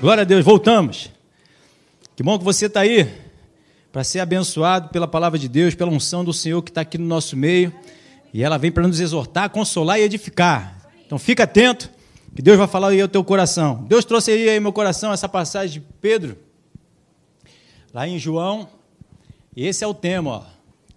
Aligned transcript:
Glória 0.00 0.22
a 0.22 0.24
Deus, 0.24 0.42
voltamos. 0.42 1.10
Que 2.16 2.22
bom 2.22 2.38
que 2.38 2.44
você 2.44 2.64
está 2.64 2.80
aí 2.80 3.06
para 3.92 4.02
ser 4.02 4.20
abençoado 4.20 4.88
pela 4.88 5.06
palavra 5.06 5.38
de 5.38 5.46
Deus, 5.46 5.74
pela 5.74 5.90
unção 5.90 6.24
do 6.24 6.32
Senhor 6.32 6.62
que 6.62 6.70
está 6.70 6.80
aqui 6.80 6.96
no 6.96 7.04
nosso 7.04 7.36
meio. 7.36 7.70
E 8.32 8.42
ela 8.42 8.56
vem 8.56 8.72
para 8.72 8.88
nos 8.88 8.98
exortar, 8.98 9.50
consolar 9.50 10.00
e 10.00 10.02
edificar. 10.02 10.90
Então 11.04 11.18
fica 11.18 11.42
atento, 11.42 11.90
que 12.34 12.40
Deus 12.40 12.56
vai 12.56 12.66
falar 12.66 12.88
aí 12.88 13.00
ao 13.02 13.08
teu 13.08 13.22
coração. 13.22 13.84
Deus 13.90 14.02
trouxe 14.06 14.30
aí 14.30 14.56
ao 14.56 14.62
meu 14.62 14.72
coração 14.72 15.12
essa 15.12 15.28
passagem 15.28 15.82
de 15.82 15.86
Pedro, 16.00 16.38
lá 17.92 18.08
em 18.08 18.18
João. 18.18 18.70
E 19.54 19.66
esse 19.66 19.84
é 19.84 19.86
o 19.86 19.92
tema, 19.92 20.30
ó. 20.30 20.42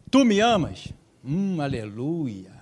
Tu 0.09 0.23
me 0.23 0.39
amas? 0.39 0.87
Hum, 1.25 1.59
aleluia. 1.59 2.53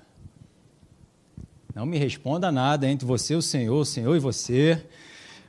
Não 1.75 1.85
me 1.85 1.99
responda 1.99 2.51
nada 2.51 2.89
entre 2.89 3.05
você 3.05 3.35
e 3.35 3.37
o 3.37 3.43
Senhor, 3.43 3.79
o 3.79 3.85
Senhor 3.85 4.15
e 4.15 4.19
você. 4.19 4.83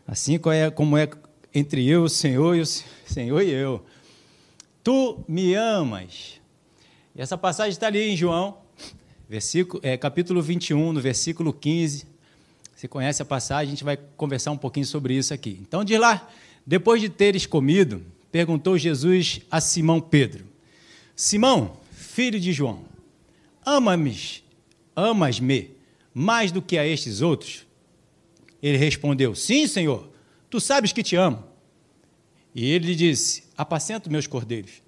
Assim 0.06 0.38
como 0.38 0.96
é, 0.96 1.04
é 1.04 1.10
entre 1.54 1.86
eu, 1.86 2.04
o 2.04 2.08
Senhor, 2.08 2.56
e 2.56 2.60
o 2.60 2.66
Senhor 2.66 3.40
e 3.42 3.50
eu. 3.50 3.84
Tu 4.82 5.24
me 5.28 5.54
amas. 5.54 6.40
E 7.14 7.20
essa 7.20 7.36
passagem 7.36 7.72
está 7.72 7.86
ali 7.86 8.00
em 8.00 8.16
João, 8.16 8.58
versículo, 9.28 9.80
é, 9.84 9.96
capítulo 9.96 10.42
21, 10.42 10.92
no 10.92 11.00
versículo 11.00 11.52
15. 11.52 12.06
Você 12.74 12.88
conhece 12.88 13.22
a 13.22 13.24
passagem, 13.24 13.68
a 13.68 13.70
gente 13.70 13.84
vai 13.84 13.96
conversar 14.16 14.50
um 14.50 14.56
pouquinho 14.56 14.86
sobre 14.86 15.14
isso 15.14 15.32
aqui. 15.32 15.58
Então 15.60 15.84
diz 15.84 16.00
lá, 16.00 16.28
depois 16.66 17.00
de 17.00 17.08
teres 17.08 17.46
comido, 17.46 18.02
perguntou 18.30 18.76
Jesus 18.76 19.40
a 19.50 19.60
Simão 19.60 20.00
Pedro: 20.00 20.44
Simão, 21.14 21.76
filho 21.92 22.40
de 22.40 22.52
João, 22.52 22.84
ama-me, 23.64 24.16
amas-me 24.96 25.70
mais 26.12 26.50
do 26.50 26.60
que 26.60 26.76
a 26.76 26.86
estes 26.86 27.20
outros? 27.20 27.66
Ele 28.62 28.76
respondeu: 28.76 29.34
Sim, 29.34 29.66
Senhor, 29.66 30.08
tu 30.48 30.60
sabes 30.60 30.92
que 30.92 31.02
te 31.02 31.16
amo. 31.16 31.44
E 32.54 32.70
ele 32.70 32.86
lhe 32.86 32.94
disse: 32.94 33.44
Apacento 33.56 34.10
meus 34.10 34.26
cordeiros. 34.26 34.82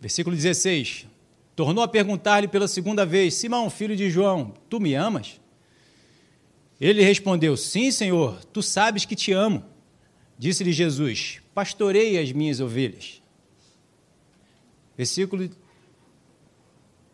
Versículo 0.00 0.36
16: 0.36 1.06
Tornou 1.56 1.82
a 1.82 1.88
perguntar-lhe 1.88 2.46
pela 2.46 2.68
segunda 2.68 3.04
vez: 3.04 3.34
Simão, 3.34 3.68
filho 3.68 3.96
de 3.96 4.08
João, 4.08 4.54
tu 4.68 4.78
me 4.78 4.94
amas? 4.94 5.40
Ele 6.80 7.02
respondeu: 7.02 7.56
Sim, 7.56 7.90
Senhor, 7.90 8.44
tu 8.46 8.62
sabes 8.62 9.04
que 9.04 9.16
te 9.16 9.32
amo. 9.32 9.64
Disse-lhe 10.38 10.72
Jesus: 10.72 11.40
Pastorei 11.54 12.18
as 12.18 12.30
minhas 12.32 12.60
ovelhas. 12.60 13.22
Versículo 14.96 15.50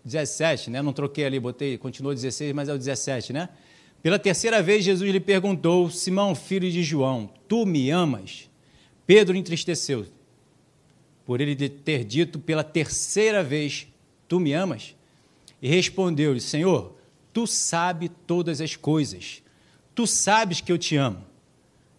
17, 0.05 0.71
né? 0.71 0.83
Não 0.83 0.93
troquei 0.93 1.25
ali, 1.25 1.39
botei, 1.39 1.79
continuou 1.79 2.15
16, 2.15 2.53
mas 2.53 2.69
é 2.69 2.75
o 2.75 2.79
17, 2.79 3.33
né? 3.33 3.49
Pela 4.03 4.19
terceira 4.19 4.62
vez, 4.62 4.84
Jesus 4.84 5.11
lhe 5.11 5.20
perguntou: 5.20 5.91
Simão, 5.91 6.34
filho 6.34 6.70
de 6.70 6.83
João, 6.83 7.31
tu 7.47 7.67
me 7.67 7.91
amas? 7.91 8.48
Pedro 9.06 9.37
entristeceu, 9.37 10.06
por 11.27 11.41
ele 11.41 11.69
ter 11.69 12.05
dito 12.05 12.39
pela 12.39 12.65
terceira 12.65 13.43
vez: 13.43 13.87
Tu 14.27 14.41
me 14.41 14.53
amas? 14.53 14.95
E 15.61 15.69
respondeu-lhe: 15.69 16.41
Senhor, 16.41 16.97
tu 17.33 17.47
sabes 17.47 18.11
todas 18.27 18.61
as 18.61 18.77
coisas, 18.77 19.43
tu 19.95 20.06
sabes 20.06 20.61
que 20.61 20.73
eu 20.73 20.78
te 20.78 20.97
amo. 20.97 21.25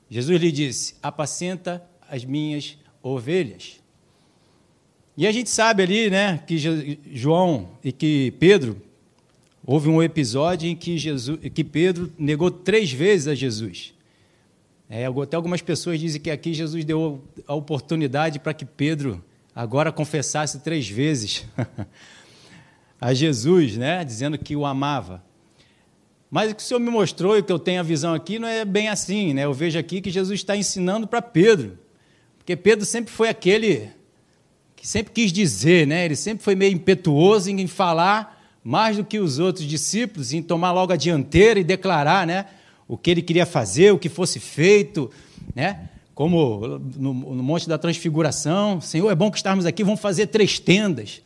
Jesus 0.10 0.42
lhe 0.42 0.52
disse: 0.52 0.96
Apacenta 1.04 1.88
as 2.10 2.26
minhas 2.26 2.78
ovelhas. 3.04 3.80
E 5.16 5.28
a 5.28 5.32
gente 5.32 5.50
sabe 5.50 5.84
ali, 5.84 6.10
né, 6.10 6.42
que 6.48 6.58
João 7.14 7.70
e 7.84 7.92
que 7.92 8.32
Pedro 8.40 8.82
Houve 9.64 9.90
um 9.90 10.02
episódio 10.02 10.68
em 10.68 10.76
que, 10.76 10.98
Jesus, 10.98 11.40
que 11.54 11.64
Pedro 11.64 12.12
negou 12.18 12.50
três 12.50 12.92
vezes 12.92 13.28
a 13.28 13.36
Jesus. 13.36 13.94
É, 14.90 15.06
até 15.06 15.36
algumas 15.36 15.62
pessoas 15.62 16.00
dizem 16.00 16.20
que 16.20 16.32
aqui 16.32 16.52
Jesus 16.52 16.84
deu 16.84 17.24
a 17.48 17.54
oportunidade 17.54 18.40
para 18.40 18.54
que 18.56 18.66
Pedro 18.66 19.24
agora 19.56 19.92
confessasse 19.92 20.60
três 20.62 20.90
vezes 20.90 21.46
a 23.00 23.14
Jesus, 23.14 23.78
né, 23.78 24.04
dizendo 24.04 24.38
que 24.38 24.56
o 24.56 24.66
amava. 24.66 25.24
Mas 26.30 26.52
o 26.52 26.56
que 26.56 26.62
o 26.64 26.66
Senhor 26.66 26.80
me 26.80 26.90
mostrou 26.90 27.38
e 27.38 27.44
que 27.44 27.52
eu 27.52 27.60
tenho 27.60 27.82
a 27.82 27.84
visão 27.84 28.16
aqui 28.16 28.40
não 28.40 28.48
é 28.48 28.66
bem 28.66 28.88
assim, 28.88 29.34
né? 29.34 29.44
Eu 29.46 29.54
vejo 29.54 29.78
aqui 29.78 30.02
que 30.02 30.10
Jesus 30.10 30.40
está 30.40 30.56
ensinando 30.56 31.06
para 31.06 31.22
Pedro, 31.22 31.78
porque 32.38 32.56
Pedro 32.56 32.86
sempre 32.86 33.14
foi 33.14 33.30
aquele 33.30 33.92
que 34.76 34.88
sempre 34.88 35.14
quis 35.14 35.32
dizer, 35.32 35.86
né? 35.86 36.06
Ele 36.06 36.16
sempre 36.16 36.44
foi 36.44 36.56
meio 36.56 36.74
impetuoso 36.74 37.50
em 37.50 37.68
falar 37.68 38.41
mais 38.64 38.98
do 38.98 39.04
que 39.04 39.20
os 39.20 39.40
outros 39.40 39.66
discípulos, 39.66 40.34
em 40.34 40.42
tomar 40.42 40.72
logo 40.72 40.94
a 40.94 40.96
dianteira 40.96 41.60
e 41.60 41.64
declarar 41.64 42.28
né, 42.28 42.46
o 42.88 42.98
que 42.98 43.10
ele 43.10 43.22
queria 43.22 43.46
fazer, 43.46 43.92
o 43.92 43.98
que 43.98 44.10
fosse 44.10 44.40
feito, 44.40 45.10
né? 45.56 45.90
como 46.14 46.80
no, 46.98 47.14
no 47.14 47.44
Monte 47.44 47.68
da 47.68 47.78
Transfiguração, 47.78 48.80
Senhor, 48.80 49.10
é 49.10 49.16
bom 49.16 49.32
que 49.32 49.38
estarmos 49.38 49.66
aqui, 49.66 49.84
vamos 49.84 50.00
fazer 50.00 50.28
três 50.28 50.60
tendas. 50.60 51.22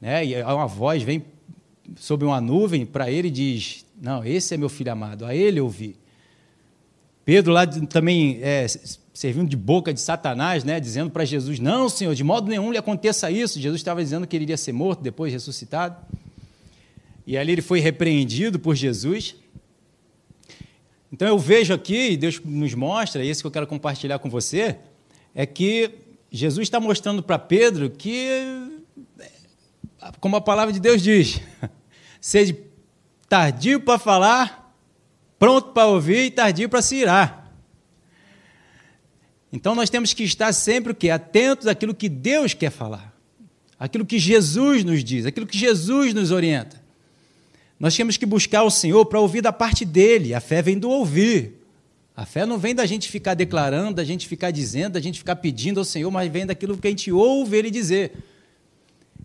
Né? 0.00 0.26
E 0.26 0.42
uma 0.42 0.66
voz 0.66 1.02
vem 1.02 1.24
sobre 1.96 2.26
uma 2.26 2.40
nuvem 2.40 2.84
para 2.84 3.10
ele 3.10 3.28
e 3.28 3.30
diz, 3.30 3.86
não, 4.00 4.24
esse 4.24 4.52
é 4.54 4.56
meu 4.56 4.68
filho 4.68 4.90
amado, 4.90 5.24
a 5.24 5.34
ele 5.34 5.60
eu 5.60 5.68
vi. 5.68 5.96
Pedro 7.24 7.52
lá 7.52 7.66
também 7.66 8.38
é, 8.42 8.66
servindo 9.12 9.48
de 9.48 9.56
boca 9.56 9.92
de 9.92 10.00
Satanás, 10.00 10.62
né, 10.64 10.78
dizendo 10.78 11.10
para 11.10 11.24
Jesus, 11.24 11.58
não, 11.58 11.88
Senhor, 11.88 12.14
de 12.14 12.22
modo 12.22 12.48
nenhum 12.48 12.70
lhe 12.70 12.78
aconteça 12.78 13.30
isso. 13.30 13.60
Jesus 13.60 13.80
estava 13.80 14.02
dizendo 14.02 14.26
que 14.26 14.36
ele 14.36 14.44
iria 14.44 14.56
ser 14.56 14.72
morto, 14.72 15.02
depois 15.02 15.32
ressuscitado. 15.32 15.96
E 17.26 17.36
ali 17.36 17.52
ele 17.52 17.62
foi 17.62 17.80
repreendido 17.80 18.58
por 18.58 18.76
Jesus. 18.76 19.34
Então 21.12 21.26
eu 21.26 21.38
vejo 21.38 21.74
aqui, 21.74 22.10
e 22.10 22.16
Deus 22.16 22.40
nos 22.44 22.74
mostra, 22.74 23.24
e 23.24 23.28
isso 23.28 23.42
que 23.42 23.46
eu 23.46 23.50
quero 23.50 23.66
compartilhar 23.66 24.18
com 24.18 24.30
você, 24.30 24.76
é 25.34 25.44
que 25.44 25.90
Jesus 26.30 26.66
está 26.66 26.78
mostrando 26.78 27.22
para 27.22 27.38
Pedro 27.38 27.90
que, 27.90 28.28
como 30.20 30.36
a 30.36 30.40
palavra 30.40 30.72
de 30.72 30.78
Deus 30.78 31.02
diz, 31.02 31.40
seja 32.20 32.56
tardio 33.28 33.80
para 33.80 33.98
falar, 33.98 34.76
pronto 35.38 35.72
para 35.72 35.86
ouvir 35.86 36.26
e 36.26 36.30
tardio 36.30 36.68
para 36.68 36.82
se 36.82 36.96
irar. 36.96 37.52
Então 39.52 39.74
nós 39.74 39.90
temos 39.90 40.12
que 40.12 40.22
estar 40.22 40.52
sempre 40.52 40.92
o 40.92 40.94
quê? 40.94 41.10
Atentos 41.10 41.66
àquilo 41.66 41.94
que 41.94 42.08
Deus 42.08 42.52
quer 42.52 42.70
falar, 42.70 43.16
aquilo 43.78 44.04
que 44.04 44.18
Jesus 44.18 44.84
nos 44.84 45.02
diz, 45.02 45.26
aquilo 45.26 45.46
que 45.46 45.58
Jesus 45.58 46.12
nos 46.12 46.30
orienta. 46.30 46.85
Nós 47.78 47.94
temos 47.94 48.16
que 48.16 48.24
buscar 48.24 48.62
o 48.62 48.70
Senhor 48.70 49.04
para 49.06 49.20
ouvir 49.20 49.42
da 49.42 49.52
parte 49.52 49.84
dele. 49.84 50.34
A 50.34 50.40
fé 50.40 50.62
vem 50.62 50.78
do 50.78 50.88
ouvir. 50.88 51.62
A 52.16 52.24
fé 52.24 52.46
não 52.46 52.56
vem 52.56 52.74
da 52.74 52.86
gente 52.86 53.10
ficar 53.10 53.34
declarando, 53.34 53.96
da 53.96 54.04
gente 54.04 54.26
ficar 54.26 54.50
dizendo, 54.50 54.94
da 54.94 55.00
gente 55.00 55.18
ficar 55.18 55.36
pedindo 55.36 55.78
ao 55.78 55.84
Senhor, 55.84 56.10
mas 56.10 56.32
vem 56.32 56.46
daquilo 56.46 56.78
que 56.78 56.86
a 56.86 56.90
gente 56.90 57.12
ouve 57.12 57.58
ele 57.58 57.70
dizer. 57.70 58.12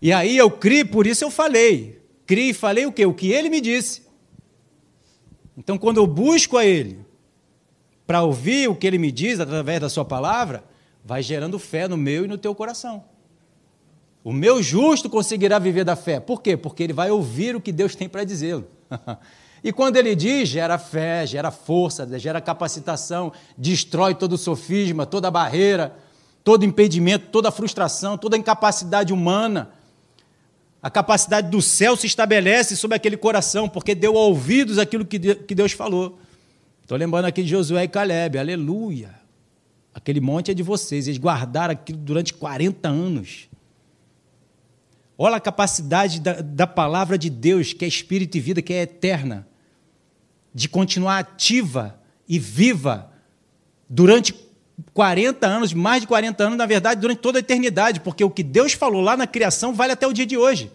E 0.00 0.12
aí 0.12 0.36
eu 0.36 0.50
criei, 0.50 0.84
por 0.84 1.06
isso 1.06 1.24
eu 1.24 1.30
falei. 1.30 2.02
Criei 2.26 2.50
e 2.50 2.54
falei 2.54 2.84
o 2.84 2.92
quê? 2.92 3.06
O 3.06 3.14
que 3.14 3.32
ele 3.32 3.48
me 3.48 3.60
disse. 3.60 4.02
Então, 5.56 5.78
quando 5.78 5.96
eu 5.98 6.06
busco 6.06 6.56
a 6.58 6.66
ele 6.66 6.98
para 8.06 8.22
ouvir 8.22 8.68
o 8.68 8.74
que 8.74 8.86
ele 8.86 8.98
me 8.98 9.10
diz 9.10 9.40
através 9.40 9.80
da 9.80 9.88
sua 9.88 10.04
palavra, 10.04 10.64
vai 11.04 11.22
gerando 11.22 11.58
fé 11.58 11.88
no 11.88 11.96
meu 11.96 12.24
e 12.24 12.28
no 12.28 12.36
teu 12.36 12.54
coração. 12.54 13.04
O 14.24 14.32
meu 14.32 14.62
justo 14.62 15.10
conseguirá 15.10 15.58
viver 15.58 15.84
da 15.84 15.96
fé. 15.96 16.20
Por 16.20 16.40
quê? 16.40 16.56
Porque 16.56 16.82
ele 16.82 16.92
vai 16.92 17.10
ouvir 17.10 17.56
o 17.56 17.60
que 17.60 17.72
Deus 17.72 17.94
tem 17.94 18.08
para 18.08 18.22
dizê-lo. 18.22 18.66
e 19.64 19.72
quando 19.72 19.96
ele 19.96 20.14
diz, 20.14 20.48
gera 20.48 20.78
fé, 20.78 21.26
gera 21.26 21.50
força, 21.50 22.06
gera 22.18 22.40
capacitação, 22.40 23.32
destrói 23.58 24.14
todo 24.14 24.34
o 24.34 24.38
sofisma, 24.38 25.04
toda 25.04 25.26
a 25.26 25.30
barreira, 25.30 25.96
todo 26.44 26.64
impedimento, 26.64 27.26
toda 27.32 27.48
a 27.48 27.52
frustração, 27.52 28.16
toda 28.16 28.36
a 28.36 28.38
incapacidade 28.38 29.12
humana. 29.12 29.70
A 30.80 30.90
capacidade 30.90 31.48
do 31.48 31.60
céu 31.60 31.96
se 31.96 32.06
estabelece 32.06 32.76
sobre 32.76 32.96
aquele 32.96 33.16
coração, 33.16 33.68
porque 33.68 33.94
deu 33.94 34.14
ouvidos 34.14 34.78
aquilo 34.78 35.04
que 35.04 35.54
Deus 35.54 35.72
falou. 35.72 36.18
Estou 36.80 36.96
lembrando 36.96 37.24
aqui 37.24 37.42
de 37.42 37.50
Josué 37.50 37.84
e 37.84 37.88
Caleb, 37.88 38.38
aleluia. 38.38 39.14
Aquele 39.94 40.20
monte 40.20 40.50
é 40.50 40.54
de 40.54 40.62
vocês, 40.62 41.06
eles 41.06 41.18
guardaram 41.18 41.72
aquilo 41.72 41.98
durante 41.98 42.34
40 42.34 42.88
anos. 42.88 43.48
Olha 45.24 45.36
a 45.36 45.40
capacidade 45.40 46.20
da, 46.20 46.40
da 46.40 46.66
palavra 46.66 47.16
de 47.16 47.30
Deus, 47.30 47.72
que 47.72 47.84
é 47.84 47.88
espírito 47.88 48.36
e 48.36 48.40
vida, 48.40 48.60
que 48.60 48.72
é 48.72 48.82
eterna, 48.82 49.46
de 50.52 50.68
continuar 50.68 51.20
ativa 51.20 51.96
e 52.28 52.40
viva 52.40 53.08
durante 53.88 54.34
40 54.92 55.46
anos, 55.46 55.72
mais 55.72 56.00
de 56.00 56.08
40 56.08 56.42
anos, 56.42 56.58
na 56.58 56.66
verdade, 56.66 57.00
durante 57.00 57.20
toda 57.20 57.38
a 57.38 57.40
eternidade, 57.40 58.00
porque 58.00 58.24
o 58.24 58.30
que 58.30 58.42
Deus 58.42 58.72
falou 58.72 59.00
lá 59.00 59.16
na 59.16 59.24
criação 59.24 59.72
vale 59.72 59.92
até 59.92 60.08
o 60.08 60.12
dia 60.12 60.26
de 60.26 60.36
hoje. 60.36 60.72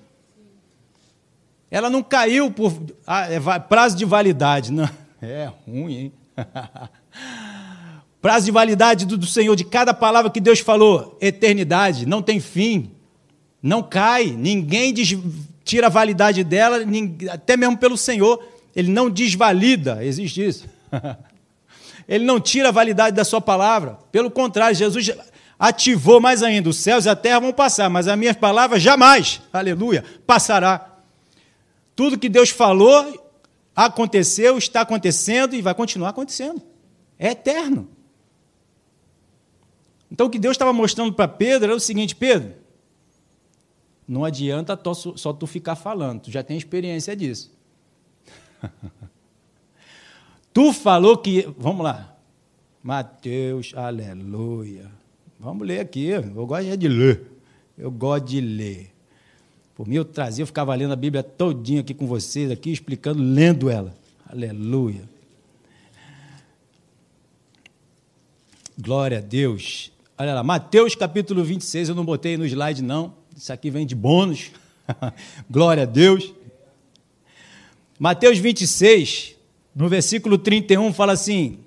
Ela 1.69 1.89
não 1.89 2.01
caiu 2.01 2.49
por 2.49 2.73
ah, 3.05 3.29
é, 3.29 3.59
prazo 3.59 3.97
de 3.97 4.05
validade. 4.05 4.71
Não. 4.71 4.89
É 5.21 5.51
ruim, 5.67 5.93
hein? 5.93 6.13
prazo 8.21 8.45
de 8.45 8.51
validade 8.51 9.05
do, 9.05 9.17
do 9.17 9.25
Senhor, 9.25 9.57
de 9.57 9.65
cada 9.65 9.93
palavra 9.93 10.31
que 10.31 10.39
Deus 10.39 10.59
falou, 10.59 11.17
eternidade, 11.19 12.05
não 12.05 12.21
tem 12.21 12.39
fim 12.39 12.95
não 13.61 13.81
cai, 13.81 14.25
ninguém 14.25 14.93
tira 15.63 15.87
a 15.87 15.89
validade 15.89 16.43
dela, 16.43 16.77
até 17.31 17.57
mesmo 17.57 17.77
pelo 17.77 17.97
Senhor, 17.97 18.43
ele 18.75 18.91
não 18.91 19.09
desvalida, 19.09 20.03
existe 20.03 20.45
isso. 20.45 20.65
Ele 22.07 22.23
não 22.23 22.39
tira 22.39 22.69
a 22.69 22.71
validade 22.71 23.13
da 23.15 23.25
sua 23.25 23.41
palavra. 23.41 23.99
Pelo 24.13 24.31
contrário, 24.31 24.73
Jesus 24.73 25.11
ativou 25.59 26.21
mais 26.21 26.41
ainda: 26.41 26.69
os 26.69 26.77
céus 26.77 27.05
e 27.05 27.09
a 27.09 27.15
terra 27.15 27.39
vão 27.39 27.51
passar, 27.51 27.89
mas 27.89 28.07
as 28.07 28.17
minhas 28.17 28.37
palavras 28.37 28.81
jamais, 28.81 29.41
aleluia, 29.51 30.05
passará. 30.25 30.99
Tudo 31.95 32.17
que 32.17 32.29
Deus 32.29 32.49
falou 32.49 33.27
aconteceu, 33.75 34.57
está 34.57 34.81
acontecendo 34.81 35.53
e 35.55 35.61
vai 35.61 35.73
continuar 35.73 36.09
acontecendo. 36.09 36.61
É 37.19 37.31
eterno. 37.31 37.89
Então 40.11 40.27
o 40.27 40.29
que 40.29 40.39
Deus 40.39 40.53
estava 40.53 40.71
mostrando 40.71 41.11
para 41.11 41.27
Pedro 41.27 41.65
era 41.65 41.75
o 41.75 41.79
seguinte: 41.79 42.15
Pedro, 42.15 42.53
não 44.07 44.23
adianta 44.23 44.79
só 44.93 45.33
tu 45.33 45.45
ficar 45.45 45.75
falando, 45.75 46.21
tu 46.21 46.31
já 46.31 46.41
tem 46.41 46.57
experiência 46.57 47.15
disso. 47.15 47.51
tu 50.53 50.71
falou 50.71 51.17
que. 51.17 51.47
Vamos 51.57 51.83
lá. 51.83 52.15
Mateus, 52.81 53.73
aleluia. 53.75 54.89
Vamos 55.39 55.67
ler 55.67 55.81
aqui. 55.81 56.07
Eu 56.07 56.45
gosto 56.45 56.77
de 56.77 56.87
ler. 56.87 57.31
Eu 57.77 57.91
gosto 57.91 58.25
de 58.25 58.39
ler. 58.39 58.93
Por 59.75 59.87
mim, 59.87 59.95
eu 59.95 60.05
trazia, 60.05 60.41
eu 60.41 60.47
ficava 60.47 60.73
lendo 60.73 60.93
a 60.93 60.95
Bíblia 60.95 61.21
todinha 61.21 61.81
aqui 61.81 61.93
com 61.93 62.07
vocês, 62.07 62.49
aqui, 62.49 62.71
explicando, 62.71 63.21
lendo 63.21 63.69
ela. 63.69 63.93
Aleluia. 64.27 65.07
Glória 68.79 69.19
a 69.19 69.21
Deus. 69.21 69.91
Olha 70.17 70.33
lá, 70.33 70.43
Mateus 70.43 70.95
capítulo 70.95 71.43
26, 71.43 71.89
eu 71.89 71.95
não 71.95 72.03
botei 72.03 72.37
no 72.37 72.45
slide, 72.45 72.81
não. 72.81 73.13
Isso 73.37 73.53
aqui 73.53 73.69
vem 73.69 73.85
de 73.85 73.93
bônus. 73.93 74.49
Glória 75.47 75.83
a 75.83 75.85
Deus. 75.85 76.33
Mateus 77.99 78.39
26, 78.39 79.35
no 79.75 79.87
versículo 79.87 80.39
31, 80.39 80.91
fala 80.91 81.13
assim: 81.13 81.59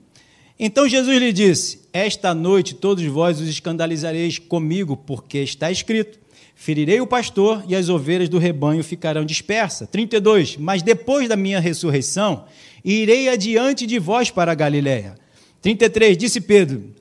Então 0.59 0.89
Jesus 0.89 1.17
lhe 1.17 1.33
disse: 1.33 1.83
Esta 1.93 2.35
noite 2.35 2.75
todos 2.75 3.05
vós 3.05 3.41
os 3.41 3.49
escandalizareis 3.49 4.37
comigo, 4.37 4.97
porque 4.97 5.39
está 5.39 5.71
escrito: 5.71 6.19
Ferirei 6.57 7.01
o 7.01 7.07
pastor 7.07 7.63
e 7.69 7.77
as 7.77 7.89
ovelhas 7.89 8.29
do 8.29 8.39
rebanho 8.39 8.83
ficarão 8.83 9.25
dispersas. 9.25 9.89
32. 9.89 10.57
Mas 10.57 10.83
depois 10.83 11.29
da 11.29 11.37
minha 11.37 11.61
ressurreição, 11.61 12.47
irei 12.85 13.29
adiante 13.29 13.87
de 13.87 14.01
vós 14.01 14.29
para 14.29 14.51
a 14.51 14.57
Galiléia. 14.57 15.15
33. 15.63 16.19
Disse 16.19 16.41
Pedro: 16.41 16.93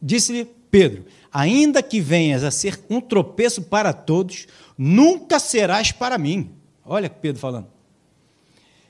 Disse 0.00 0.46
Pedro: 0.70 1.06
Ainda 1.32 1.82
que 1.82 2.00
venhas 2.00 2.42
a 2.42 2.50
ser 2.50 2.80
um 2.90 3.00
tropeço 3.00 3.62
para 3.62 3.92
todos, 3.92 4.46
nunca 4.76 5.38
serás 5.38 5.92
para 5.92 6.18
mim. 6.18 6.50
Olha 6.84 7.08
Pedro 7.08 7.40
falando. 7.40 7.68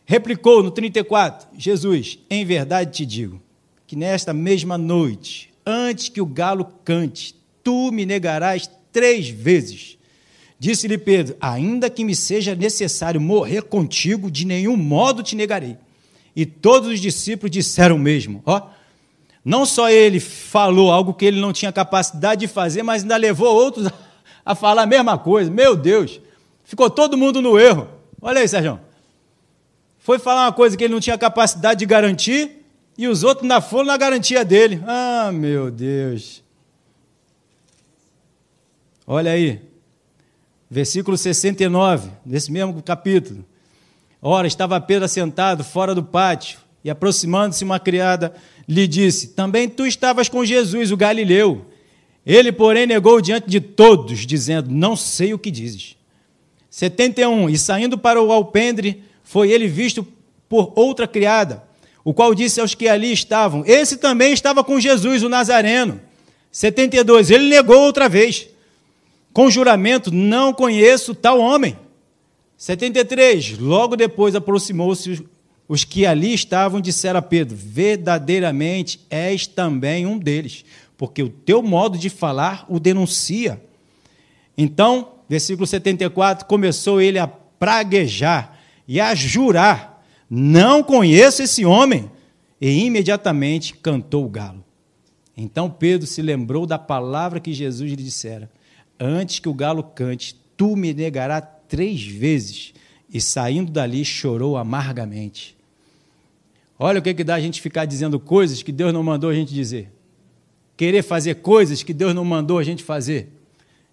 Replicou 0.06 0.62
no 0.62 0.70
34, 0.70 1.48
Jesus: 1.56 2.18
Em 2.28 2.44
verdade 2.44 2.92
te 2.92 3.06
digo 3.06 3.40
que 3.86 3.94
nesta 3.94 4.32
mesma 4.32 4.78
noite, 4.78 5.52
antes 5.66 6.08
que 6.08 6.20
o 6.20 6.26
galo 6.26 6.64
cante, 6.84 7.34
tu 7.62 7.92
me 7.92 8.06
negarás 8.06 8.70
três 8.92 9.28
vezes. 9.28 9.98
Disse-lhe 10.58 10.98
Pedro: 10.98 11.36
Ainda 11.40 11.90
que 11.90 12.04
me 12.04 12.14
seja 12.14 12.54
necessário 12.54 13.20
morrer 13.20 13.62
contigo, 13.62 14.30
de 14.30 14.46
nenhum 14.46 14.76
modo 14.76 15.22
te 15.22 15.36
negarei. 15.36 15.76
E 16.34 16.46
todos 16.46 16.88
os 16.88 17.00
discípulos 17.00 17.50
disseram 17.50 17.96
o 17.96 17.98
mesmo. 17.98 18.42
Ó, 18.46 18.68
não 19.44 19.64
só 19.64 19.88
ele 19.90 20.20
falou 20.20 20.90
algo 20.90 21.14
que 21.14 21.24
ele 21.24 21.40
não 21.40 21.52
tinha 21.52 21.72
capacidade 21.72 22.40
de 22.40 22.48
fazer, 22.48 22.82
mas 22.82 23.02
ainda 23.02 23.16
levou 23.16 23.54
outros 23.54 23.88
a 24.44 24.54
falar 24.54 24.82
a 24.82 24.86
mesma 24.86 25.16
coisa. 25.16 25.50
Meu 25.50 25.76
Deus, 25.76 26.20
ficou 26.64 26.90
todo 26.90 27.16
mundo 27.16 27.40
no 27.40 27.58
erro. 27.58 27.88
Olha 28.20 28.40
aí, 28.40 28.48
Sérgio 28.48 28.78
foi 30.00 30.18
falar 30.18 30.46
uma 30.46 30.52
coisa 30.52 30.76
que 30.76 30.82
ele 30.82 30.92
não 30.92 31.00
tinha 31.00 31.16
capacidade 31.16 31.78
de 31.78 31.86
garantir 31.86 32.64
e 32.96 33.06
os 33.06 33.22
outros 33.22 33.42
ainda 33.42 33.60
foram 33.60 33.84
na 33.84 33.96
garantia 33.96 34.44
dele. 34.44 34.82
Ah, 34.86 35.30
meu 35.32 35.70
Deus. 35.70 36.42
Olha 39.06 39.30
aí, 39.30 39.60
versículo 40.70 41.16
69, 41.16 42.10
desse 42.24 42.50
mesmo 42.50 42.82
capítulo. 42.82 43.44
Ora, 44.22 44.46
estava 44.46 44.80
Pedro 44.80 45.06
sentado 45.06 45.62
fora 45.62 45.94
do 45.94 46.02
pátio 46.02 46.58
e, 46.84 46.90
aproximando-se 46.90 47.64
uma 47.64 47.78
criada, 47.78 48.34
lhe 48.68 48.86
disse: 48.86 49.28
Também 49.28 49.68
tu 49.68 49.86
estavas 49.86 50.28
com 50.28 50.44
Jesus, 50.44 50.90
o 50.90 50.96
Galileu. 50.96 51.66
Ele, 52.24 52.52
porém, 52.52 52.86
negou 52.86 53.20
diante 53.20 53.48
de 53.48 53.60
todos, 53.60 54.20
dizendo: 54.26 54.70
Não 54.70 54.96
sei 54.96 55.34
o 55.34 55.38
que 55.38 55.50
dizes. 55.50 55.96
71. 56.70 57.50
E 57.50 57.58
saindo 57.58 57.98
para 57.98 58.22
o 58.22 58.32
alpendre, 58.32 59.02
foi 59.22 59.50
ele 59.50 59.66
visto 59.66 60.06
por 60.48 60.72
outra 60.74 61.06
criada, 61.06 61.62
o 62.04 62.14
qual 62.14 62.34
disse 62.34 62.60
aos 62.60 62.74
que 62.74 62.88
ali 62.88 63.12
estavam: 63.12 63.62
Esse 63.66 63.96
também 63.96 64.32
estava 64.32 64.64
com 64.64 64.80
Jesus, 64.80 65.22
o 65.22 65.28
Nazareno. 65.28 66.00
72. 66.50 67.30
Ele 67.30 67.48
negou 67.48 67.80
outra 67.80 68.08
vez. 68.08 68.48
Com 69.32 69.48
juramento, 69.48 70.10
não 70.10 70.52
conheço 70.52 71.14
tal 71.14 71.38
homem. 71.38 71.78
73. 72.56 73.58
Logo 73.58 73.96
depois 73.96 74.34
aproximou-se 74.34 75.24
os 75.70 75.84
que 75.84 76.04
ali 76.04 76.34
estavam, 76.34 76.80
disseram 76.80 77.20
a 77.20 77.22
Pedro: 77.22 77.56
Verdadeiramente 77.56 78.98
és 79.08 79.46
também 79.46 80.04
um 80.04 80.18
deles, 80.18 80.64
porque 80.98 81.22
o 81.22 81.28
teu 81.28 81.62
modo 81.62 81.96
de 81.96 82.10
falar 82.10 82.66
o 82.68 82.80
denuncia. 82.80 83.62
Então, 84.58 85.12
versículo 85.28 85.68
74, 85.68 86.44
começou 86.46 87.00
ele 87.00 87.20
a 87.20 87.28
praguejar 87.28 88.58
e 88.88 89.00
a 89.00 89.14
jurar: 89.14 90.04
Não 90.28 90.82
conheço 90.82 91.40
esse 91.44 91.64
homem. 91.64 92.10
E 92.60 92.84
imediatamente 92.84 93.72
cantou 93.74 94.26
o 94.26 94.28
galo. 94.28 94.64
Então 95.36 95.70
Pedro 95.70 96.04
se 96.04 96.20
lembrou 96.20 96.66
da 96.66 96.80
palavra 96.80 97.38
que 97.38 97.54
Jesus 97.54 97.88
lhe 97.88 97.94
dissera: 97.94 98.50
Antes 98.98 99.38
que 99.38 99.48
o 99.48 99.54
galo 99.54 99.84
cante, 99.84 100.34
tu 100.56 100.74
me 100.74 100.92
negarás 100.92 101.44
três 101.68 102.04
vezes. 102.04 102.74
E 103.08 103.20
saindo 103.20 103.70
dali, 103.70 104.04
chorou 104.04 104.56
amargamente. 104.56 105.59
Olha 106.82 106.98
o 106.98 107.02
que, 107.02 107.12
que 107.12 107.22
dá 107.22 107.34
a 107.34 107.40
gente 107.40 107.60
ficar 107.60 107.84
dizendo 107.84 108.18
coisas 108.18 108.62
que 108.62 108.72
Deus 108.72 108.90
não 108.90 109.02
mandou 109.02 109.28
a 109.28 109.34
gente 109.34 109.52
dizer. 109.52 109.92
Querer 110.78 111.02
fazer 111.02 111.34
coisas 111.36 111.82
que 111.82 111.92
Deus 111.92 112.14
não 112.14 112.24
mandou 112.24 112.58
a 112.58 112.64
gente 112.64 112.82
fazer. 112.82 113.28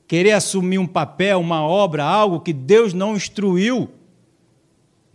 Querer 0.07 0.31
assumir 0.31 0.77
um 0.77 0.87
papel, 0.87 1.41
uma 1.41 1.61
obra, 1.61 2.05
algo 2.05 2.39
que 2.39 2.53
Deus 2.53 2.93
não 2.93 3.13
instruiu 3.13 3.89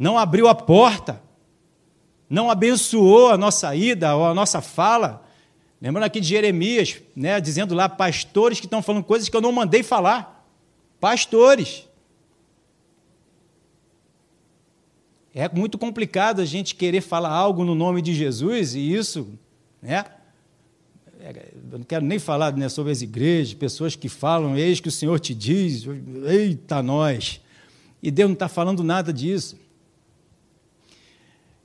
não 0.03 0.19
abriu 0.19 0.49
a 0.49 0.55
porta, 0.55 1.23
não 2.29 2.51
abençoou 2.51 3.29
a 3.29 3.39
nossa 3.39 3.75
ida 3.77 4.17
ou 4.17 4.27
a 4.27 4.35
nossa 4.35 4.61
fala. 4.61 5.25
Lembrando 5.81 6.05
aqui 6.05 6.21
de 6.21 6.27
Jeremias, 6.27 7.01
né, 7.15 7.41
dizendo 7.41 7.75
lá, 7.75 7.89
pastores 7.89 8.59
que 8.59 8.67
estão 8.67 8.83
falando 8.83 9.05
coisas 9.05 9.29
que 9.29 9.37
eu 9.37 9.41
não 9.41 9.53
mandei 9.53 9.83
falar. 9.83 10.45
Pastores. 10.99 11.89
É 15.35 15.49
muito 15.49 15.79
complicado 15.79 16.41
a 16.41 16.45
gente 16.45 16.75
querer 16.75 17.01
falar 17.01 17.31
algo 17.31 17.65
no 17.65 17.75
nome 17.75 18.03
de 18.03 18.15
Jesus 18.15 18.75
e 18.75 18.93
isso, 18.93 19.29
né? 19.81 20.05
Eu 21.71 21.79
não 21.79 21.85
quero 21.85 22.05
nem 22.05 22.19
falar 22.19 22.57
né, 22.57 22.69
sobre 22.69 22.91
as 22.91 23.01
igrejas, 23.01 23.55
pessoas 23.55 23.95
que 23.95 24.09
falam, 24.09 24.57
eis 24.57 24.81
que 24.81 24.89
o 24.89 24.93
Senhor 24.93 25.21
te 25.21 25.33
diz, 25.33 25.85
eita 26.27 26.83
nós. 26.83 27.41
E 28.03 28.11
Deus 28.11 28.29
não 28.29 28.35
está 28.35 28.49
falando 28.49 28.83
nada 28.83 29.13
disso. 29.13 29.57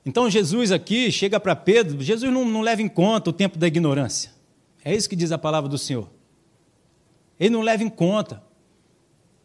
Então 0.06 0.30
Jesus 0.30 0.70
aqui 0.70 1.10
chega 1.10 1.40
para 1.40 1.56
Pedro, 1.56 2.00
Jesus 2.00 2.32
não, 2.32 2.44
não 2.44 2.60
leva 2.60 2.80
em 2.80 2.88
conta 2.88 3.30
o 3.30 3.32
tempo 3.32 3.58
da 3.58 3.66
ignorância. 3.66 4.30
É 4.84 4.94
isso 4.94 5.08
que 5.08 5.16
diz 5.16 5.32
a 5.32 5.38
palavra 5.38 5.68
do 5.68 5.76
Senhor. 5.76 6.08
Ele 7.38 7.50
não 7.50 7.60
leva 7.60 7.82
em 7.82 7.90
conta. 7.90 8.42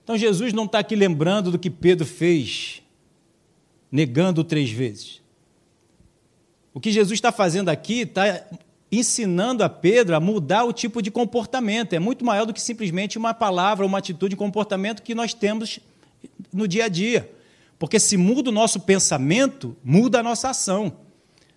Então 0.04 0.16
Jesus 0.16 0.54
não 0.54 0.66
está 0.66 0.80
aqui 0.80 0.96
lembrando 0.96 1.52
do 1.52 1.58
que 1.58 1.72
Pedro 1.72 2.06
fez, 2.06 2.83
negando 3.94 4.44
três 4.44 4.72
vezes. 4.72 5.22
O 6.74 6.80
que 6.80 6.92
Jesus 6.92 7.16
está 7.16 7.32
fazendo 7.32 7.70
aqui 7.70 8.00
está 8.00 8.44
ensinando 8.92 9.64
a 9.64 9.70
Pedro 9.70 10.16
a 10.16 10.20
mudar 10.20 10.64
o 10.64 10.74
tipo 10.74 11.00
de 11.00 11.12
comportamento. 11.12 11.94
É 11.94 12.00
muito 12.00 12.26
maior 12.26 12.46
do 12.46 12.54
que 12.54 12.62
simplesmente 12.62 13.20
uma 13.20 13.36
palavra, 13.36 13.86
uma 13.86 14.00
atitude, 14.00 14.34
um 14.34 14.38
comportamento 14.38 15.04
que 15.04 15.14
nós 15.14 15.36
temos 15.36 15.80
no 16.52 16.68
dia 16.68 16.86
a 16.86 16.88
dia. 16.88 17.32
Porque 17.78 18.00
se 18.00 18.18
muda 18.18 18.50
o 18.50 18.54
nosso 18.54 18.80
pensamento, 18.80 19.78
muda 19.84 20.22
a 20.22 20.24
nossa 20.24 20.50
ação. 20.50 20.92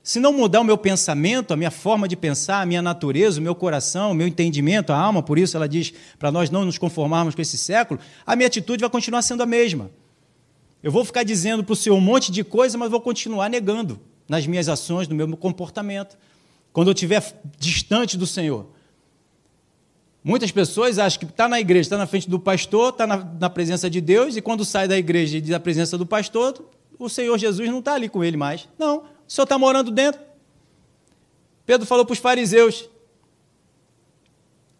Se 0.02 0.20
não 0.20 0.34
mudar 0.34 0.60
o 0.60 0.64
meu 0.64 0.76
pensamento, 0.76 1.54
a 1.54 1.56
minha 1.56 1.70
forma 1.70 2.06
de 2.06 2.16
pensar, 2.16 2.60
a 2.60 2.66
minha 2.66 2.82
natureza, 2.82 3.40
o 3.40 3.42
meu 3.42 3.54
coração, 3.54 4.10
o 4.10 4.14
meu 4.14 4.28
entendimento, 4.28 4.92
a 4.92 4.98
alma, 4.98 5.22
por 5.22 5.38
isso 5.38 5.56
ela 5.56 5.66
diz 5.66 5.94
para 6.18 6.30
nós 6.30 6.50
não 6.50 6.66
nos 6.66 6.76
conformarmos 6.76 7.34
com 7.34 7.40
esse 7.40 7.56
século, 7.56 7.98
a 8.26 8.36
minha 8.36 8.46
atitude 8.46 8.82
vai 8.82 8.90
continuar 8.90 9.22
sendo 9.22 9.42
a 9.42 9.46
mesma. 9.46 9.90
Eu 10.86 10.92
vou 10.92 11.04
ficar 11.04 11.24
dizendo 11.24 11.64
para 11.64 11.72
o 11.72 11.74
Senhor 11.74 11.96
um 11.96 12.00
monte 12.00 12.30
de 12.30 12.44
coisa, 12.44 12.78
mas 12.78 12.88
vou 12.88 13.00
continuar 13.00 13.50
negando 13.50 13.98
nas 14.28 14.46
minhas 14.46 14.68
ações, 14.68 15.08
no 15.08 15.16
meu 15.16 15.36
comportamento. 15.36 16.16
Quando 16.72 16.86
eu 16.86 16.92
estiver 16.92 17.20
distante 17.58 18.16
do 18.16 18.24
Senhor. 18.24 18.68
Muitas 20.22 20.52
pessoas 20.52 21.00
acham 21.00 21.18
que 21.18 21.24
está 21.24 21.48
na 21.48 21.58
igreja, 21.58 21.80
está 21.80 21.98
na 21.98 22.06
frente 22.06 22.30
do 22.30 22.38
pastor, 22.38 22.90
está 22.90 23.04
na, 23.04 23.16
na, 23.16 23.50
presença 23.50 23.90
de 23.90 24.00
Deus, 24.00 24.36
e 24.36 24.40
quando 24.40 24.64
sai 24.64 24.86
da 24.86 24.96
igreja 24.96 25.38
e 25.38 25.40
da 25.40 25.58
presença 25.58 25.98
do 25.98 26.06
pastor, 26.06 26.64
o 26.96 27.08
Senhor 27.08 27.36
Jesus 27.36 27.68
não 27.68 27.80
está 27.80 27.94
ali 27.94 28.08
com 28.08 28.22
ele 28.22 28.36
mais. 28.36 28.68
Não, 28.78 28.98
o 28.98 29.04
Senhor 29.26 29.42
está 29.42 29.58
morando 29.58 29.90
dentro. 29.90 30.20
Pedro 31.64 31.84
falou 31.84 32.06
para 32.06 32.12
os 32.12 32.20
fariseus: 32.20 32.88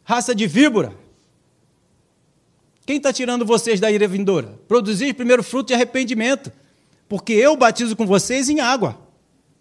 raça 0.04 0.36
de 0.36 0.46
víbora, 0.46 0.94
quem 2.87 2.99
está 2.99 3.12
tirando 3.12 3.45
vocês 3.45 3.81
da 3.81 3.90
ira 3.90 4.07
vindoura? 4.07 4.59
Produzir 4.69 5.12
primeiro 5.12 5.43
fruto 5.43 5.69
de 5.69 5.75
arrependimento, 5.75 6.52
porque 7.09 7.33
eu 7.33 7.57
batizo 7.57 7.97
com 7.97 8.07
vocês 8.07 8.49
em 8.49 8.61
água. 8.61 8.97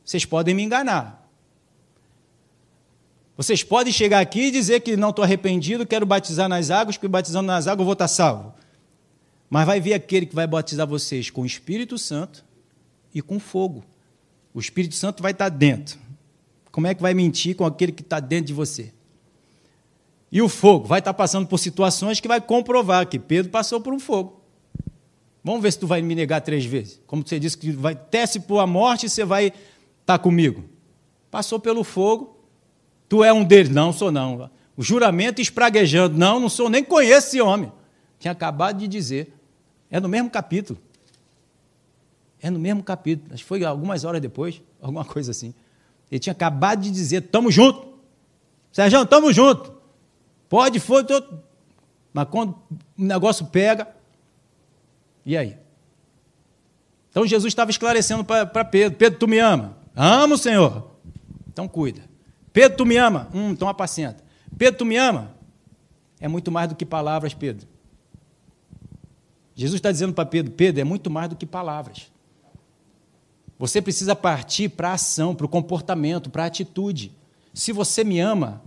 Vocês 0.06 0.24
podem 0.24 0.54
me 0.54 0.62
enganar. 0.62 1.28
Vocês 3.36 3.64
podem 3.64 3.92
chegar 3.92 4.20
aqui 4.20 4.44
e 4.44 4.52
dizer 4.52 4.82
que 4.82 4.96
não 4.96 5.10
estou 5.10 5.24
arrependido, 5.24 5.88
quero 5.88 6.06
batizar 6.06 6.48
nas 6.48 6.70
águas, 6.70 6.96
porque 6.96 7.08
batizando 7.08 7.48
nas 7.48 7.66
águas 7.66 7.80
eu 7.80 7.86
vou 7.86 7.94
estar 7.94 8.08
salvo. 8.08 8.54
Mas 9.50 9.66
vai 9.66 9.80
vir 9.82 9.94
aquele 9.96 10.28
que 10.28 10.36
vai 10.36 10.46
batizar 10.46 10.88
vocês 10.88 11.30
com 11.32 11.42
o 11.42 11.46
Espírito 11.46 11.98
Santo 11.98 12.46
e 13.14 13.22
com 13.22 13.40
fogo. 13.40 13.84
O 14.54 14.60
Espírito 14.60 14.96
Santo 14.96 15.24
vai 15.24 15.32
estar 15.32 15.50
dentro. 15.50 16.00
Como 16.72 16.88
é 16.88 16.94
que 16.94 17.02
vai 17.02 17.14
mentir 17.14 17.56
com 17.56 17.66
aquele 17.66 17.92
que 17.92 18.04
está 18.04 18.20
dentro 18.20 18.46
de 18.46 18.54
você? 18.54 18.94
E 20.36 20.42
o 20.42 20.50
fogo 20.50 20.86
vai 20.86 21.00
estar 21.00 21.14
passando 21.14 21.48
por 21.48 21.58
situações 21.58 22.20
que 22.20 22.28
vai 22.28 22.42
comprovar 22.42 23.08
que 23.08 23.18
Pedro 23.18 23.50
passou 23.50 23.80
por 23.80 23.94
um 23.94 24.00
fogo. 24.02 24.42
Vamos 25.42 25.62
ver 25.62 25.72
se 25.72 25.80
tu 25.80 25.88
vai 25.88 26.02
me 26.02 26.14
negar 26.14 26.42
três 26.42 26.66
vezes. 26.66 27.00
Como 27.08 27.26
você 27.26 27.40
disse 27.40 27.58
que 27.58 27.72
vai 27.72 27.96
teste 27.96 28.42
por 28.42 28.60
a 28.60 28.68
morte, 28.68 29.08
você 29.08 29.24
vai 29.24 29.54
estar 30.02 30.20
comigo. 30.20 30.66
Passou 31.32 31.58
pelo 31.58 31.86
fogo. 31.86 32.38
Tu 33.08 33.24
é 33.24 33.32
um 33.32 33.46
deles? 33.46 33.70
Não, 33.70 33.94
sou 33.94 34.12
não. 34.12 34.52
O 34.76 34.84
juramento 34.84 35.42
espraguejando. 35.42 36.18
Não, 36.18 36.38
não 36.38 36.50
sou, 36.50 36.70
nem 36.70 36.84
conheço 36.84 37.28
esse 37.28 37.42
homem. 37.42 37.72
Tinha 38.20 38.34
acabado 38.34 38.80
de 38.80 38.90
dizer. 38.90 39.34
É 39.90 40.02
no 40.02 40.10
mesmo 40.10 40.30
capítulo. 40.30 40.78
É 42.42 42.50
no 42.50 42.60
mesmo 42.60 42.84
capítulo. 42.84 43.34
Acho 43.34 43.42
que 43.42 43.48
foi 43.48 43.64
algumas 43.64 44.04
horas 44.04 44.20
depois, 44.20 44.62
alguma 44.82 45.06
coisa 45.06 45.32
assim. 45.32 45.54
Ele 46.12 46.20
tinha 46.20 46.34
acabado 46.34 46.82
de 46.82 46.92
dizer: 46.92 47.22
tamo 47.22 47.50
junto. 47.50 47.88
Sérgio, 48.74 49.06
tamo 49.06 49.32
junto. 49.32 49.75
Pode, 50.50 50.80
foi, 50.80 51.04
tô... 51.04 51.22
mas 52.14 52.28
quando 52.30 52.56
o 52.98 53.04
negócio 53.04 53.46
pega, 53.48 53.88
e 55.26 55.36
aí? 55.36 55.58
Então 57.10 57.26
Jesus 57.26 57.52
estava 57.52 57.72
esclarecendo 57.72 58.24
para 58.24 58.66
Pedro: 58.66 58.98
Pedro, 58.98 59.20
tu 59.20 59.28
me 59.28 59.40
ama? 59.40 59.78
Amo, 59.96 60.38
Senhor. 60.38 60.92
Então 61.48 61.68
cuida. 61.68 62.02
Pedro, 62.52 62.78
tu 62.78 62.86
me 62.86 62.98
ama? 62.98 63.30
Hum, 63.34 63.52
então 63.52 63.68
apacenta. 63.68 64.24
Pedro, 64.58 64.80
tu 64.80 64.86
me 64.86 64.98
ama? 64.98 65.34
É 66.20 66.28
muito 66.28 66.52
mais 66.52 66.70
do 66.70 66.76
que 66.76 66.86
palavras, 66.86 67.34
Pedro. 67.34 67.68
Jesus 69.56 69.80
está 69.80 69.92
dizendo 69.92 70.14
para 70.14 70.26
Pedro: 70.26 70.52
Pedro, 70.52 70.82
é 70.82 70.84
muito 70.84 71.10
mais 71.10 71.30
do 71.30 71.36
que 71.36 71.46
palavras. 71.46 72.12
Você 73.58 73.82
precisa 73.82 74.16
partir 74.16 74.70
para 74.70 74.90
a 74.90 74.94
ação, 74.94 75.34
para 75.34 75.46
o 75.46 75.50
comportamento, 75.50 76.30
para 76.30 76.44
a 76.44 76.48
atitude. 76.48 77.16
Se 77.54 77.72
você 77.72 78.04
me 78.04 78.20
ama, 78.20 78.62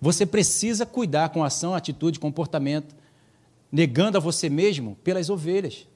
você 0.00 0.24
precisa 0.24 0.86
cuidar 0.86 1.30
com 1.30 1.42
ação, 1.42 1.74
atitude, 1.74 2.20
comportamento, 2.20 2.94
negando 3.70 4.16
a 4.16 4.20
você 4.20 4.48
mesmo 4.48 4.96
pelas 5.02 5.28
ovelhas, 5.28 5.86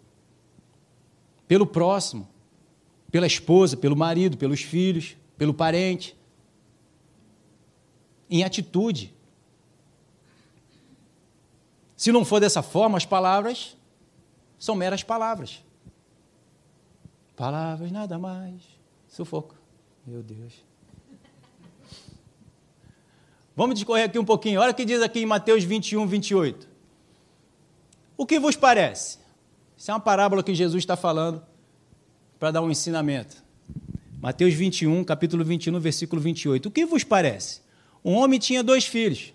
pelo 1.47 1.67
próximo, 1.67 2.29
pela 3.11 3.27
esposa, 3.27 3.77
pelo 3.77 3.97
marido, 3.97 4.37
pelos 4.37 4.63
filhos, 4.63 5.17
pelo 5.37 5.55
parente. 5.55 6.17
Em 8.29 8.43
atitude. 8.43 9.15
Se 11.97 12.11
não 12.11 12.25
for 12.25 12.41
dessa 12.41 12.63
forma, 12.63 12.97
as 12.97 13.05
palavras 13.05 13.77
são 14.59 14.75
meras 14.75 15.03
palavras. 15.03 15.63
Palavras 17.37 17.93
nada 17.93 18.19
mais. 18.19 18.63
Sufoco. 19.09 19.55
Meu 20.07 20.23
Deus. 20.23 20.72
Vamos 23.55 23.75
discorrer 23.75 24.07
aqui 24.07 24.19
um 24.19 24.25
pouquinho. 24.25 24.61
Olha 24.61 24.71
o 24.71 24.75
que 24.75 24.85
diz 24.85 25.03
aqui 25.03 25.21
em 25.21 25.27
Mateus 25.27 25.63
21, 25.63 26.07
28. 26.07 26.69
O 28.17 28.25
que 28.25 28.39
vos 28.39 28.57
parece? 28.57 29.19
Isso 29.77 29.91
é 29.91 29.95
uma 29.95 30.01
parábola 30.01 30.43
que 30.43 30.55
Jesus 30.55 30.83
está 30.83 30.97
falando 30.97 31.43
para 32.39 32.51
dar 32.51 32.63
um 32.63 32.71
ensinamento. 32.71 33.43
Mateus 34.21 34.55
21, 34.55 35.05
capítulo 35.05 35.45
21, 35.45 35.79
versículo 35.81 36.23
28. 36.23 36.67
O 36.67 36.71
que 36.71 36.87
vos 36.87 37.05
parece? 37.05 37.61
Um 38.05 38.15
homem 38.15 38.39
tinha 38.39 38.63
dois 38.63 38.87
filhos. 38.87 39.35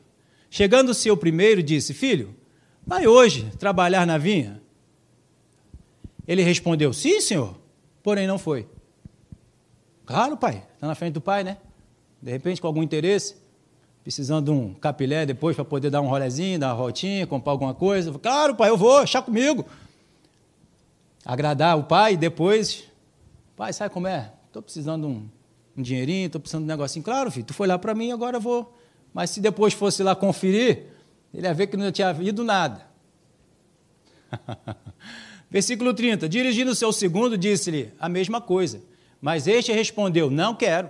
Chegando 0.50 0.90
o 0.90 0.94
seu 0.94 1.16
primeiro, 1.16 1.62
disse: 1.62 1.94
Filho, 1.94 2.36
vai 2.86 3.06
hoje 3.06 3.52
trabalhar 3.60 4.08
na 4.08 4.18
vinha? 4.18 4.62
Ele 6.28 6.42
respondeu: 6.42 6.92
Sim, 6.92 7.22
senhor. 7.22 7.56
Porém, 8.02 8.26
não 8.26 8.40
foi. 8.40 8.68
Claro, 10.06 10.38
pai. 10.38 10.66
Está 10.74 10.88
na 10.88 10.96
frente 10.96 11.14
do 11.14 11.22
pai, 11.22 11.44
né? 11.44 11.58
De 12.22 12.32
repente, 12.32 12.62
com 12.62 12.68
algum 12.68 12.82
interesse 12.82 13.36
precisando 14.08 14.46
de 14.46 14.52
um 14.52 14.74
capilé 14.74 15.26
depois 15.26 15.54
para 15.54 15.66
poder 15.66 15.90
dar 15.90 16.00
um 16.00 16.08
rolezinho, 16.08 16.58
dar 16.58 16.68
uma 16.68 16.82
rotinha, 16.82 17.28
comprar 17.28 17.52
alguma 17.52 17.74
coisa. 17.74 18.10
Claro, 18.18 18.56
pai, 18.56 18.70
eu 18.70 18.78
vou, 18.78 19.06
chá 19.06 19.22
comigo. 19.22 19.66
Agradar 21.26 21.78
o 21.78 21.84
pai 21.84 22.16
depois, 22.16 22.86
pai, 23.54 23.74
sabe 23.74 23.94
como 23.94 24.08
é? 24.08 24.32
Estou 24.48 24.62
precisando 24.62 25.06
de 25.06 25.14
um, 25.14 25.28
um 25.76 25.82
dinheirinho, 25.82 26.28
estou 26.28 26.40
precisando 26.40 26.62
de 26.62 26.68
um 26.68 26.74
negocinho. 26.74 27.04
Claro, 27.04 27.30
filho, 27.30 27.46
tu 27.48 27.54
foi 27.54 27.68
lá 27.68 27.78
para 27.78 27.94
mim, 27.94 28.14
agora 28.14 28.38
eu 28.38 28.40
vou. 28.40 28.74
Mas 29.14 29.32
se 29.32 29.42
depois 29.42 29.74
fosse 29.74 30.02
lá 30.02 30.16
conferir, 30.16 30.86
ele 31.34 31.46
ia 31.46 31.54
ver 31.54 31.68
que 31.68 31.76
não 31.76 31.92
tinha 31.92 32.08
havido 32.08 32.46
nada. 32.46 32.88
Versículo 35.52 35.94
30. 35.94 36.30
Dirigindo 36.30 36.72
o 36.72 36.76
seu 36.76 36.94
segundo, 36.94 37.38
disse-lhe 37.38 37.92
a 38.00 38.08
mesma 38.08 38.40
coisa. 38.40 38.82
Mas 39.20 39.48
este 39.48 39.74
respondeu: 39.74 40.32
Não 40.32 40.56
quero. 40.56 40.90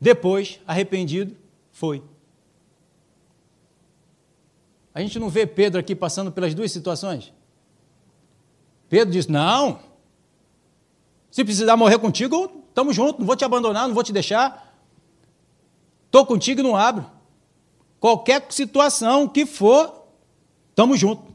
Depois, 0.00 0.60
arrependido, 0.68 1.36
foi. 1.72 2.11
A 4.94 5.00
gente 5.00 5.18
não 5.18 5.28
vê 5.28 5.46
Pedro 5.46 5.80
aqui 5.80 5.94
passando 5.94 6.30
pelas 6.30 6.54
duas 6.54 6.70
situações? 6.70 7.32
Pedro 8.88 9.12
diz: 9.12 9.26
Não, 9.26 9.80
se 11.30 11.44
precisar 11.44 11.76
morrer 11.76 11.98
contigo, 11.98 12.64
estamos 12.68 12.94
juntos, 12.94 13.20
não 13.20 13.26
vou 13.26 13.36
te 13.36 13.44
abandonar, 13.44 13.88
não 13.88 13.94
vou 13.94 14.04
te 14.04 14.12
deixar. 14.12 14.70
Estou 16.06 16.26
contigo 16.26 16.60
e 16.60 16.62
não 16.62 16.76
abro. 16.76 17.06
Qualquer 17.98 18.44
situação 18.50 19.26
que 19.26 19.46
for, 19.46 20.04
estamos 20.68 20.98
juntos. 20.98 21.32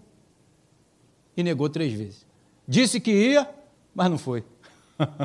E 1.35 1.41
negou 1.41 1.67
três 1.67 1.93
vezes. 1.93 2.25
Disse 2.67 2.99
que 2.99 3.11
ia, 3.11 3.49
mas 3.95 4.11
não 4.11 4.19
foi. 4.19 4.43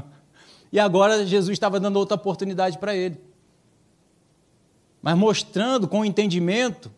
e 0.73 0.81
agora 0.81 1.27
Jesus 1.27 1.53
estava 1.53 1.79
dando 1.79 1.97
outra 1.99 2.15
oportunidade 2.15 2.79
para 2.79 2.95
ele. 2.97 3.21
Mas 5.03 5.19
mostrando 5.19 5.87
com 5.87 6.03
entendimento 6.03 6.91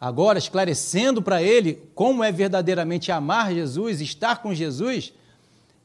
agora 0.00 0.38
esclarecendo 0.38 1.20
para 1.20 1.42
ele 1.42 1.82
como 1.94 2.24
é 2.24 2.32
verdadeiramente 2.32 3.12
amar 3.12 3.52
Jesus, 3.52 4.00
estar 4.00 4.40
com 4.40 4.54
Jesus, 4.54 5.12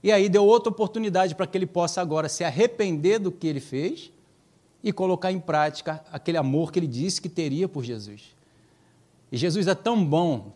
e 0.02 0.12
aí 0.12 0.30
deu 0.30 0.46
outra 0.46 0.70
oportunidade 0.70 1.36
para 1.36 1.46
que 1.46 1.58
ele 1.58 1.66
possa 1.66 2.00
agora 2.00 2.30
se 2.30 2.44
arrepender 2.44 3.20
do 3.20 3.32
que 3.32 3.48
ele 3.48 3.60
fez 3.60 4.12
e 4.84 4.94
colocar 4.94 5.32
em 5.32 5.40
prática 5.40 6.04
aquele 6.12 6.38
amor 6.38 6.72
que 6.72 6.80
ele 6.80 6.88
disse 6.88 7.22
que 7.22 7.28
teria 7.28 7.68
por 7.68 7.84
Jesus. 7.84 8.36
E 9.32 9.38
Jesus 9.38 9.68
é 9.68 9.76
tão 9.76 10.06
bom, 10.06 10.54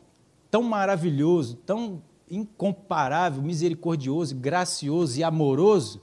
tão 0.51 0.61
maravilhoso, 0.61 1.55
tão 1.65 2.01
incomparável, 2.29 3.41
misericordioso, 3.41 4.35
gracioso 4.35 5.19
e 5.19 5.23
amoroso, 5.23 5.99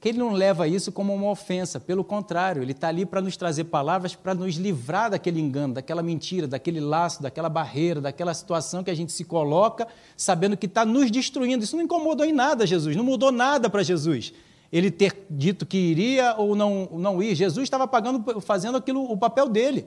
que 0.00 0.08
ele 0.08 0.18
não 0.18 0.32
leva 0.32 0.66
isso 0.66 0.90
como 0.90 1.14
uma 1.14 1.30
ofensa, 1.30 1.78
pelo 1.78 2.02
contrário, 2.02 2.62
ele 2.62 2.72
está 2.72 2.88
ali 2.88 3.04
para 3.04 3.20
nos 3.20 3.36
trazer 3.36 3.64
palavras 3.64 4.14
para 4.14 4.34
nos 4.34 4.54
livrar 4.54 5.10
daquele 5.10 5.38
engano, 5.38 5.74
daquela 5.74 6.02
mentira, 6.02 6.48
daquele 6.48 6.80
laço, 6.80 7.22
daquela 7.22 7.50
barreira, 7.50 8.00
daquela 8.00 8.32
situação 8.32 8.82
que 8.82 8.90
a 8.90 8.94
gente 8.94 9.12
se 9.12 9.24
coloca 9.24 9.86
sabendo 10.16 10.56
que 10.56 10.64
está 10.64 10.86
nos 10.86 11.10
destruindo. 11.10 11.64
Isso 11.64 11.76
não 11.76 11.84
incomodou 11.84 12.24
em 12.24 12.32
nada 12.32 12.66
Jesus, 12.66 12.96
não 12.96 13.04
mudou 13.04 13.30
nada 13.30 13.68
para 13.68 13.82
Jesus. 13.82 14.32
Ele 14.72 14.90
ter 14.90 15.26
dito 15.28 15.66
que 15.66 15.76
iria 15.76 16.34
ou 16.38 16.56
não, 16.56 16.88
não 16.92 17.22
ir, 17.22 17.34
Jesus 17.34 17.64
estava 17.64 17.86
pagando, 17.86 18.40
fazendo 18.40 18.78
aquilo, 18.78 19.04
o 19.04 19.18
papel 19.18 19.50
dele, 19.50 19.84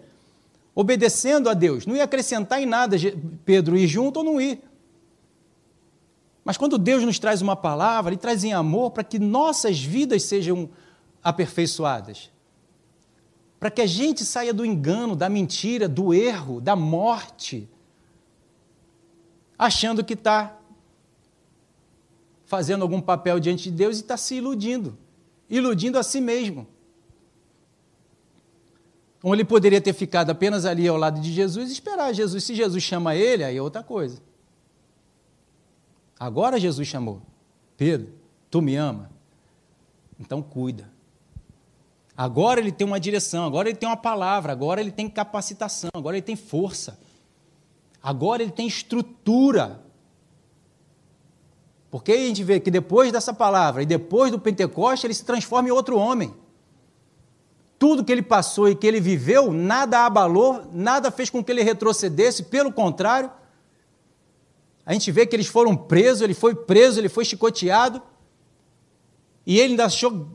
obedecendo 0.76 1.50
a 1.50 1.56
Deus. 1.56 1.88
Não 1.88 1.96
ia 1.96 2.04
acrescentar 2.04 2.62
em 2.62 2.68
nada 2.68 2.98
Pedro 3.44 3.76
ir 3.76 3.88
junto 3.88 4.18
ou 4.18 4.24
não 4.24 4.40
ir. 4.40 4.62
Mas 6.44 6.58
quando 6.58 6.78
Deus 6.78 7.04
nos 7.04 7.20
traz 7.20 7.42
uma 7.42 7.56
palavra, 7.56 8.12
Ele 8.12 8.20
traz 8.20 8.44
em 8.44 8.54
amor 8.54 8.92
para 8.92 9.04
que 9.04 9.18
nossas 9.18 9.82
vidas 9.82 10.24
sejam 10.24 10.70
aperfeiçoadas. 11.24 12.30
Para 13.60 13.72
que 13.72 13.82
a 13.82 13.86
gente 13.86 14.26
saia 14.26 14.54
do 14.54 14.66
engano, 14.66 15.16
da 15.16 15.30
mentira, 15.30 15.88
do 15.88 16.14
erro, 16.14 16.60
da 16.60 16.76
morte, 16.76 17.70
achando 19.58 20.04
que 20.04 20.14
está 20.14 20.60
fazendo 22.46 22.82
algum 22.82 23.00
papel 23.00 23.40
diante 23.40 23.72
de 23.72 23.72
Deus 23.72 23.98
e 23.98 24.02
está 24.02 24.18
se 24.18 24.36
iludindo, 24.36 24.98
iludindo 25.50 25.98
a 25.98 26.04
si 26.04 26.20
mesmo. 26.20 26.68
Ou 29.24 29.34
ele 29.34 29.46
poderia 29.46 29.80
ter 29.80 29.94
ficado 29.94 30.30
apenas 30.30 30.66
ali 30.66 30.86
ao 30.86 30.98
lado 30.98 31.22
de 31.22 31.32
Jesus 31.32 31.70
e 31.70 31.74
esperar 31.74 32.14
Jesus. 32.14 32.44
Se 32.44 32.54
Jesus 32.54 32.84
chama 32.84 33.16
ele, 33.16 33.46
aí 33.46 33.56
é 33.56 33.62
outra 33.62 33.82
coisa. 33.82 34.22
Agora 36.24 36.58
Jesus 36.58 36.88
chamou: 36.88 37.22
Pedro, 37.76 38.14
tu 38.50 38.62
me 38.62 38.78
ama? 38.78 39.12
Então 40.18 40.42
cuida. 40.42 40.90
Agora 42.16 42.62
ele 42.62 42.72
tem 42.72 42.88
uma 42.88 42.98
direção, 42.98 43.44
agora 43.44 43.68
ele 43.68 43.78
tem 43.78 43.90
uma 43.90 43.98
palavra, 43.98 44.54
agora 44.54 44.80
ele 44.80 44.90
tem 44.90 45.10
capacitação, 45.10 45.90
agora 45.94 46.16
ele 46.16 46.26
tem 46.26 46.38
força. 46.38 46.98
Agora 48.02 48.42
ele 48.42 48.54
tem 48.54 48.66
estrutura. 48.66 49.82
Porque 51.92 52.14
a 52.14 52.18
gente 52.18 52.42
vê 52.42 52.58
que 52.58 52.72
depois 52.72 53.12
dessa 53.12 53.34
palavra 53.34 53.84
e 53.84 53.86
depois 53.86 54.32
do 54.32 54.40
Pentecoste, 54.40 55.06
ele 55.06 55.14
se 55.14 55.26
transforma 55.26 55.68
em 55.68 55.74
outro 55.74 55.98
homem. 55.98 56.34
Tudo 57.78 58.02
que 58.02 58.14
ele 58.14 58.24
passou 58.24 58.70
e 58.70 58.76
que 58.76 58.88
ele 58.88 59.02
viveu, 59.02 59.52
nada 59.52 60.06
abalou, 60.06 60.70
nada 60.72 61.12
fez 61.12 61.30
com 61.30 61.44
que 61.44 61.52
ele 61.52 61.64
retrocedesse, 61.64 62.44
pelo 62.44 62.72
contrário, 62.72 63.30
a 64.86 64.94
gente 64.94 65.12
vê 65.12 65.26
que 65.26 65.36
eles 65.36 65.48
foram 65.48 65.76
presos, 65.76 66.22
ele 66.22 66.34
foi 66.34 66.54
preso, 66.54 67.00
ele 67.00 67.10
foi 67.10 67.24
chicoteado, 67.24 68.02
e 69.46 69.60
ele 69.60 69.72
ainda 69.72 69.86
achou 69.86 70.28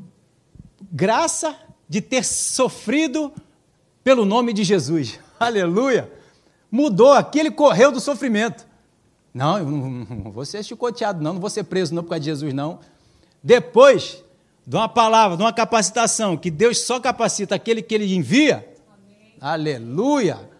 graça 0.91 1.57
de 1.89 2.01
ter 2.01 2.25
sofrido 2.25 3.33
pelo 4.03 4.25
nome 4.25 4.53
de 4.53 4.65
Jesus. 4.65 5.19
Aleluia! 5.39 6.13
Mudou 6.71 7.13
aqui, 7.13 7.39
ele 7.39 7.51
correu 7.51 7.91
do 7.91 8.01
sofrimento. 8.01 8.67
Não, 9.33 9.59
eu 9.59 9.65
não 9.65 10.33
vou 10.33 10.45
ser 10.45 10.63
chicoteado, 10.65 11.23
não, 11.23 11.35
não 11.35 11.41
vou 11.41 11.51
ser 11.51 11.65
preso 11.65 11.95
não 11.95 12.03
por 12.03 12.11
causa 12.11 12.21
de 12.21 12.27
Jesus, 12.27 12.55
não. 12.55 12.81
Depois 13.43 14.23
de 14.67 14.77
uma 14.77 14.89
palavra, 14.89 15.37
de 15.37 15.43
uma 15.43 15.53
capacitação, 15.53 16.37
que 16.37 16.51
Deus 16.51 16.81
só 16.83 17.01
capacita 17.01 17.55
aquele 17.55 17.81
que 17.81 17.95
Ele 17.95 18.15
envia, 18.15 18.69
Amém. 18.93 19.35
aleluia, 19.41 20.51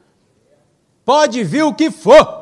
pode 1.05 1.43
vir 1.45 1.63
o 1.63 1.75
que 1.75 1.91
for, 1.91 2.38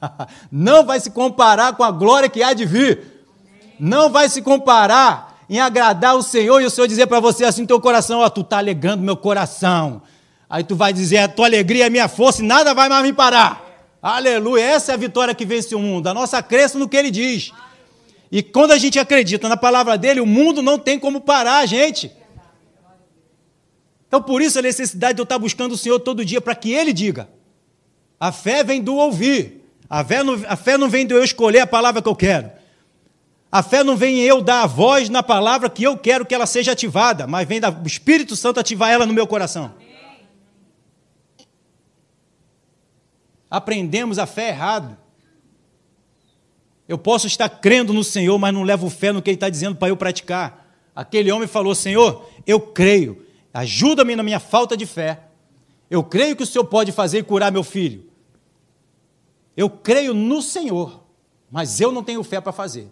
não 0.50 0.84
vai 0.84 1.00
se 1.00 1.10
comparar 1.10 1.74
com 1.74 1.84
a 1.84 1.90
glória 1.90 2.28
que 2.28 2.42
há 2.42 2.52
de 2.52 2.64
vir, 2.64 3.26
não 3.78 4.10
vai 4.10 4.28
se 4.28 4.42
comparar 4.42 5.38
em 5.48 5.60
agradar 5.60 6.16
o 6.16 6.22
Senhor 6.22 6.60
e 6.60 6.66
o 6.66 6.70
Senhor 6.70 6.86
dizer 6.86 7.06
para 7.06 7.20
você 7.20 7.44
assim 7.44 7.64
teu 7.66 7.80
coração, 7.80 8.20
ó, 8.20 8.28
tu 8.28 8.42
está 8.42 8.58
alegrando 8.58 9.02
meu 9.02 9.16
coração, 9.16 10.02
aí 10.48 10.62
tu 10.62 10.76
vai 10.76 10.92
dizer, 10.92 11.18
a 11.18 11.28
tua 11.28 11.46
alegria 11.46 11.86
é 11.86 11.90
minha 11.90 12.08
força 12.08 12.42
e 12.42 12.46
nada 12.46 12.74
vai 12.74 12.88
mais 12.88 13.02
me 13.02 13.12
parar, 13.12 13.64
aleluia, 14.02 14.62
essa 14.62 14.92
é 14.92 14.94
a 14.94 14.98
vitória 14.98 15.34
que 15.34 15.46
vence 15.46 15.74
o 15.74 15.78
mundo, 15.78 16.06
a 16.08 16.14
nossa 16.14 16.42
crença 16.42 16.78
no 16.78 16.88
que 16.88 16.96
Ele 16.96 17.10
diz, 17.10 17.52
e 18.30 18.42
quando 18.42 18.72
a 18.72 18.78
gente 18.78 18.98
acredita 18.98 19.48
na 19.48 19.56
palavra 19.56 19.96
dele, 19.96 20.20
o 20.20 20.26
mundo 20.26 20.62
não 20.62 20.78
tem 20.78 20.98
como 20.98 21.20
parar 21.20 21.58
a 21.58 21.66
gente. 21.66 22.12
Então, 24.06 24.22
por 24.22 24.40
isso 24.40 24.58
a 24.58 24.62
necessidade 24.62 25.14
de 25.14 25.20
eu 25.20 25.24
estar 25.24 25.38
buscando 25.38 25.72
o 25.72 25.78
Senhor 25.78 25.98
todo 26.00 26.24
dia 26.24 26.40
para 26.40 26.54
que 26.54 26.72
ele 26.72 26.92
diga. 26.92 27.28
A 28.18 28.32
fé 28.32 28.64
vem 28.64 28.82
do 28.82 28.96
ouvir. 28.96 29.67
A 29.88 30.04
fé, 30.04 30.22
não, 30.22 30.34
a 30.46 30.56
fé 30.56 30.76
não 30.76 30.88
vem 30.88 31.06
de 31.06 31.14
eu 31.14 31.24
escolher 31.24 31.60
a 31.60 31.66
palavra 31.66 32.02
que 32.02 32.08
eu 32.08 32.16
quero. 32.16 32.50
A 33.50 33.62
fé 33.62 33.82
não 33.82 33.96
vem 33.96 34.18
em 34.18 34.22
eu 34.22 34.42
dar 34.42 34.62
a 34.62 34.66
voz 34.66 35.08
na 35.08 35.22
palavra 35.22 35.70
que 35.70 35.82
eu 35.82 35.96
quero 35.96 36.26
que 36.26 36.34
ela 36.34 36.44
seja 36.44 36.72
ativada, 36.72 37.26
mas 37.26 37.48
vem 37.48 37.60
do 37.60 37.86
Espírito 37.86 38.36
Santo 38.36 38.60
ativar 38.60 38.90
ela 38.90 39.06
no 39.06 39.14
meu 39.14 39.26
coração. 39.26 39.74
Aprendemos 43.50 44.18
a 44.18 44.26
fé 44.26 44.48
errado. 44.48 44.96
Eu 46.86 46.98
posso 46.98 47.26
estar 47.26 47.48
crendo 47.48 47.94
no 47.94 48.04
Senhor, 48.04 48.38
mas 48.38 48.52
não 48.52 48.62
levo 48.62 48.90
fé 48.90 49.12
no 49.12 49.22
que 49.22 49.30
Ele 49.30 49.36
está 49.36 49.48
dizendo 49.48 49.76
para 49.76 49.88
eu 49.88 49.96
praticar. 49.96 50.66
Aquele 50.94 51.32
homem 51.32 51.48
falou: 51.48 51.74
Senhor, 51.74 52.28
eu 52.46 52.60
creio, 52.60 53.26
ajuda-me 53.54 54.14
na 54.14 54.22
minha 54.22 54.40
falta 54.40 54.76
de 54.76 54.84
fé. 54.84 55.20
Eu 55.90 56.04
creio 56.04 56.36
que 56.36 56.42
o 56.42 56.46
Senhor 56.46 56.64
pode 56.64 56.92
fazer 56.92 57.18
e 57.18 57.22
curar 57.22 57.50
meu 57.50 57.64
filho. 57.64 58.07
Eu 59.58 59.68
creio 59.68 60.14
no 60.14 60.40
Senhor, 60.40 61.02
mas 61.50 61.80
eu 61.80 61.90
não 61.90 62.04
tenho 62.04 62.22
fé 62.22 62.40
para 62.40 62.52
fazer. 62.52 62.88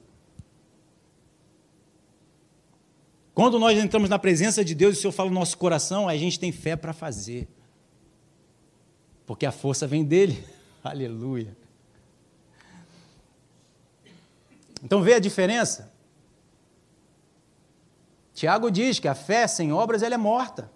Quando 3.32 3.56
nós 3.56 3.78
entramos 3.78 4.10
na 4.10 4.18
presença 4.18 4.64
de 4.64 4.74
Deus 4.74 4.96
e 4.96 4.98
o 4.98 5.00
Senhor 5.00 5.12
fala 5.12 5.28
no 5.28 5.36
nosso 5.36 5.56
coração, 5.56 6.08
a 6.08 6.16
gente 6.16 6.40
tem 6.40 6.50
fé 6.50 6.74
para 6.74 6.92
fazer. 6.92 7.46
Porque 9.24 9.46
a 9.46 9.52
força 9.52 9.86
vem 9.86 10.04
dele. 10.04 10.44
Aleluia. 10.82 11.56
Então 14.82 15.00
vê 15.02 15.14
a 15.14 15.20
diferença? 15.20 15.94
Tiago 18.34 18.72
diz 18.72 18.98
que 18.98 19.06
a 19.06 19.14
fé 19.14 19.46
sem 19.46 19.72
obras 19.72 20.02
ela 20.02 20.16
é 20.16 20.18
morta. 20.18 20.68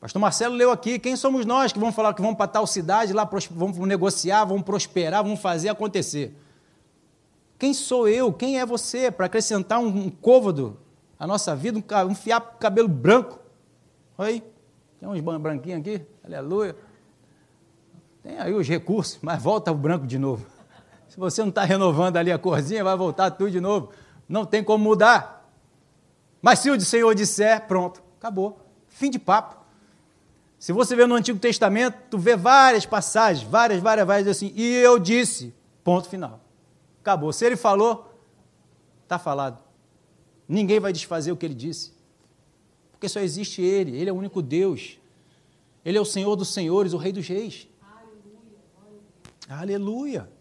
Pastor 0.00 0.20
Marcelo 0.20 0.54
leu 0.54 0.70
aqui, 0.70 0.98
quem 0.98 1.16
somos 1.16 1.46
nós 1.46 1.72
que 1.72 1.78
vamos 1.78 1.94
falar 1.94 2.12
que 2.12 2.20
vamos 2.20 2.36
para 2.36 2.46
tal 2.46 2.66
cidade, 2.66 3.12
lá 3.12 3.28
vamos 3.50 3.78
negociar, 3.78 4.44
vamos 4.44 4.62
prosperar, 4.62 5.22
vamos 5.22 5.40
fazer 5.40 5.68
acontecer? 5.70 6.36
Quem 7.58 7.72
sou 7.72 8.06
eu? 8.06 8.32
Quem 8.32 8.58
é 8.58 8.66
você 8.66 9.10
para 9.10 9.26
acrescentar 9.26 9.78
um, 9.78 9.86
um 9.86 10.10
côvado 10.10 10.76
à 11.18 11.26
nossa 11.26 11.56
vida, 11.56 11.78
um, 11.78 12.10
um 12.10 12.14
fiapo 12.14 12.58
cabelo 12.58 12.88
branco? 12.88 13.38
Oi? 14.18 14.42
Tem 15.00 15.08
uns 15.08 15.20
branquinhos 15.20 15.80
aqui? 15.80 16.02
Aleluia. 16.22 16.76
Tem 18.22 18.38
aí 18.38 18.52
os 18.52 18.68
recursos, 18.68 19.18
mas 19.22 19.42
volta 19.42 19.72
o 19.72 19.74
branco 19.74 20.06
de 20.06 20.18
novo. 20.18 20.46
Se 21.08 21.18
você 21.18 21.40
não 21.40 21.48
está 21.48 21.64
renovando 21.64 22.18
ali 22.18 22.30
a 22.30 22.38
corzinha, 22.38 22.84
vai 22.84 22.96
voltar 22.96 23.30
tudo 23.30 23.50
de 23.50 23.60
novo. 23.60 23.90
Não 24.28 24.44
tem 24.44 24.62
como 24.62 24.82
mudar. 24.82 25.48
Mas 26.42 26.58
se 26.58 26.70
o 26.70 26.80
Senhor 26.80 27.14
disser, 27.14 27.66
pronto, 27.66 28.02
acabou. 28.18 28.60
Fim 28.88 29.10
de 29.10 29.18
papo. 29.18 29.65
Se 30.58 30.72
você 30.72 30.96
vê 30.96 31.06
no 31.06 31.14
Antigo 31.14 31.38
Testamento, 31.38 31.96
tu 32.10 32.18
vê 32.18 32.34
várias 32.36 32.86
passagens, 32.86 33.46
várias, 33.46 33.80
várias, 33.80 34.06
várias 34.06 34.28
assim, 34.28 34.52
e 34.54 34.74
eu 34.74 34.98
disse, 34.98 35.54
ponto 35.84 36.08
final. 36.08 36.40
Acabou. 37.00 37.32
Se 37.32 37.44
ele 37.44 37.56
falou, 37.56 38.12
está 39.02 39.18
falado. 39.18 39.62
Ninguém 40.48 40.80
vai 40.80 40.92
desfazer 40.92 41.30
o 41.30 41.36
que 41.36 41.46
ele 41.46 41.54
disse. 41.54 41.92
Porque 42.90 43.08
só 43.08 43.20
existe 43.20 43.60
ele, 43.60 43.96
ele 43.96 44.08
é 44.08 44.12
o 44.12 44.16
único 44.16 44.40
Deus. 44.40 44.98
Ele 45.84 45.98
é 45.98 46.00
o 46.00 46.04
Senhor 46.04 46.34
dos 46.34 46.48
senhores, 46.48 46.92
o 46.92 46.96
Rei 46.96 47.12
dos 47.12 47.28
reis. 47.28 47.68
Aleluia. 49.48 49.60
Aleluia. 49.60 50.36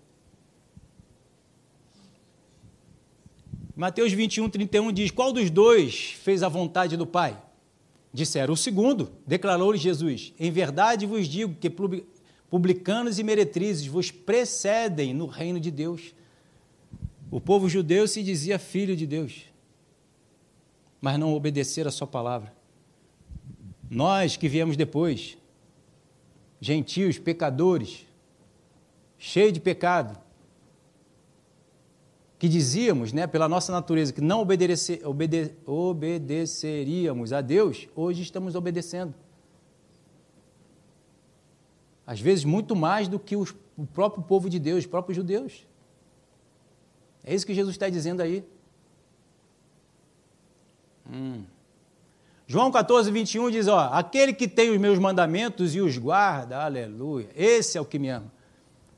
Mateus 3.75 4.13
21, 4.13 4.49
31 4.49 4.91
diz: 4.93 5.11
Qual 5.11 5.33
dos 5.33 5.49
dois 5.49 6.15
fez 6.23 6.41
a 6.41 6.49
vontade 6.49 6.95
do 6.95 7.05
Pai? 7.05 7.39
Disseram: 8.15 8.53
O 8.53 8.57
segundo, 8.57 9.11
declarou-lhe 9.27 9.77
Jesus: 9.77 10.33
Em 10.39 10.49
verdade 10.49 11.05
vos 11.05 11.27
digo 11.27 11.53
que 11.55 11.69
publicanos 12.49 13.19
e 13.19 13.23
meretrizes 13.23 13.87
vos 13.87 14.09
precedem 14.09 15.13
no 15.13 15.25
reino 15.25 15.59
de 15.59 15.69
Deus. 15.69 16.15
O 17.29 17.41
povo 17.41 17.67
judeu 17.67 18.07
se 18.07 18.23
dizia 18.23 18.57
filho 18.57 18.95
de 18.95 19.05
Deus, 19.05 19.43
mas 21.01 21.19
não 21.19 21.33
obedeceram 21.33 21.89
a 21.89 21.91
sua 21.91 22.07
palavra. 22.07 22.55
Nós 23.89 24.37
que 24.37 24.47
viemos 24.47 24.77
depois, 24.77 25.37
gentios, 26.61 27.19
pecadores, 27.19 28.05
cheios 29.17 29.51
de 29.51 29.59
pecado, 29.59 30.17
que 32.45 32.49
dizíamos, 32.49 33.11
né, 33.11 33.25
pela 33.25 33.49
nossa 33.49 33.71
natureza, 33.71 34.13
que 34.13 34.21
não 34.21 34.41
obede, 34.41 35.51
obedeceríamos 35.65 37.33
a 37.33 37.41
Deus, 37.41 37.87
hoje 37.95 38.21
estamos 38.21 38.53
obedecendo. 38.53 39.15
Às 42.05 42.19
vezes, 42.19 42.45
muito 42.45 42.75
mais 42.75 43.07
do 43.07 43.17
que 43.17 43.35
os, 43.35 43.55
o 43.75 43.87
próprio 43.87 44.21
povo 44.21 44.47
de 44.47 44.59
Deus, 44.59 44.81
os 44.81 44.85
próprios 44.85 45.15
judeus. 45.15 45.65
É 47.23 47.33
isso 47.33 47.47
que 47.47 47.55
Jesus 47.55 47.73
está 47.73 47.89
dizendo 47.89 48.21
aí. 48.21 48.45
Hum. 51.11 51.45
João 52.45 52.69
14, 52.69 53.09
21 53.09 53.49
diz: 53.49 53.67
ó, 53.67 53.89
aquele 53.91 54.33
que 54.33 54.47
tem 54.47 54.69
os 54.69 54.77
meus 54.77 54.99
mandamentos 54.99 55.73
e 55.73 55.81
os 55.81 55.97
guarda, 55.97 56.59
aleluia, 56.59 57.27
esse 57.35 57.75
é 57.75 57.81
o 57.81 57.85
que 57.85 57.97
me 57.97 58.09
ama. 58.09 58.31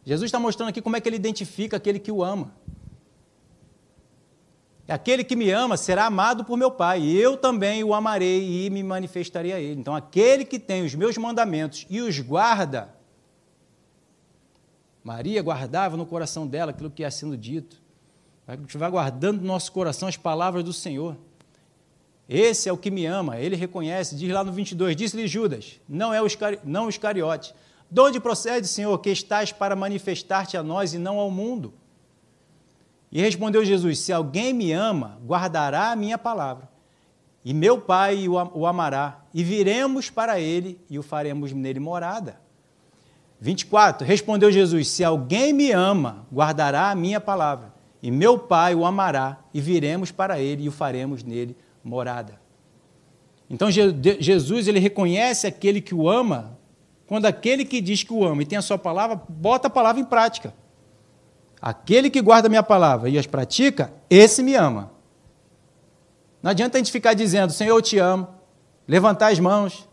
Jesus 0.03 0.27
está 0.27 0.37
mostrando 0.37 0.67
aqui 0.67 0.81
como 0.81 0.97
é 0.97 0.99
que 0.99 1.07
ele 1.07 1.15
identifica 1.15 1.77
aquele 1.77 1.97
que 1.97 2.11
o 2.11 2.21
ama. 2.21 2.51
Aquele 4.87 5.23
que 5.23 5.35
me 5.35 5.51
ama 5.51 5.75
será 5.75 6.05
amado 6.05 6.45
por 6.45 6.57
meu 6.57 6.71
Pai, 6.71 7.01
e 7.01 7.17
eu 7.17 7.35
também 7.35 7.83
o 7.83 7.93
amarei 7.93 8.65
e 8.65 8.69
me 8.69 8.81
manifestarei 8.81 9.51
a 9.51 9.59
ele. 9.59 9.81
Então, 9.81 9.93
aquele 9.93 10.45
que 10.45 10.57
tem 10.57 10.85
os 10.85 10.95
meus 10.95 11.17
mandamentos 11.17 11.85
e 11.89 11.99
os 11.99 12.19
guarda, 12.19 12.95
Maria 15.03 15.41
guardava 15.41 15.97
no 15.97 16.05
coração 16.05 16.47
dela 16.47 16.71
aquilo 16.71 16.89
que 16.89 17.01
ia 17.01 17.11
sendo 17.11 17.35
dito. 17.35 17.81
Vai 18.45 18.89
guardando 18.89 19.41
no 19.41 19.47
nosso 19.47 19.71
coração 19.73 20.07
as 20.07 20.15
palavras 20.15 20.63
do 20.63 20.71
Senhor. 20.71 21.17
Esse 22.29 22.69
é 22.69 22.73
o 22.73 22.77
que 22.77 22.91
me 22.91 23.05
ama, 23.05 23.37
ele 23.39 23.55
reconhece, 23.55 24.15
diz 24.15 24.29
lá 24.31 24.43
no 24.43 24.51
22, 24.51 24.95
disse-lhe 24.95 25.27
Judas, 25.27 25.79
não 25.87 26.13
é 26.13 26.21
o, 26.21 26.27
Iscari 26.27 26.59
não 26.63 26.85
o 26.85 26.89
Iscariote. 26.89 27.53
De 27.89 28.01
onde 28.01 28.19
procede, 28.19 28.67
Senhor, 28.67 28.97
que 28.99 29.09
estás 29.09 29.53
para 29.53 29.75
manifestar-te 29.77 30.57
a 30.57 30.63
nós 30.63 30.93
e 30.93 30.97
não 30.97 31.19
ao 31.19 31.31
mundo? 31.31 31.73
E 33.11 33.21
respondeu 33.21 33.63
Jesus: 33.63 33.99
Se 33.99 34.11
alguém 34.11 34.53
me 34.53 34.71
ama, 34.71 35.17
guardará 35.25 35.91
a 35.91 35.95
minha 35.95 36.17
palavra, 36.17 36.69
e 37.43 37.53
meu 37.53 37.79
Pai 37.79 38.27
o 38.27 38.65
amará, 38.65 39.21
e 39.33 39.43
viremos 39.43 40.09
para 40.09 40.39
ele 40.39 40.79
e 40.89 40.99
o 40.99 41.03
faremos 41.03 41.53
nele 41.53 41.79
morada. 41.79 42.39
24: 43.39 44.05
Respondeu 44.05 44.51
Jesus: 44.51 44.89
Se 44.89 45.03
alguém 45.03 45.53
me 45.53 45.71
ama, 45.71 46.25
guardará 46.31 46.89
a 46.89 46.95
minha 46.95 47.21
palavra, 47.21 47.73
e 48.01 48.11
meu 48.11 48.37
Pai 48.37 48.75
o 48.75 48.85
amará, 48.85 49.39
e 49.53 49.61
viremos 49.61 50.11
para 50.11 50.39
ele 50.39 50.63
e 50.63 50.69
o 50.69 50.71
faremos 50.71 51.23
nele 51.23 51.55
morada. 51.83 52.39
Então 53.49 53.69
Jesus 53.71 54.67
ele 54.67 54.79
reconhece 54.79 55.47
aquele 55.47 55.79
que 55.79 55.95
o 55.95 56.09
ama, 56.09 56.57
quando 57.05 57.25
aquele 57.25 57.63
que 57.63 57.79
diz 57.79 58.03
que 58.03 58.11
o 58.11 58.25
ama 58.25 58.43
e 58.43 58.45
tem 58.45 58.57
a 58.57 58.61
sua 58.61 58.77
palavra, 58.77 59.21
bota 59.29 59.67
a 59.67 59.69
palavra 59.71 60.01
em 60.01 60.05
prática. 60.05 60.53
Aquele 61.61 62.09
que 62.09 62.21
guarda 62.21 62.47
a 62.47 62.49
minha 62.49 62.63
palavra 62.63 63.09
e 63.09 63.17
as 63.17 63.25
pratica, 63.25 63.93
esse 64.09 64.43
me 64.43 64.55
ama. 64.55 64.91
Não 66.41 66.51
adianta 66.51 66.77
a 66.77 66.79
gente 66.79 66.91
ficar 66.91 67.13
dizendo, 67.13 67.51
Senhor, 67.51 67.75
eu 67.75 67.81
te 67.81 67.97
amo, 67.97 68.27
levantar 68.87 69.31
as 69.31 69.39
mãos. 69.39 69.87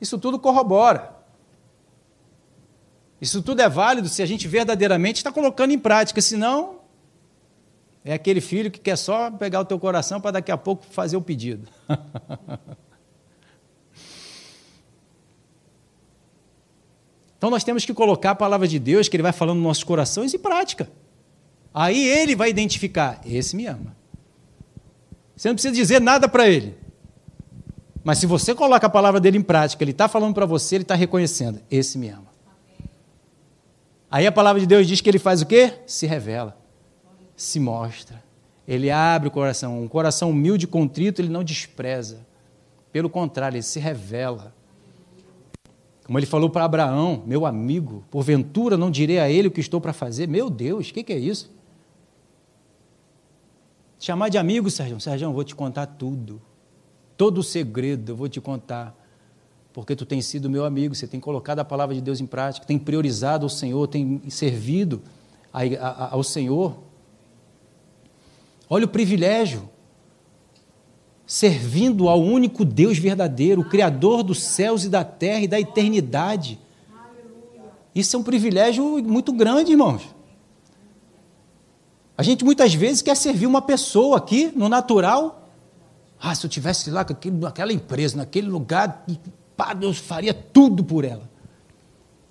Isso 0.00 0.18
tudo 0.18 0.38
corrobora. 0.38 1.16
Isso 3.20 3.42
tudo 3.42 3.62
é 3.62 3.68
válido 3.68 4.08
se 4.08 4.22
a 4.22 4.26
gente 4.26 4.46
verdadeiramente 4.46 5.16
está 5.16 5.32
colocando 5.32 5.72
em 5.72 5.78
prática, 5.78 6.20
senão 6.20 6.78
é 8.04 8.12
aquele 8.12 8.40
filho 8.40 8.70
que 8.70 8.78
quer 8.78 8.96
só 8.96 9.30
pegar 9.30 9.60
o 9.60 9.64
teu 9.64 9.78
coração 9.78 10.20
para 10.20 10.32
daqui 10.32 10.52
a 10.52 10.56
pouco 10.56 10.84
fazer 10.90 11.16
o 11.16 11.22
pedido. 11.22 11.68
então 17.38 17.48
nós 17.48 17.64
temos 17.64 17.86
que 17.86 17.94
colocar 17.94 18.32
a 18.32 18.34
palavra 18.34 18.68
de 18.68 18.78
Deus, 18.78 19.08
que 19.08 19.16
Ele 19.16 19.22
vai 19.22 19.32
falando 19.32 19.56
nos 19.56 19.66
nossos 19.66 19.84
corações, 19.84 20.34
em 20.34 20.38
prática. 20.38 20.90
Aí 21.72 22.06
Ele 22.06 22.36
vai 22.36 22.50
identificar: 22.50 23.20
esse 23.24 23.56
me 23.56 23.64
ama. 23.66 23.96
Você 25.34 25.48
não 25.48 25.54
precisa 25.54 25.72
dizer 25.72 26.00
nada 26.00 26.28
para 26.28 26.46
Ele. 26.46 26.76
Mas 28.04 28.18
se 28.18 28.26
você 28.26 28.54
coloca 28.54 28.86
a 28.86 28.90
palavra 28.90 29.18
dele 29.18 29.38
em 29.38 29.42
prática, 29.42 29.82
Ele 29.82 29.92
está 29.92 30.06
falando 30.08 30.34
para 30.34 30.44
você, 30.44 30.74
Ele 30.74 30.84
está 30.84 30.94
reconhecendo: 30.94 31.60
esse 31.70 31.96
me 31.96 32.10
ama. 32.10 32.28
Aí 34.10 34.26
a 34.26 34.32
palavra 34.32 34.60
de 34.60 34.66
Deus 34.66 34.86
diz 34.86 35.00
que 35.00 35.08
Ele 35.08 35.18
faz 35.18 35.40
o 35.40 35.46
quê? 35.46 35.72
Se 35.86 36.06
revela 36.06 36.58
se 37.38 37.60
mostra. 37.60 38.22
Ele 38.66 38.90
abre 38.90 39.28
o 39.28 39.30
coração. 39.30 39.80
Um 39.80 39.88
coração 39.88 40.30
humilde 40.30 40.64
e 40.64 40.68
contrito, 40.68 41.22
ele 41.22 41.28
não 41.30 41.44
despreza. 41.44 42.26
Pelo 42.92 43.08
contrário, 43.08 43.56
ele 43.56 43.62
se 43.62 43.78
revela. 43.78 44.52
Como 46.08 46.18
ele 46.18 46.26
falou 46.26 46.50
para 46.50 46.64
Abraão, 46.64 47.22
meu 47.24 47.46
amigo, 47.46 48.02
porventura 48.10 48.76
não 48.76 48.90
direi 48.90 49.20
a 49.20 49.30
ele 49.30 49.46
o 49.46 49.50
que 49.50 49.60
estou 49.60 49.80
para 49.80 49.92
fazer. 49.92 50.26
Meu 50.26 50.50
Deus, 50.50 50.88
o 50.88 50.92
que, 50.92 51.04
que, 51.04 51.12
é 51.12 51.18
isso? 51.18 51.52
Chamar 54.00 54.28
de 54.28 54.38
amigo, 54.38 54.68
Sérgio. 54.70 54.98
Sérgio, 54.98 55.26
eu 55.26 55.32
vou 55.32 55.44
te 55.44 55.54
contar 55.54 55.86
tudo. 55.86 56.42
Todo 57.16 57.38
o 57.38 57.42
segredo 57.44 58.12
eu 58.12 58.16
vou 58.16 58.28
te 58.28 58.40
contar. 58.40 58.98
Porque 59.72 59.94
tu 59.94 60.04
tens 60.04 60.26
sido 60.26 60.50
meu 60.50 60.64
amigo, 60.64 60.94
você 60.94 61.06
tem 61.06 61.20
colocado 61.20 61.60
a 61.60 61.64
palavra 61.64 61.94
de 61.94 62.00
Deus 62.00 62.20
em 62.20 62.26
prática, 62.26 62.66
tem 62.66 62.78
priorizado 62.78 63.46
o 63.46 63.50
Senhor, 63.50 63.86
tem 63.86 64.20
servido 64.28 65.00
ao 66.10 66.24
Senhor 66.24 66.88
Olha 68.68 68.84
o 68.84 68.88
privilégio. 68.88 69.68
Servindo 71.28 72.08
ao 72.08 72.22
único 72.22 72.64
Deus 72.64 72.96
verdadeiro, 72.96 73.62
Criador 73.62 74.22
dos 74.22 74.42
céus 74.42 74.84
e 74.84 74.88
da 74.88 75.04
terra 75.04 75.40
e 75.40 75.46
da 75.46 75.60
eternidade. 75.60 76.58
Isso 77.94 78.16
é 78.16 78.18
um 78.18 78.22
privilégio 78.22 78.82
muito 79.04 79.30
grande, 79.30 79.72
irmãos. 79.72 80.02
A 82.16 82.22
gente 82.22 82.46
muitas 82.46 82.72
vezes 82.72 83.02
quer 83.02 83.14
servir 83.14 83.46
uma 83.46 83.60
pessoa 83.60 84.16
aqui, 84.16 84.50
no 84.56 84.70
natural. 84.70 85.50
Ah, 86.18 86.34
se 86.34 86.46
eu 86.46 86.50
tivesse 86.50 86.90
lá 86.90 87.04
naquela 87.40 87.74
empresa, 87.74 88.16
naquele 88.16 88.48
lugar, 88.48 89.04
pá, 89.54 89.74
Deus 89.74 89.98
faria 89.98 90.32
tudo 90.32 90.82
por 90.82 91.04
ela. 91.04 91.28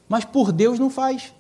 Mas 0.10 0.26
por 0.26 0.52
Deus 0.52 0.80
não 0.80 0.90
faz. 0.90 1.32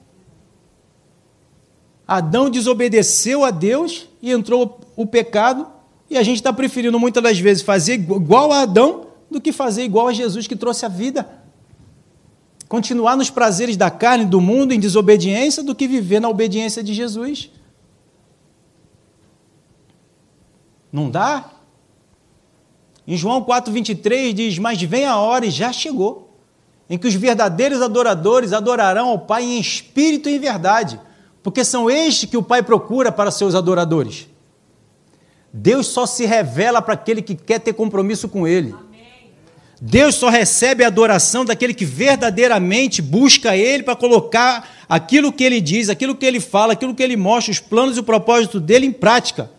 Adão 2.07 2.51
desobedeceu 2.51 3.43
a 3.43 3.49
Deus 3.49 4.07
e 4.21 4.31
entrou 4.31 4.79
o 4.95 5.07
pecado, 5.07 5.67
e 6.09 6.17
a 6.17 6.23
gente 6.23 6.37
está 6.37 6.53
preferindo 6.53 6.99
muitas 6.99 7.21
das 7.21 7.39
vezes 7.39 7.63
fazer 7.63 7.93
igual 7.93 8.51
a 8.51 8.61
Adão 8.61 9.07
do 9.29 9.41
que 9.41 9.51
fazer 9.51 9.83
igual 9.83 10.07
a 10.07 10.13
Jesus 10.13 10.47
que 10.47 10.55
trouxe 10.55 10.85
a 10.85 10.89
vida. 10.89 11.27
Continuar 12.67 13.15
nos 13.15 13.29
prazeres 13.29 13.77
da 13.77 13.89
carne, 13.89 14.25
do 14.25 14.41
mundo, 14.41 14.73
em 14.73 14.79
desobediência, 14.79 15.63
do 15.63 15.75
que 15.75 15.87
viver 15.87 16.19
na 16.19 16.29
obediência 16.29 16.83
de 16.83 16.93
Jesus. 16.93 17.49
Não 20.91 21.09
dá? 21.09 21.51
Em 23.05 23.15
João 23.15 23.43
4,23 23.43 24.33
diz: 24.33 24.59
Mas 24.59 24.81
vem 24.81 25.05
a 25.05 25.17
hora 25.17 25.45
e 25.45 25.51
já 25.51 25.71
chegou, 25.71 26.37
em 26.89 26.97
que 26.97 27.07
os 27.07 27.13
verdadeiros 27.13 27.81
adoradores 27.81 28.53
adorarão 28.53 29.09
ao 29.09 29.19
Pai 29.19 29.43
em 29.43 29.59
espírito 29.59 30.29
e 30.29 30.35
em 30.35 30.39
verdade 30.39 30.99
porque 31.47 31.63
são 31.63 31.89
estes 31.89 32.29
que 32.29 32.35
o 32.35 32.43
Pai 32.43 32.61
procura 32.61 33.09
para 33.09 33.31
seus 33.31 33.55
adoradores. 33.55 34.27
Deus 35.57 35.87
só 35.87 36.05
se 36.05 36.23
revela 36.23 36.83
para 36.83 36.93
aquele 36.93 37.19
que 37.19 37.33
quer 37.33 37.59
ter 37.59 37.73
compromisso 37.73 38.29
com 38.29 38.47
Ele. 38.47 38.75
Deus 39.81 40.15
só 40.15 40.29
recebe 40.29 40.83
a 40.83 40.87
adoração 40.87 41.43
daquele 41.43 41.73
que 41.73 41.85
verdadeiramente 41.85 43.01
busca 43.01 43.57
Ele 43.57 43.81
para 43.81 43.95
colocar 43.95 44.85
aquilo 44.87 45.33
que 45.33 45.43
Ele 45.43 45.59
diz, 45.59 45.89
aquilo 45.89 46.15
que 46.15 46.25
Ele 46.25 46.39
fala, 46.39 46.73
aquilo 46.73 46.93
que 46.93 47.01
Ele 47.01 47.17
mostra, 47.17 47.51
os 47.51 47.59
planos 47.59 47.97
e 47.97 47.99
o 47.99 48.03
propósito 48.03 48.59
dele 48.59 48.85
em 48.85 48.91
prática. 48.91 49.49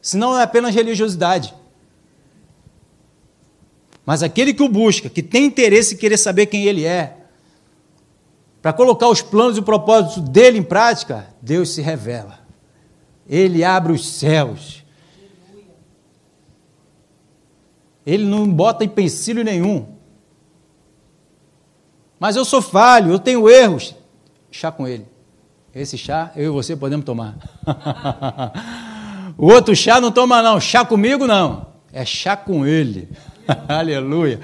Senão 0.00 0.36
é 0.36 0.42
apenas 0.42 0.74
religiosidade. 0.74 1.54
Mas 4.04 4.24
aquele 4.24 4.52
que 4.52 4.62
o 4.62 4.68
busca, 4.68 5.08
que 5.08 5.22
tem 5.22 5.44
interesse 5.44 5.94
em 5.94 5.98
querer 5.98 6.16
saber 6.16 6.46
quem 6.46 6.64
Ele 6.64 6.84
é, 6.84 7.16
para 8.60 8.72
colocar 8.72 9.08
os 9.08 9.22
planos 9.22 9.56
e 9.56 9.60
o 9.60 9.64
propósito 9.64 10.20
dele 10.20 10.58
em 10.58 10.62
prática, 10.64 11.28
Deus 11.40 11.70
se 11.70 11.80
revela. 11.80 12.41
Ele 13.32 13.64
abre 13.64 13.94
os 13.94 14.06
céus. 14.06 14.84
Ele 18.04 18.24
não 18.24 18.46
bota 18.46 18.84
empecilho 18.84 19.42
nenhum. 19.42 19.86
Mas 22.20 22.36
eu 22.36 22.44
sou 22.44 22.60
falho, 22.60 23.10
eu 23.10 23.18
tenho 23.18 23.48
erros. 23.48 23.94
Chá 24.50 24.70
com 24.70 24.86
ele. 24.86 25.06
Esse 25.74 25.96
chá, 25.96 26.30
eu 26.36 26.44
e 26.44 26.48
você 26.50 26.76
podemos 26.76 27.06
tomar. 27.06 27.34
o 29.38 29.46
outro 29.46 29.74
chá 29.74 29.98
não 29.98 30.12
toma, 30.12 30.42
não. 30.42 30.60
Chá 30.60 30.84
comigo, 30.84 31.26
não. 31.26 31.68
É 31.90 32.04
chá 32.04 32.36
com 32.36 32.66
ele. 32.66 33.08
Aleluia. 33.66 34.40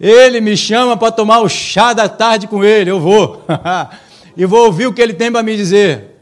Ele 0.00 0.40
me 0.40 0.56
chama 0.56 0.96
para 0.96 1.12
tomar 1.12 1.38
o 1.38 1.48
chá 1.48 1.92
da 1.92 2.08
tarde 2.08 2.48
com 2.48 2.64
ele, 2.64 2.90
eu 2.90 2.98
vou. 2.98 3.44
e 4.36 4.44
vou 4.44 4.66
ouvir 4.66 4.88
o 4.88 4.92
que 4.92 5.00
ele 5.00 5.14
tem 5.14 5.30
para 5.30 5.44
me 5.44 5.56
dizer. 5.56 6.13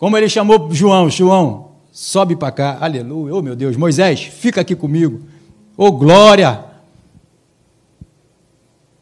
Como 0.00 0.16
ele 0.16 0.30
chamou 0.30 0.72
João, 0.72 1.10
João, 1.10 1.72
sobe 1.92 2.34
para 2.34 2.50
cá, 2.50 2.78
aleluia, 2.80 3.34
oh 3.34 3.42
meu 3.42 3.54
Deus, 3.54 3.76
Moisés, 3.76 4.22
fica 4.22 4.62
aqui 4.62 4.74
comigo, 4.74 5.20
oh 5.76 5.92
glória. 5.92 6.64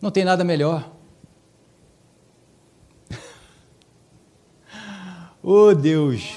Não 0.03 0.11
tem 0.11 0.25
nada 0.25 0.43
melhor. 0.43 0.91
oh 5.41 5.73
Deus, 5.73 6.35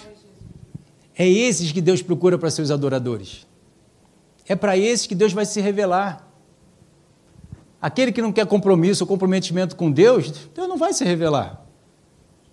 é 1.17 1.27
esses 1.27 1.71
que 1.71 1.81
Deus 1.81 2.03
procura 2.03 2.37
para 2.37 2.51
seus 2.51 2.69
adoradores. 2.69 3.47
É 4.47 4.55
para 4.55 4.77
esses 4.77 5.07
que 5.07 5.15
Deus 5.15 5.33
vai 5.33 5.47
se 5.47 5.59
revelar. 5.59 6.31
Aquele 7.81 8.11
que 8.11 8.21
não 8.21 8.31
quer 8.31 8.45
compromisso 8.45 9.03
ou 9.05 9.07
comprometimento 9.07 9.75
com 9.75 9.91
Deus, 9.91 10.29
Deus 10.53 10.69
não 10.69 10.77
vai 10.77 10.93
se 10.93 11.03
revelar. 11.03 11.65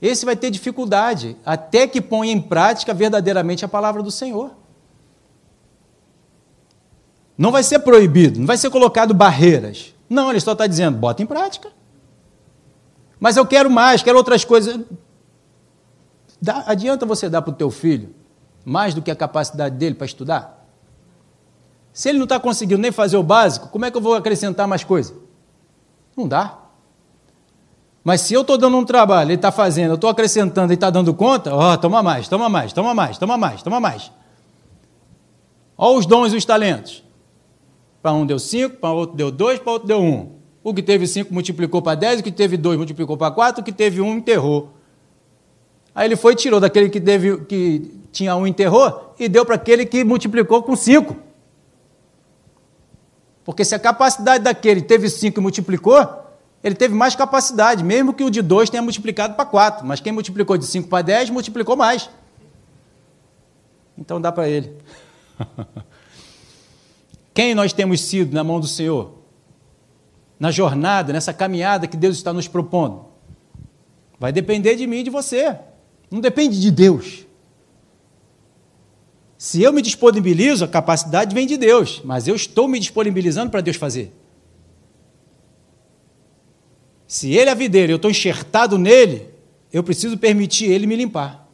Esse 0.00 0.24
vai 0.24 0.36
ter 0.36 0.50
dificuldade, 0.50 1.36
até 1.44 1.86
que 1.86 2.00
ponha 2.00 2.32
em 2.32 2.40
prática 2.40 2.94
verdadeiramente 2.94 3.64
a 3.64 3.68
palavra 3.68 4.02
do 4.02 4.10
Senhor. 4.10 4.52
Não 7.36 7.52
vai 7.52 7.62
ser 7.62 7.80
proibido, 7.80 8.38
não 8.40 8.46
vai 8.46 8.56
ser 8.56 8.70
colocado 8.70 9.12
barreiras. 9.12 9.94
Não, 10.08 10.30
ele 10.30 10.40
só 10.40 10.52
está 10.52 10.66
dizendo, 10.66 10.96
bota 10.96 11.22
em 11.22 11.26
prática. 11.26 11.70
Mas 13.20 13.36
eu 13.36 13.44
quero 13.44 13.68
mais, 13.68 14.02
quero 14.02 14.16
outras 14.16 14.44
coisas. 14.44 14.80
Dá, 16.40 16.64
adianta 16.66 17.04
você 17.04 17.28
dar 17.28 17.42
para 17.42 17.50
o 17.50 17.54
teu 17.54 17.70
filho 17.70 18.14
mais 18.64 18.94
do 18.94 19.02
que 19.02 19.10
a 19.10 19.16
capacidade 19.16 19.76
dele 19.76 19.94
para 19.94 20.06
estudar? 20.06 20.66
Se 21.92 22.08
ele 22.08 22.18
não 22.18 22.24
está 22.24 22.38
conseguindo 22.38 22.80
nem 22.80 22.92
fazer 22.92 23.16
o 23.16 23.22
básico, 23.22 23.68
como 23.68 23.84
é 23.84 23.90
que 23.90 23.96
eu 23.96 24.00
vou 24.00 24.14
acrescentar 24.14 24.68
mais 24.68 24.84
coisa? 24.84 25.14
Não 26.16 26.28
dá. 26.28 26.58
Mas 28.08 28.22
se 28.22 28.32
eu 28.32 28.40
estou 28.40 28.56
dando 28.56 28.74
um 28.74 28.86
trabalho, 28.86 29.28
ele 29.28 29.34
está 29.34 29.52
fazendo, 29.52 29.90
eu 29.90 29.94
estou 29.96 30.08
acrescentando 30.08 30.72
e 30.72 30.76
está 30.76 30.88
dando 30.88 31.12
conta, 31.12 31.54
ó, 31.54 31.74
oh, 31.74 31.76
toma 31.76 32.02
mais, 32.02 32.26
toma 32.26 32.48
mais, 32.48 32.72
toma 32.72 32.94
mais, 32.94 33.18
toma 33.18 33.36
mais, 33.36 33.62
toma 33.62 33.80
mais. 33.80 34.10
Olha 35.76 35.98
os 35.98 36.06
dons 36.06 36.32
e 36.32 36.36
os 36.38 36.44
talentos. 36.46 37.04
Para 38.00 38.14
um 38.14 38.24
deu 38.24 38.38
cinco, 38.38 38.76
para 38.76 38.92
outro 38.92 39.14
deu 39.14 39.30
dois, 39.30 39.58
para 39.58 39.72
outro 39.72 39.86
deu 39.86 40.00
um. 40.00 40.32
O 40.64 40.72
que 40.72 40.82
teve 40.82 41.06
cinco 41.06 41.34
multiplicou 41.34 41.82
para 41.82 41.96
dez, 41.96 42.20
o 42.20 42.22
que 42.22 42.32
teve 42.32 42.56
dois 42.56 42.78
multiplicou 42.78 43.14
para 43.14 43.30
quatro, 43.30 43.60
o 43.60 43.62
que 43.62 43.72
teve 43.72 44.00
um 44.00 44.16
enterrou. 44.16 44.72
Aí 45.94 46.08
ele 46.08 46.16
foi 46.16 46.32
e 46.32 46.36
tirou 46.36 46.58
daquele 46.60 46.88
que, 46.88 47.02
teve, 47.02 47.44
que 47.44 47.92
tinha 48.10 48.34
um 48.34 48.46
enterrou 48.46 49.14
e 49.20 49.28
deu 49.28 49.44
para 49.44 49.56
aquele 49.56 49.84
que 49.84 50.02
multiplicou 50.02 50.62
com 50.62 50.74
cinco. 50.74 51.14
Porque 53.44 53.66
se 53.66 53.74
a 53.74 53.78
capacidade 53.78 54.44
daquele 54.44 54.80
teve 54.80 55.10
5 55.10 55.38
e 55.38 55.42
multiplicou, 55.42 56.27
ele 56.62 56.74
teve 56.74 56.94
mais 56.94 57.14
capacidade, 57.14 57.84
mesmo 57.84 58.12
que 58.12 58.24
o 58.24 58.30
de 58.30 58.42
2 58.42 58.68
tenha 58.70 58.82
multiplicado 58.82 59.34
para 59.34 59.44
4. 59.44 59.86
Mas 59.86 60.00
quem 60.00 60.12
multiplicou 60.12 60.56
de 60.56 60.66
5 60.66 60.88
para 60.88 61.02
10 61.02 61.30
multiplicou 61.30 61.76
mais. 61.76 62.10
Então 63.96 64.20
dá 64.20 64.32
para 64.32 64.48
ele. 64.48 64.72
Quem 67.34 67.54
nós 67.54 67.72
temos 67.72 68.00
sido 68.00 68.34
na 68.34 68.42
mão 68.42 68.58
do 68.58 68.66
Senhor? 68.66 69.12
Na 70.40 70.50
jornada, 70.50 71.12
nessa 71.12 71.32
caminhada 71.32 71.86
que 71.86 71.96
Deus 71.96 72.16
está 72.16 72.32
nos 72.32 72.48
propondo? 72.48 73.06
Vai 74.18 74.32
depender 74.32 74.74
de 74.74 74.86
mim 74.86 74.98
e 74.98 75.02
de 75.04 75.10
você. 75.10 75.56
Não 76.10 76.20
depende 76.20 76.60
de 76.60 76.70
Deus. 76.70 77.24
Se 79.36 79.62
eu 79.62 79.72
me 79.72 79.80
disponibilizo, 79.80 80.64
a 80.64 80.68
capacidade 80.68 81.32
vem 81.32 81.46
de 81.46 81.56
Deus, 81.56 82.02
mas 82.04 82.26
eu 82.26 82.34
estou 82.34 82.66
me 82.66 82.80
disponibilizando 82.80 83.50
para 83.50 83.60
Deus 83.60 83.76
fazer. 83.76 84.12
Se 87.08 87.32
ele 87.32 87.48
é 87.48 87.52
a 87.52 87.56
videira, 87.56 87.90
eu 87.90 87.96
estou 87.96 88.10
enxertado 88.10 88.76
nele, 88.76 89.30
eu 89.72 89.82
preciso 89.82 90.18
permitir 90.18 90.66
ele 90.66 90.86
me 90.86 90.94
limpar, 90.94 91.48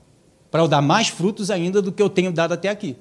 para 0.51 0.61
eu 0.61 0.67
dar 0.67 0.83
mais 0.83 1.09
frutos 1.09 1.49
ainda 1.49 1.81
do 1.81 1.93
que 1.93 2.03
eu 2.03 2.11
tenho 2.11 2.33
dado 2.33 2.53
até 2.55 2.69
aqui. 2.69 2.97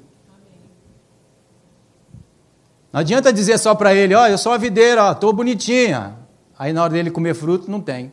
Não 2.92 3.00
adianta 3.00 3.34
dizer 3.34 3.58
só 3.58 3.74
para 3.74 3.96
ele, 3.96 4.14
ó, 4.14 4.22
oh, 4.22 4.28
eu 4.28 4.38
sou 4.38 4.52
a 4.52 4.58
videira, 4.58 5.12
estou 5.12 5.34
bonitinha. 5.34 6.16
Aí 6.58 6.72
na 6.72 6.84
hora 6.84 6.94
dele 6.94 7.10
comer 7.10 7.34
fruto, 7.34 7.72
não 7.72 7.82
tem. 7.82 8.12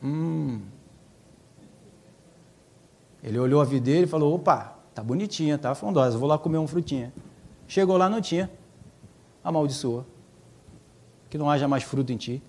Hum. 0.00 0.60
Ele 3.24 3.40
olhou 3.40 3.60
a 3.60 3.64
videira 3.64 4.04
e 4.04 4.08
falou, 4.08 4.36
opa, 4.36 4.78
tá 4.94 5.02
bonitinha, 5.02 5.58
tá 5.58 5.74
frondosa, 5.74 6.16
vou 6.16 6.28
lá 6.28 6.38
comer 6.38 6.58
um 6.58 6.66
frutinha. 6.68 7.12
Chegou 7.66 7.96
lá, 7.96 8.08
não 8.08 8.20
tinha. 8.20 8.48
Amaldiçoa. 9.42 10.06
Que 11.28 11.36
não 11.36 11.50
haja 11.50 11.66
mais 11.66 11.82
fruto 11.82 12.12
em 12.12 12.16
ti. 12.16 12.40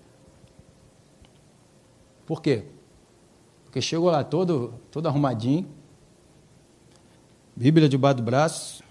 Por 2.32 2.40
quê? 2.40 2.62
Porque 3.62 3.82
chegou 3.82 4.10
lá 4.10 4.24
todo, 4.24 4.72
todo 4.90 5.06
arrumadinho, 5.06 5.68
Bíblia 7.54 7.90
debaixo 7.90 8.16
do 8.16 8.22
braço, 8.22 8.82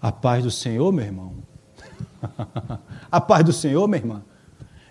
a 0.00 0.12
paz 0.12 0.44
do 0.44 0.50
Senhor, 0.50 0.92
meu 0.92 1.04
irmão. 1.04 1.34
a 3.10 3.20
paz 3.20 3.44
do 3.44 3.52
Senhor, 3.52 3.84
minha 3.88 3.98
irmã. 3.98 4.22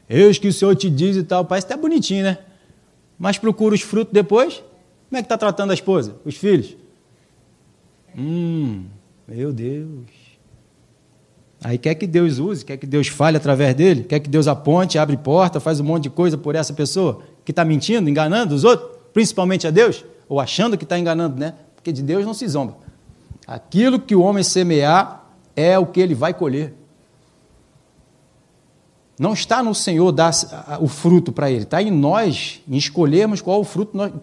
Eis 0.10 0.38
que 0.38 0.50
o 0.50 0.54
Senhor 0.54 0.76
te 0.76 0.90
diz 0.90 1.16
e 1.16 1.24
tal. 1.24 1.46
Parece 1.46 1.68
até 1.68 1.78
bonitinho, 1.78 2.26
né? 2.26 2.40
Mas 3.18 3.38
procura 3.38 3.74
os 3.74 3.82
frutos 3.82 4.12
depois. 4.12 4.56
Como 5.08 5.18
é 5.18 5.22
que 5.22 5.26
está 5.26 5.38
tratando 5.38 5.72
a 5.72 5.74
esposa? 5.74 6.18
Os 6.26 6.36
filhos? 6.36 6.76
Hum, 8.18 8.86
meu 9.26 9.54
Deus. 9.54 10.10
Aí 11.62 11.78
quer 11.78 11.96
que 11.96 12.08
Deus 12.08 12.40
use, 12.40 12.64
quer 12.64 12.78
que 12.78 12.88
Deus 12.88 13.08
fale 13.08 13.36
através 13.36 13.76
dele, 13.76 14.04
quer 14.04 14.20
que 14.20 14.30
Deus 14.30 14.48
aponte, 14.48 14.98
abre 14.98 15.18
porta, 15.18 15.60
faz 15.60 15.80
um 15.80 15.84
monte 15.84 16.04
de 16.04 16.10
coisa 16.10 16.38
por 16.38 16.56
essa 16.56 16.74
pessoa 16.74 17.22
que 17.44 17.52
está 17.52 17.66
mentindo, 17.66 18.10
enganando 18.10 18.56
os 18.56 18.64
outros, 18.64 18.90
principalmente 19.14 19.68
a 19.68 19.72
Deus, 19.72 20.06
ou 20.30 20.40
achando 20.40 20.78
que 20.78 20.86
está 20.86 20.98
enganando, 20.98 21.38
né? 21.38 21.56
Porque 21.76 21.92
de 21.92 22.02
Deus 22.02 22.26
não 22.26 22.34
se 22.34 22.48
zomba. 22.48 22.78
Aquilo 23.46 24.00
que 24.00 24.16
o 24.16 24.22
homem 24.22 24.44
semear 24.44 25.26
é 25.56 25.78
o 25.78 25.86
que 25.86 26.00
ele 26.00 26.16
vai 26.16 26.34
colher. 26.34 26.74
Não 29.20 29.34
está 29.34 29.62
no 29.62 29.76
Senhor 29.76 30.14
dar 30.14 30.32
o 30.80 30.88
fruto 30.88 31.32
para 31.34 31.52
ele, 31.52 31.64
está 31.64 31.82
em 31.82 31.92
nós, 31.92 32.62
em 32.70 32.78
escolhermos 32.78 33.42
qual 33.42 33.60
o 33.60 33.66
fruto, 33.66 33.98
nós, 33.98 34.14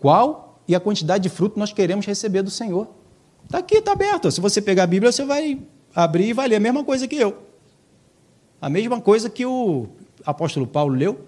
qual 0.00 0.60
e 0.66 0.74
a 0.74 0.80
quantidade 0.80 1.22
de 1.22 1.28
fruto 1.28 1.58
nós 1.60 1.72
queremos 1.72 2.04
receber 2.06 2.42
do 2.42 2.50
Senhor. 2.50 2.88
Está 3.44 3.58
aqui, 3.58 3.76
está 3.76 3.92
aberto. 3.92 4.32
Se 4.32 4.40
você 4.40 4.60
pegar 4.60 4.84
a 4.84 4.86
Bíblia, 4.86 5.12
você 5.12 5.24
vai 5.24 5.60
abrir 5.94 6.28
e 6.28 6.32
vai 6.32 6.48
ler 6.48 6.56
a 6.56 6.60
mesma 6.60 6.84
coisa 6.84 7.06
que 7.08 7.16
eu. 7.16 7.42
A 8.60 8.68
mesma 8.68 9.00
coisa 9.00 9.28
que 9.28 9.44
o 9.44 9.88
apóstolo 10.24 10.66
Paulo 10.66 10.94
leu, 10.94 11.26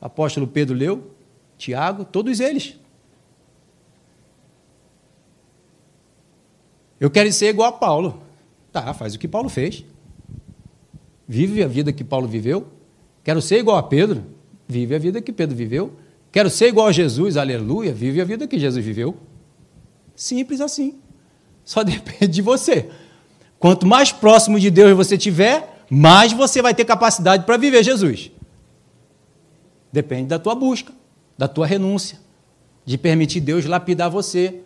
apóstolo 0.00 0.46
Pedro 0.46 0.74
leu, 0.74 1.10
Tiago, 1.56 2.04
todos 2.04 2.40
eles. 2.40 2.78
Eu 6.98 7.10
quero 7.10 7.32
ser 7.32 7.48
igual 7.48 7.68
a 7.68 7.72
Paulo. 7.72 8.22
Tá, 8.72 8.92
faz 8.92 9.14
o 9.14 9.18
que 9.18 9.28
Paulo 9.28 9.48
fez 9.48 9.84
vive 11.26 11.62
a 11.62 11.66
vida 11.66 11.92
que 11.92 12.04
Paulo 12.04 12.28
viveu. 12.28 12.66
Quero 13.24 13.42
ser 13.42 13.58
igual 13.58 13.76
a 13.76 13.82
Pedro, 13.82 14.24
vive 14.68 14.94
a 14.94 14.98
vida 14.98 15.20
que 15.20 15.32
Pedro 15.32 15.56
viveu. 15.56 15.92
Quero 16.30 16.50
ser 16.50 16.68
igual 16.68 16.86
a 16.86 16.92
Jesus, 16.92 17.36
aleluia, 17.36 17.92
vive 17.92 18.20
a 18.20 18.24
vida 18.24 18.46
que 18.46 18.58
Jesus 18.58 18.84
viveu. 18.84 19.16
Simples 20.14 20.60
assim. 20.60 20.98
Só 21.64 21.82
depende 21.84 22.28
de 22.28 22.42
você. 22.42 22.88
Quanto 23.58 23.86
mais 23.86 24.12
próximo 24.12 24.60
de 24.60 24.70
Deus 24.70 24.96
você 24.96 25.16
tiver, 25.16 25.84
mais 25.90 26.32
você 26.32 26.60
vai 26.60 26.74
ter 26.74 26.84
capacidade 26.84 27.44
para 27.44 27.56
viver 27.56 27.82
Jesus. 27.82 28.30
Depende 29.92 30.28
da 30.28 30.38
tua 30.38 30.54
busca, 30.54 30.92
da 31.38 31.48
tua 31.48 31.66
renúncia, 31.66 32.18
de 32.84 32.98
permitir 32.98 33.40
Deus 33.40 33.64
lapidar 33.64 34.10
você, 34.10 34.60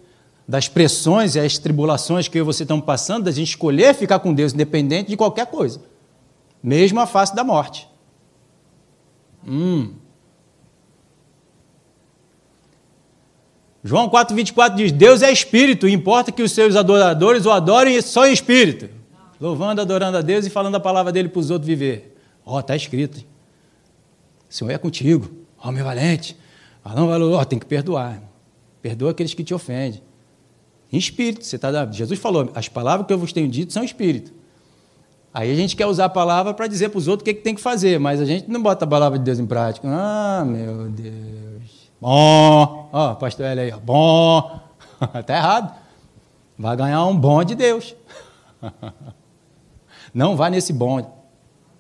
das 0.46 0.68
pressões 0.68 1.36
e 1.36 1.40
as 1.40 1.58
tribulações 1.58 2.26
que 2.26 2.38
eu 2.38 2.42
e 2.42 2.44
você 2.44 2.64
estamos 2.64 2.84
passando, 2.84 3.24
da 3.24 3.30
gente 3.30 3.48
escolher 3.48 3.94
ficar 3.94 4.18
com 4.18 4.34
Deus 4.34 4.52
independente 4.52 5.10
de 5.10 5.16
qualquer 5.16 5.46
coisa 5.46 5.80
mesmo 6.62 7.00
à 7.00 7.06
face 7.06 7.34
da 7.34 7.42
morte. 7.42 7.88
Hum. 9.46 9.94
João 13.82 14.08
4,24 14.08 14.74
diz: 14.74 14.92
Deus 14.92 15.22
é 15.22 15.32
espírito, 15.32 15.88
importa 15.88 16.30
que 16.30 16.42
os 16.42 16.52
seus 16.52 16.76
adoradores 16.76 17.46
o 17.46 17.50
adorem 17.50 18.00
só 18.02 18.26
em 18.26 18.32
espírito. 18.32 18.88
Louvando, 19.40 19.80
adorando 19.80 20.18
a 20.18 20.20
Deus 20.20 20.44
e 20.44 20.50
falando 20.50 20.74
a 20.74 20.80
palavra 20.80 21.10
dele 21.10 21.28
para 21.28 21.40
os 21.40 21.50
outros 21.50 21.66
viver. 21.66 22.14
Ó, 22.44 22.56
oh, 22.56 22.60
está 22.60 22.76
escrito. 22.76 23.24
O 24.48 24.52
Senhor 24.52 24.70
é 24.70 24.76
contigo. 24.76 25.30
Ó, 25.58 25.72
meu 25.72 25.84
valente. 25.84 26.36
Não, 26.84 27.06
valor, 27.06 27.40
oh, 27.40 27.44
tem 27.44 27.58
que 27.58 27.64
perdoar. 27.64 28.22
Perdoa 28.82 29.12
aqueles 29.12 29.32
que 29.32 29.42
te 29.42 29.54
ofendem. 29.54 30.02
Em 30.92 30.98
espírito. 30.98 31.44
Você 31.44 31.58
tá, 31.58 31.86
Jesus 31.90 32.18
falou: 32.18 32.50
as 32.54 32.68
palavras 32.68 33.06
que 33.06 33.12
eu 33.12 33.18
vos 33.18 33.32
tenho 33.32 33.48
dito 33.48 33.72
são 33.72 33.82
espírito. 33.82 34.32
Aí 35.32 35.50
a 35.50 35.54
gente 35.54 35.76
quer 35.76 35.86
usar 35.86 36.06
a 36.06 36.08
palavra 36.08 36.52
para 36.52 36.66
dizer 36.66 36.88
para 36.88 36.98
os 36.98 37.06
outros 37.06 37.22
o 37.22 37.24
que, 37.24 37.34
que, 37.34 37.42
tem 37.42 37.54
que 37.54 37.60
fazer, 37.60 38.00
mas 38.00 38.20
a 38.20 38.24
gente 38.24 38.50
não 38.50 38.60
bota 38.60 38.84
a 38.84 38.88
palavra 38.88 39.16
de 39.16 39.24
Deus 39.24 39.38
em 39.38 39.46
prática. 39.46 39.86
Ah, 39.88 40.44
meu 40.44 40.88
Deus. 40.88 41.79
Bom, 42.00 42.88
ó, 42.92 43.14
pastor 43.14 43.46
Hélio 43.46 43.64
aí, 43.64 43.72
ó. 43.72 43.78
bom. 43.78 44.60
Está 45.14 45.36
errado. 45.36 45.74
Vai 46.58 46.76
ganhar 46.76 47.04
um 47.06 47.16
bom 47.16 47.44
de 47.44 47.54
Deus. 47.54 47.94
Não 50.12 50.36
vá 50.36 50.50
nesse 50.50 50.72
bonde. 50.72 51.08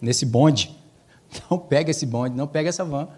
Nesse 0.00 0.24
bonde. 0.24 0.76
Não 1.50 1.58
pega 1.58 1.90
esse 1.90 2.06
bonde, 2.06 2.36
não 2.36 2.46
pega 2.46 2.68
essa 2.68 2.84
van. 2.84 3.08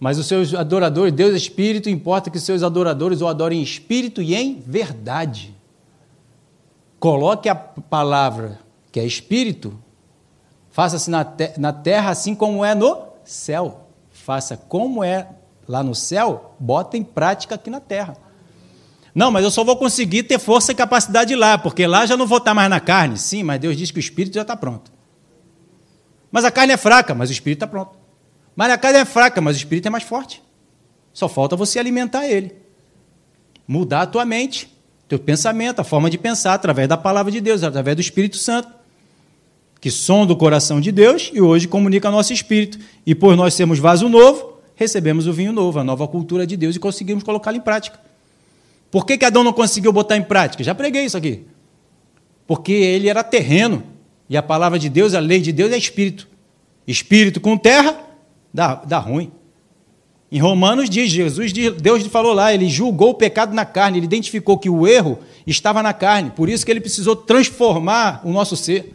Mas 0.00 0.18
os 0.18 0.26
seus 0.26 0.54
adoradores, 0.54 1.12
Deus 1.12 1.32
é 1.32 1.36
espírito, 1.36 1.88
importa 1.88 2.30
que 2.30 2.36
os 2.36 2.42
seus 2.42 2.62
adoradores 2.62 3.20
o 3.20 3.28
adorem 3.28 3.60
em 3.60 3.62
espírito 3.62 4.20
e 4.20 4.34
em 4.34 4.60
verdade. 4.60 5.54
Coloque 6.98 7.48
a 7.48 7.54
palavra 7.54 8.58
que 8.90 8.98
é 8.98 9.04
espírito, 9.04 9.78
faça-se 10.70 11.10
na, 11.10 11.24
te 11.24 11.58
na 11.58 11.72
terra 11.72 12.10
assim 12.10 12.34
como 12.34 12.64
é 12.64 12.74
no 12.74 13.04
céu. 13.24 13.88
Faça 14.10 14.56
como 14.56 15.04
é 15.04 15.28
lá 15.68 15.82
no 15.82 15.94
céu, 15.94 16.54
bota 16.58 16.96
em 16.96 17.02
prática 17.02 17.54
aqui 17.54 17.70
na 17.70 17.80
terra. 17.80 18.16
Não, 19.14 19.30
mas 19.30 19.44
eu 19.44 19.50
só 19.50 19.62
vou 19.62 19.76
conseguir 19.76 20.24
ter 20.24 20.38
força 20.38 20.72
e 20.72 20.74
capacidade 20.74 21.34
lá, 21.36 21.56
porque 21.56 21.86
lá 21.86 22.04
já 22.04 22.16
não 22.16 22.26
vou 22.26 22.38
estar 22.38 22.52
mais 22.52 22.68
na 22.68 22.80
carne. 22.80 23.16
Sim, 23.16 23.42
mas 23.42 23.60
Deus 23.60 23.76
diz 23.76 23.90
que 23.90 23.98
o 23.98 24.00
espírito 24.00 24.34
já 24.34 24.42
está 24.42 24.56
pronto. 24.56 24.92
Mas 26.32 26.44
a 26.44 26.50
carne 26.50 26.72
é 26.72 26.76
fraca, 26.76 27.14
mas 27.14 27.30
o 27.30 27.32
espírito 27.32 27.58
está 27.58 27.66
pronto. 27.66 27.96
Mas 28.56 28.72
a 28.72 28.78
carne 28.78 28.98
é 28.98 29.04
fraca, 29.04 29.40
mas 29.40 29.56
o 29.56 29.58
espírito 29.58 29.86
é 29.86 29.90
mais 29.90 30.04
forte. 30.04 30.42
Só 31.12 31.28
falta 31.28 31.54
você 31.54 31.78
alimentar 31.78 32.26
ele. 32.26 32.56
Mudar 33.68 34.02
a 34.02 34.06
tua 34.06 34.24
mente, 34.24 34.68
teu 35.08 35.18
pensamento, 35.18 35.80
a 35.80 35.84
forma 35.84 36.10
de 36.10 36.18
pensar, 36.18 36.54
através 36.54 36.88
da 36.88 36.96
palavra 36.96 37.30
de 37.30 37.40
Deus, 37.40 37.62
através 37.62 37.96
do 37.96 38.00
Espírito 38.00 38.36
Santo 38.36 38.68
que 39.84 39.90
sonda 39.90 40.32
o 40.32 40.36
coração 40.36 40.80
de 40.80 40.90
Deus 40.90 41.30
e 41.34 41.42
hoje 41.42 41.68
comunica 41.68 42.10
nosso 42.10 42.32
espírito. 42.32 42.78
E 43.04 43.14
por 43.14 43.36
nós 43.36 43.52
sermos 43.52 43.78
vaso 43.78 44.08
novo, 44.08 44.53
recebemos 44.74 45.26
o 45.26 45.32
vinho 45.32 45.52
novo, 45.52 45.78
a 45.78 45.84
nova 45.84 46.06
cultura 46.08 46.46
de 46.46 46.56
Deus 46.56 46.76
e 46.76 46.78
conseguimos 46.78 47.22
colocá-lo 47.22 47.56
em 47.56 47.60
prática. 47.60 47.98
Por 48.90 49.04
que, 49.04 49.18
que 49.18 49.24
Adão 49.24 49.42
não 49.42 49.52
conseguiu 49.52 49.92
botar 49.92 50.16
em 50.16 50.22
prática? 50.22 50.62
Já 50.62 50.74
preguei 50.74 51.04
isso 51.04 51.16
aqui. 51.16 51.44
Porque 52.46 52.72
ele 52.72 53.08
era 53.08 53.24
terreno 53.24 53.82
e 54.28 54.36
a 54.36 54.42
palavra 54.42 54.78
de 54.78 54.88
Deus, 54.88 55.14
a 55.14 55.20
lei 55.20 55.40
de 55.40 55.52
Deus 55.52 55.72
é 55.72 55.76
espírito. 55.76 56.28
Espírito 56.86 57.40
com 57.40 57.56
terra 57.56 57.98
dá, 58.52 58.76
dá 58.76 58.98
ruim. 58.98 59.32
Em 60.30 60.38
Romanos 60.38 60.90
diz, 60.90 61.10
Jesus, 61.10 61.52
Deus 61.52 62.06
falou 62.06 62.32
lá, 62.32 62.52
ele 62.52 62.68
julgou 62.68 63.10
o 63.10 63.14
pecado 63.14 63.54
na 63.54 63.64
carne, 63.64 63.98
ele 63.98 64.06
identificou 64.06 64.58
que 64.58 64.68
o 64.68 64.86
erro 64.86 65.18
estava 65.46 65.82
na 65.82 65.92
carne, 65.92 66.30
por 66.30 66.48
isso 66.48 66.64
que 66.64 66.72
ele 66.72 66.80
precisou 66.80 67.14
transformar 67.14 68.20
o 68.24 68.32
nosso 68.32 68.56
ser 68.56 68.94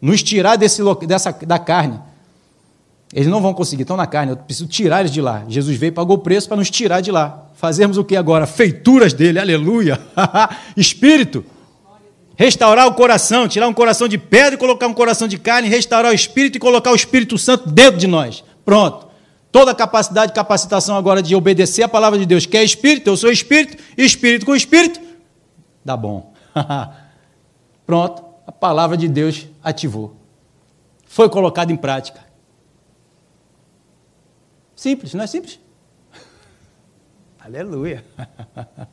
nos 0.00 0.22
tirar 0.22 0.56
desse, 0.56 0.82
dessa, 1.06 1.32
da 1.32 1.58
carne. 1.58 2.00
Eles 3.12 3.26
não 3.26 3.40
vão 3.40 3.52
conseguir, 3.52 3.82
estão 3.82 3.96
na 3.96 4.06
carne, 4.06 4.32
eu 4.32 4.36
preciso 4.36 4.68
tirar 4.68 5.00
eles 5.00 5.10
de 5.10 5.20
lá. 5.20 5.44
Jesus 5.48 5.76
veio 5.76 5.90
e 5.90 5.92
pagou 5.92 6.16
o 6.16 6.20
preço 6.20 6.46
para 6.46 6.56
nos 6.56 6.70
tirar 6.70 7.00
de 7.00 7.10
lá. 7.10 7.46
Fazermos 7.54 7.98
o 7.98 8.04
que 8.04 8.16
agora? 8.16 8.46
Feituras 8.46 9.12
dele, 9.12 9.38
aleluia. 9.38 10.00
Espírito. 10.76 11.44
Restaurar 12.36 12.86
o 12.86 12.94
coração, 12.94 13.48
tirar 13.48 13.68
um 13.68 13.74
coração 13.74 14.08
de 14.08 14.16
pedra 14.16 14.54
e 14.54 14.58
colocar 14.58 14.86
um 14.86 14.94
coração 14.94 15.26
de 15.26 15.36
carne, 15.38 15.68
restaurar 15.68 16.10
o 16.10 16.14
espírito 16.14 16.56
e 16.56 16.58
colocar 16.58 16.90
o 16.90 16.94
Espírito 16.94 17.36
Santo 17.36 17.68
dentro 17.68 17.98
de 17.98 18.06
nós. 18.06 18.42
Pronto. 18.64 19.08
Toda 19.52 19.72
a 19.72 19.74
capacidade, 19.74 20.32
capacitação 20.32 20.96
agora 20.96 21.20
de 21.20 21.34
obedecer 21.34 21.82
a 21.82 21.88
palavra 21.88 22.18
de 22.18 22.24
Deus, 22.24 22.46
que 22.46 22.56
é 22.56 22.62
espírito, 22.62 23.10
eu 23.10 23.16
sou 23.16 23.30
espírito, 23.30 23.82
espírito 23.98 24.46
com 24.46 24.54
espírito, 24.54 25.00
dá 25.84 25.96
bom. 25.96 26.32
Pronto, 27.84 28.22
a 28.46 28.52
palavra 28.52 28.96
de 28.96 29.08
Deus 29.08 29.46
ativou. 29.62 30.16
Foi 31.04 31.28
colocado 31.28 31.72
em 31.72 31.76
prática. 31.76 32.29
Simples, 34.80 35.12
não 35.12 35.22
é 35.22 35.26
simples? 35.26 35.60
Aleluia. 37.38 38.02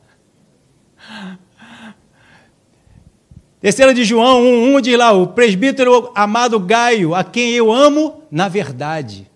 Terceira 3.58 3.94
de 3.94 4.04
João 4.04 4.42
1, 4.42 4.76
1 4.76 4.80
diz 4.82 4.98
lá, 4.98 5.12
o 5.12 5.28
presbítero 5.28 6.12
amado 6.14 6.60
Gaio, 6.60 7.14
a 7.14 7.24
quem 7.24 7.52
eu 7.52 7.72
amo 7.72 8.22
na 8.30 8.48
verdade. 8.48 9.30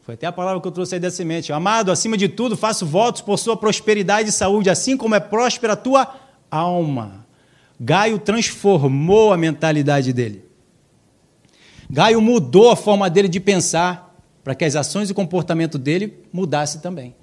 Foi 0.00 0.14
até 0.14 0.26
a 0.26 0.32
palavra 0.32 0.58
que 0.58 0.66
eu 0.66 0.72
trouxe 0.72 0.94
aí 0.94 1.00
da 1.00 1.10
semente. 1.10 1.52
Amado, 1.52 1.92
acima 1.92 2.16
de 2.16 2.26
tudo, 2.26 2.56
faço 2.56 2.86
votos 2.86 3.20
por 3.20 3.38
sua 3.38 3.58
prosperidade 3.58 4.30
e 4.30 4.32
saúde, 4.32 4.70
assim 4.70 4.96
como 4.96 5.14
é 5.14 5.20
próspera 5.20 5.74
a 5.74 5.76
tua 5.76 6.16
alma. 6.50 7.26
Gaio 7.78 8.18
transformou 8.18 9.34
a 9.34 9.36
mentalidade 9.36 10.14
dele. 10.14 10.46
Gaio 11.90 12.22
mudou 12.22 12.70
a 12.70 12.76
forma 12.76 13.10
dele 13.10 13.28
de 13.28 13.38
pensar 13.38 14.07
para 14.48 14.54
que 14.54 14.64
as 14.64 14.74
ações 14.76 15.10
e 15.10 15.14
comportamento 15.14 15.76
dele 15.76 16.24
mudasse 16.32 16.80
também. 16.80 17.14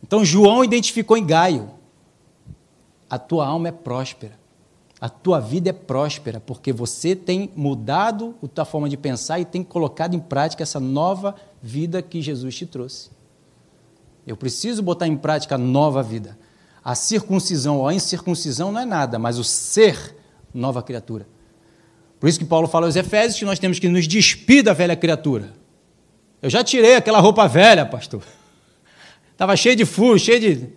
Então 0.00 0.24
João 0.24 0.62
identificou 0.62 1.16
em 1.16 1.26
Gaio: 1.26 1.70
a 3.10 3.18
tua 3.18 3.48
alma 3.48 3.66
é 3.66 3.72
próspera, 3.72 4.38
a 5.00 5.08
tua 5.08 5.40
vida 5.40 5.70
é 5.70 5.72
próspera, 5.72 6.38
porque 6.38 6.72
você 6.72 7.16
tem 7.16 7.50
mudado 7.56 8.36
a 8.40 8.46
tua 8.46 8.64
forma 8.64 8.88
de 8.88 8.96
pensar 8.96 9.40
e 9.40 9.44
tem 9.44 9.64
colocado 9.64 10.14
em 10.14 10.20
prática 10.20 10.62
essa 10.62 10.78
nova 10.78 11.34
vida 11.60 12.00
que 12.00 12.22
Jesus 12.22 12.54
te 12.54 12.64
trouxe. 12.64 13.10
Eu 14.24 14.36
preciso 14.36 14.84
botar 14.84 15.08
em 15.08 15.16
prática 15.16 15.56
a 15.56 15.58
nova 15.58 16.00
vida. 16.00 16.38
A 16.84 16.94
circuncisão 16.94 17.78
ou 17.78 17.88
a 17.88 17.94
incircuncisão 17.94 18.70
não 18.70 18.80
é 18.80 18.84
nada, 18.84 19.18
mas 19.18 19.36
o 19.36 19.42
ser 19.42 20.16
nova 20.54 20.80
criatura. 20.80 21.26
Por 22.20 22.28
isso 22.28 22.38
que 22.38 22.44
Paulo 22.44 22.68
fala 22.68 22.86
aos 22.86 22.94
Efésios 22.94 23.36
que 23.36 23.44
nós 23.44 23.58
temos 23.58 23.80
que 23.80 23.88
nos 23.88 24.06
despir 24.06 24.62
da 24.62 24.72
velha 24.72 24.94
criatura. 24.94 25.60
Eu 26.42 26.50
já 26.50 26.64
tirei 26.64 26.96
aquela 26.96 27.20
roupa 27.20 27.46
velha, 27.46 27.86
pastor. 27.86 28.22
Estava 29.30 29.56
cheio 29.56 29.76
de 29.76 29.84
furo, 29.84 30.18
cheio 30.18 30.40
de. 30.40 30.68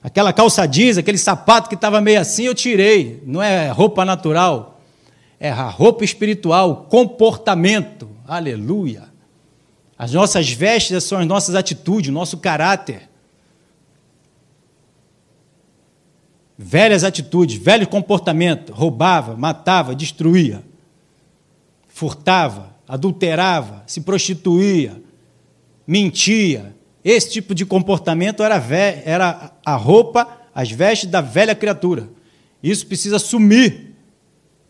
Aquela 0.00 0.32
calça 0.32 0.64
jeans, 0.64 0.96
aquele 0.96 1.18
sapato 1.18 1.68
que 1.68 1.74
estava 1.74 2.00
meio 2.00 2.20
assim, 2.20 2.44
eu 2.44 2.54
tirei. 2.54 3.20
Não 3.26 3.42
é 3.42 3.68
roupa 3.68 4.04
natural, 4.04 4.80
é 5.40 5.50
a 5.50 5.68
roupa 5.68 6.04
espiritual, 6.04 6.86
comportamento. 6.88 8.08
Aleluia. 8.28 9.08
As 9.98 10.12
nossas 10.12 10.48
vestes 10.50 11.02
são 11.02 11.18
as 11.18 11.26
nossas 11.26 11.56
atitudes, 11.56 12.10
o 12.10 12.12
nosso 12.12 12.38
caráter. 12.38 13.08
Velhas 16.56 17.02
atitudes, 17.02 17.56
velho 17.56 17.88
comportamento, 17.88 18.72
roubava, 18.72 19.36
matava, 19.36 19.94
destruía, 19.94 20.62
furtava, 21.88 22.75
adulterava, 22.86 23.82
se 23.86 24.00
prostituía, 24.00 25.02
mentia, 25.86 26.74
esse 27.04 27.30
tipo 27.30 27.54
de 27.54 27.64
comportamento 27.64 28.42
era, 28.42 28.56
era 29.04 29.52
a 29.64 29.76
roupa, 29.76 30.26
as 30.54 30.70
vestes 30.70 31.08
da 31.08 31.20
velha 31.20 31.54
criatura. 31.54 32.08
Isso 32.62 32.86
precisa 32.86 33.18
sumir. 33.18 33.94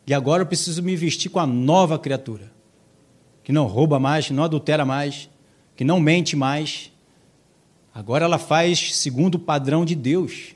E 0.06 0.12
agora 0.12 0.42
eu 0.42 0.46
preciso 0.46 0.82
me 0.82 0.94
vestir 0.94 1.30
com 1.30 1.38
a 1.38 1.46
nova 1.46 1.98
criatura. 1.98 2.52
Que 3.42 3.52
não 3.52 3.66
rouba 3.66 3.98
mais, 3.98 4.26
que 4.26 4.32
não 4.32 4.44
adultera 4.44 4.84
mais, 4.84 5.30
que 5.74 5.84
não 5.84 5.98
mente 5.98 6.36
mais. 6.36 6.92
Agora 7.94 8.24
ela 8.24 8.38
faz 8.38 8.96
segundo 8.96 9.36
o 9.36 9.38
padrão 9.38 9.84
de 9.84 9.94
Deus. 9.94 10.54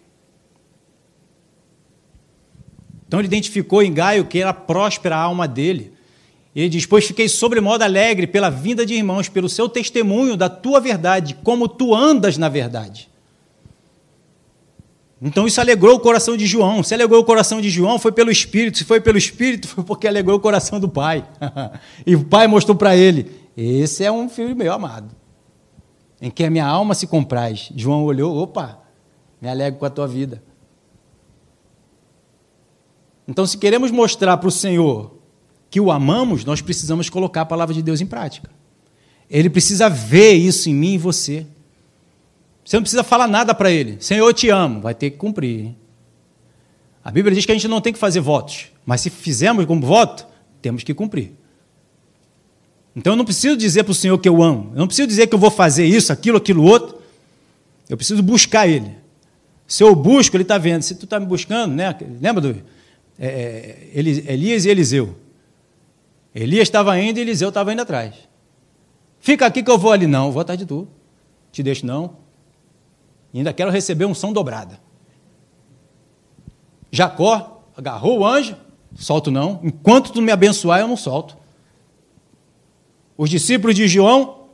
Então 3.09 3.19
ele 3.19 3.27
identificou 3.27 3.83
em 3.83 3.93
Gaio 3.93 4.27
que 4.27 4.39
era 4.39 4.53
próspera 4.53 5.17
a 5.17 5.21
alma 5.21 5.49
dele. 5.49 5.95
Ele 6.55 6.69
diz: 6.69 6.87
Pois 6.87 7.07
fiquei 7.07 7.29
sobremodo 7.29 7.85
alegre 7.85 8.27
pela 8.27 8.51
vinda 8.51 8.85
de 8.85 8.95
irmãos, 8.95 9.29
pelo 9.29 9.49
seu 9.49 9.69
testemunho 9.69 10.37
da 10.37 10.49
tua 10.49 10.81
verdade, 10.81 11.37
como 11.43 11.69
tu 11.69 11.95
andas 11.95 12.37
na 12.37 12.49
verdade. 12.49 13.09
Então 15.23 15.47
isso 15.47 15.61
alegrou 15.61 15.97
o 15.97 16.01
coração 16.01 16.37
de 16.37 16.47
João. 16.47 16.83
Se 16.83 16.95
alegrou 16.95 17.21
o 17.21 17.25
coração 17.25 17.61
de 17.61 17.69
João, 17.69 17.99
foi 17.99 18.11
pelo 18.11 18.31
Espírito. 18.31 18.79
Se 18.79 18.85
foi 18.85 19.01
pelo 19.01 19.19
Espírito, 19.19 19.69
foi 19.69 19.85
porque 19.85 20.09
alegrou 20.09 20.39
o 20.39 20.41
coração 20.41 20.81
do 20.81 20.89
Pai. 20.89 21.29
e 22.07 22.17
o 22.17 22.25
Pai 22.25 22.47
mostrou 22.47 22.77
para 22.77 22.97
ele: 22.97 23.31
Esse 23.57 24.03
é 24.03 24.11
um 24.11 24.29
filho 24.29 24.57
meu 24.57 24.73
amado, 24.73 25.15
em 26.21 26.31
que 26.31 26.43
a 26.43 26.51
minha 26.51 26.67
alma 26.67 26.95
se 26.95 27.07
compraz. 27.07 27.71
João 27.77 28.03
olhou: 28.03 28.37
opa, 28.37 28.81
me 29.41 29.49
alegro 29.49 29.79
com 29.79 29.87
a 29.87 29.91
tua 29.91 30.09
vida. 30.09 30.43
Então, 33.29 33.47
se 33.47 33.57
queremos 33.57 33.93
mostrar 33.93 34.39
para 34.39 34.49
o 34.49 34.51
Senhor 34.51 35.20
que 35.71 35.81
o 35.81 35.91
amamos, 35.91 36.45
nós 36.45 36.61
precisamos 36.61 37.09
colocar 37.09 37.43
a 37.43 37.47
palavra 37.47 37.73
de 37.73 37.81
Deus 37.83 38.01
em 38.01 38.07
prática. 38.07 38.51
Ele 39.31 39.49
precisa 39.49 39.89
ver 39.89 40.33
isso 40.33 40.69
em 40.69 40.75
mim 40.75 40.95
e 40.95 40.99
você. 40.99 41.47
Você 42.65 42.77
não 42.77 42.83
precisa 42.83 43.05
falar 43.05 43.29
nada 43.29 43.55
para 43.55 43.71
ele. 43.71 43.97
Senhor, 44.01 44.27
eu 44.27 44.35
te 44.35 44.49
amo. 44.49 44.81
Vai 44.81 44.95
ter 44.95 45.11
que 45.11 45.17
cumprir. 45.17 45.75
A 47.05 47.11
Bíblia 47.13 47.35
diz 47.35 47.47
que 47.47 47.53
a 47.53 47.55
gente 47.55 47.69
não 47.69 47.81
tem 47.81 47.93
que 47.93 47.99
fazer 47.99 48.21
votos. 48.21 48.67
Mas 48.85 49.01
se 49.01 49.09
fizermos 49.09 49.65
como 49.67 49.87
voto, 49.87 50.27
temos 50.61 50.83
que 50.83 50.93
cumprir. 50.93 51.33
Então 52.95 53.13
eu 53.13 53.17
não 53.17 53.25
preciso 53.25 53.57
dizer 53.57 53.85
para 53.85 53.93
o 53.93 53.95
Senhor 53.95 54.19
que 54.19 54.29
eu 54.29 54.43
amo. 54.43 54.73
Eu 54.73 54.81
não 54.81 54.87
preciso 54.89 55.07
dizer 55.07 55.29
que 55.29 55.35
eu 55.35 55.39
vou 55.39 55.51
fazer 55.51 55.85
isso, 55.85 56.13
aquilo, 56.13 56.37
aquilo 56.37 56.65
outro. 56.65 57.01
Eu 57.89 57.97
preciso 57.97 58.23
buscar 58.23 58.67
Ele. 58.67 58.91
Se 59.67 59.85
eu 59.85 59.95
busco, 59.95 60.37
Ele 60.37 60.43
está 60.43 60.59
vendo. 60.59 60.83
Se 60.83 60.97
tu 60.97 61.05
está 61.05 61.21
me 61.21 61.27
buscando, 61.27 61.73
né? 61.75 61.97
lembra 62.21 62.41
do 62.41 62.63
é, 63.19 63.91
é 63.95 64.33
Elias 64.33 64.65
e 64.65 64.69
Eliseu? 64.69 65.15
Elias 66.35 66.63
estava 66.63 66.99
indo 66.99 67.19
e 67.19 67.23
Eliseu 67.23 67.49
estava 67.49 67.73
indo 67.73 67.83
atrás. 67.83 68.15
Fica 69.19 69.47
aqui 69.47 69.63
que 69.63 69.71
eu 69.71 69.79
vou 69.79 69.93
ali. 69.93 70.07
Não, 70.07 70.31
vou 70.31 70.41
atrás 70.41 70.59
de 70.59 70.65
tu. 70.65 70.87
Te 71.53 71.63
deixo 71.63 71.85
não. 71.85 72.17
E 73.33 73.39
ainda 73.39 73.53
quero 73.53 73.71
receber 73.71 74.13
som 74.15 74.33
dobrada. 74.33 74.81
Jacó 76.91 77.63
agarrou 77.77 78.21
o 78.21 78.27
anjo, 78.27 78.57
solto 78.97 79.31
não. 79.31 79.61
Enquanto 79.63 80.13
tu 80.13 80.21
me 80.21 80.33
abençoar, 80.33 80.81
eu 80.81 80.89
não 80.89 80.97
solto. 80.97 81.37
Os 83.17 83.29
discípulos 83.31 83.77
de 83.77 83.87
João, 83.87 84.47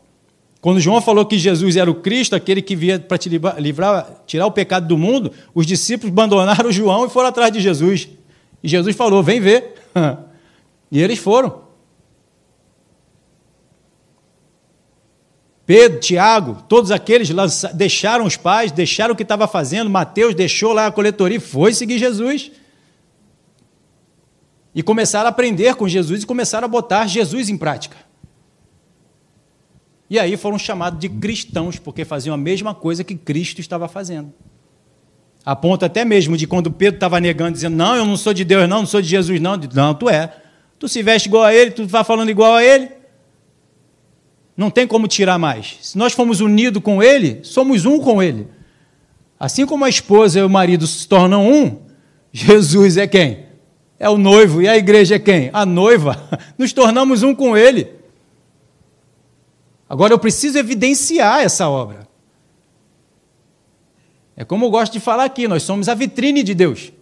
quando 0.61 0.81
João 0.81 1.01
falou 1.01 1.25
que 1.25 1.39
Jesus 1.39 1.77
era 1.77 1.91
o 1.91 1.95
Cristo, 1.95 2.35
aquele 2.35 2.61
que 2.61 2.77
via 2.77 2.99
para 2.99 3.17
te 3.17 3.29
livrar, 3.29 4.23
tirar 4.27 4.47
o 4.47 4.51
pecado 4.51 4.87
do 4.87 4.99
mundo, 4.99 5.33
os 5.55 5.65
discípulos 5.67 6.13
abandonaram 6.13 6.71
João 6.73 7.07
e 7.07 7.09
foram 7.09 7.29
atrás 7.29 7.53
de 7.53 7.61
Jesus. 7.61 8.09
E 8.63 8.69
Jesus 8.69 8.95
falou: 8.97 9.23
Vem 9.23 9.41
ver. 9.41 9.75
E 10.89 11.03
eles 11.03 11.19
foram. 11.19 11.66
Pedro, 15.67 15.99
Tiago, 15.99 16.63
todos 16.69 16.93
aqueles 16.93 17.29
deixaram 17.75 18.25
os 18.25 18.37
pais, 18.37 18.71
deixaram 18.71 19.15
o 19.15 19.17
que 19.17 19.25
estava 19.25 19.49
fazendo. 19.49 19.91
Mateus 19.91 20.33
deixou 20.33 20.73
lá 20.73 20.87
a 20.87 20.93
coletoria 20.93 21.39
e 21.39 21.41
foi 21.41 21.75
seguir 21.75 21.99
Jesus. 21.99 22.53
E 24.73 24.81
começaram 24.83 25.27
a 25.27 25.31
aprender 25.31 25.75
com 25.75 25.89
Jesus 25.89 26.23
e 26.23 26.27
começaram 26.27 26.67
a 26.67 26.69
botar 26.69 27.09
Jesus 27.09 27.49
em 27.49 27.57
prática. 27.57 27.97
E 30.09 30.21
aí 30.21 30.37
foram 30.37 30.57
chamados 30.57 31.01
de 31.01 31.09
cristãos, 31.09 31.81
porque 31.81 32.05
faziam 32.05 32.35
a 32.35 32.39
mesma 32.39 32.73
coisa 32.73 33.03
que 33.03 33.17
Cristo 33.17 33.61
estava 33.61 33.89
fazendo. 33.89 34.33
A 35.45 35.57
ponto 35.57 35.85
até 35.85 36.05
mesmo 36.05 36.37
de 36.37 36.47
quando 36.47 36.71
Pedro 36.71 36.99
estava 36.99 37.19
negando, 37.19 37.53
dizendo: 37.53 37.75
Não, 37.75 37.97
eu 37.97 38.05
não 38.05 38.17
sou 38.17 38.33
de 38.33 38.45
Deus, 38.45 38.69
não, 38.69 38.81
não 38.81 38.87
sou 38.87 39.03
de 39.03 39.09
Jesus, 39.09 39.41
não. 39.41 39.57
Não, 39.75 39.95
tu 39.95 40.09
é. 40.09 40.33
Tu 40.79 40.87
se 40.89 41.03
veste 41.03 41.29
igual 41.29 41.43
a 41.43 41.53
ele, 41.53 41.73
tu 41.73 41.87
vai 41.87 42.05
falando 42.05 42.31
igual 42.31 42.55
a 42.55 42.63
ele. 42.63 42.91
Não 44.57 44.71
tem 44.71 44.87
como 44.87 45.07
tirar 45.07 45.39
mais. 45.39 45.77
Se 45.83 45.99
nós 45.99 46.13
formos 46.13 46.41
unidos 46.41 46.83
com 46.83 47.03
Ele, 47.03 47.41
somos 47.43 47.85
um 47.85 48.01
com 48.01 48.23
Ele. 48.23 48.49
Assim 49.39 49.67
como 49.67 49.85
a 49.85 49.89
esposa 49.89 50.39
e 50.39 50.43
o 50.43 50.49
marido 50.49 50.87
se 50.87 51.07
tornam 51.07 51.47
um, 51.47 51.79
Jesus 52.33 52.97
é 52.97 53.07
quem? 53.07 53.45
É 53.99 54.09
o 54.09 54.17
noivo. 54.17 54.63
E 54.63 54.69
a 54.69 54.77
igreja 54.77 55.17
é 55.17 55.19
quem? 55.19 55.51
A 55.53 55.67
noiva. 55.67 56.29
Nos 56.57 56.73
tornamos 56.73 57.23
um 57.23 57.35
com 57.35 57.57
Ele. 57.57 57.91
Agora 59.89 60.13
eu 60.13 60.19
preciso 60.19 60.59
evidenciar 60.59 61.41
essa 61.41 61.69
obra. 61.69 62.07
É 64.37 64.45
como 64.45 64.65
eu 64.67 64.71
gosto 64.71 64.95
de 64.95 65.01
falar 65.01 65.25
aqui: 65.25 65.47
nós 65.47 65.63
somos 65.63 65.89
a 65.89 65.95
vitrine 65.95 66.43
de 66.43 66.55
Deus. 66.55 66.93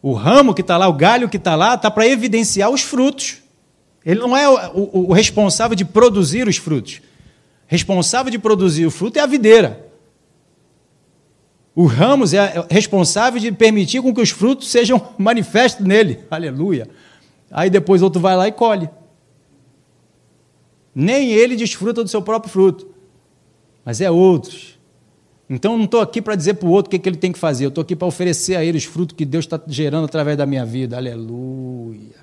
O 0.00 0.14
ramo 0.14 0.52
que 0.52 0.62
está 0.62 0.76
lá, 0.76 0.88
o 0.88 0.92
galho 0.92 1.28
que 1.28 1.36
está 1.36 1.54
lá, 1.54 1.74
está 1.74 1.90
para 1.90 2.06
evidenciar 2.06 2.70
os 2.70 2.82
frutos. 2.82 3.41
Ele 4.04 4.20
não 4.20 4.36
é 4.36 4.48
o, 4.48 4.78
o, 4.78 5.10
o 5.10 5.12
responsável 5.12 5.76
de 5.76 5.84
produzir 5.84 6.48
os 6.48 6.56
frutos. 6.56 7.00
Responsável 7.66 8.30
de 8.30 8.38
produzir 8.38 8.84
o 8.86 8.90
fruto 8.90 9.18
é 9.18 9.22
a 9.22 9.26
videira. 9.26 9.92
O 11.74 11.86
ramos 11.86 12.34
é 12.34 12.66
responsável 12.70 13.40
de 13.40 13.50
permitir 13.50 14.02
com 14.02 14.14
que 14.14 14.20
os 14.20 14.30
frutos 14.30 14.68
sejam 14.68 15.00
manifestos 15.16 15.86
nele. 15.86 16.20
Aleluia. 16.30 16.88
Aí 17.50 17.70
depois 17.70 18.02
outro 18.02 18.20
vai 18.20 18.36
lá 18.36 18.46
e 18.48 18.52
colhe. 18.52 18.90
Nem 20.94 21.30
ele 21.30 21.56
desfruta 21.56 22.02
do 22.02 22.08
seu 22.08 22.20
próprio 22.20 22.52
fruto, 22.52 22.86
mas 23.84 24.00
é 24.00 24.10
outros. 24.10 24.78
Então 25.48 25.76
não 25.76 25.84
estou 25.84 26.00
aqui 26.00 26.20
para 26.20 26.34
dizer 26.34 26.54
para 26.54 26.68
o 26.68 26.72
outro 26.72 26.88
o 26.88 26.90
que, 26.90 26.98
que 26.98 27.08
ele 27.08 27.16
tem 27.16 27.32
que 27.32 27.38
fazer, 27.38 27.64
eu 27.64 27.68
estou 27.68 27.82
aqui 27.82 27.96
para 27.96 28.06
oferecer 28.06 28.56
a 28.56 28.64
ele 28.64 28.78
os 28.78 28.84
frutos 28.84 29.16
que 29.16 29.24
Deus 29.24 29.44
está 29.44 29.60
gerando 29.66 30.04
através 30.04 30.36
da 30.36 30.44
minha 30.44 30.64
vida. 30.64 30.96
Aleluia. 30.96 32.21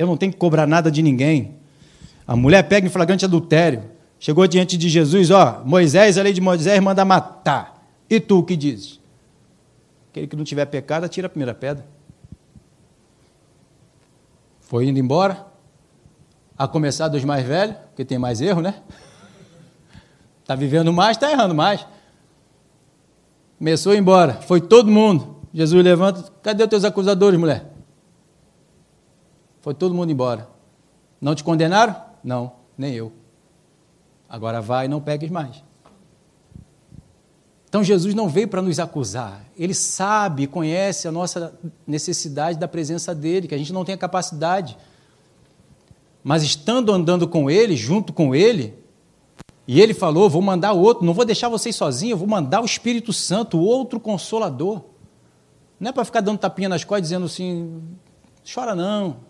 Eu 0.00 0.06
não 0.06 0.16
tenho 0.16 0.32
que 0.32 0.38
cobrar 0.38 0.66
nada 0.66 0.90
de 0.90 1.02
ninguém. 1.02 1.56
A 2.26 2.34
mulher 2.34 2.62
pega 2.62 2.86
em 2.86 2.90
flagrante 2.90 3.26
adultério. 3.26 3.82
Chegou 4.18 4.46
diante 4.46 4.78
de 4.78 4.88
Jesus, 4.88 5.30
ó, 5.30 5.62
Moisés, 5.62 6.16
a 6.16 6.22
lei 6.22 6.32
de 6.32 6.40
Moisés 6.40 6.80
manda 6.80 7.04
matar. 7.04 7.86
E 8.08 8.18
tu 8.18 8.38
o 8.38 8.42
que 8.42 8.56
dizes? 8.56 8.98
Aquele 10.10 10.26
que 10.26 10.34
não 10.34 10.42
tiver 10.42 10.64
pecado, 10.64 11.04
atira 11.04 11.26
a 11.26 11.28
primeira 11.28 11.52
pedra. 11.52 11.84
Foi 14.62 14.86
indo 14.86 14.98
embora. 14.98 15.46
A 16.56 16.66
começar 16.66 17.08
dos 17.08 17.22
mais 17.22 17.46
velhos, 17.46 17.76
porque 17.88 18.02
tem 18.02 18.18
mais 18.18 18.40
erro, 18.40 18.62
né? 18.62 18.76
Está 20.40 20.54
vivendo 20.54 20.90
mais, 20.94 21.18
está 21.18 21.30
errando 21.30 21.54
mais. 21.54 21.86
Começou 23.58 23.92
a 23.92 23.96
ir 23.96 23.98
embora. 23.98 24.32
Foi 24.32 24.62
todo 24.62 24.90
mundo. 24.90 25.36
Jesus 25.52 25.84
levanta. 25.84 26.32
Cadê 26.42 26.62
os 26.62 26.70
teus 26.70 26.84
acusadores, 26.84 27.38
mulher? 27.38 27.69
Foi 29.60 29.74
todo 29.74 29.94
mundo 29.94 30.10
embora. 30.10 30.48
Não 31.20 31.34
te 31.34 31.44
condenaram? 31.44 31.94
Não, 32.24 32.52
nem 32.76 32.94
eu. 32.94 33.12
Agora 34.28 34.60
vai 34.60 34.88
não 34.88 35.00
pegues 35.00 35.30
mais. 35.30 35.62
Então 37.68 37.84
Jesus 37.84 38.14
não 38.14 38.28
veio 38.28 38.48
para 38.48 38.62
nos 38.62 38.80
acusar. 38.80 39.44
Ele 39.56 39.74
sabe, 39.74 40.46
conhece 40.46 41.06
a 41.06 41.12
nossa 41.12 41.56
necessidade 41.86 42.58
da 42.58 42.66
presença 42.66 43.14
dele, 43.14 43.46
que 43.46 43.54
a 43.54 43.58
gente 43.58 43.72
não 43.72 43.84
tem 43.84 43.94
a 43.94 43.98
capacidade. 43.98 44.76
Mas 46.22 46.42
estando 46.42 46.92
andando 46.92 47.28
com 47.28 47.48
ele, 47.48 47.76
junto 47.76 48.12
com 48.12 48.34
ele, 48.34 48.74
e 49.68 49.80
ele 49.80 49.94
falou: 49.94 50.28
Vou 50.28 50.42
mandar 50.42 50.72
outro, 50.72 51.04
não 51.04 51.14
vou 51.14 51.24
deixar 51.24 51.48
vocês 51.48 51.76
sozinhos, 51.76 52.18
vou 52.18 52.26
mandar 52.26 52.60
o 52.60 52.64
Espírito 52.64 53.12
Santo, 53.12 53.58
outro 53.58 54.00
consolador. 54.00 54.82
Não 55.78 55.90
é 55.90 55.92
para 55.92 56.04
ficar 56.04 56.20
dando 56.20 56.38
tapinha 56.38 56.68
nas 56.68 56.82
costas 56.82 57.02
dizendo 57.02 57.26
assim: 57.26 57.80
chora 58.52 58.74
não. 58.74 59.29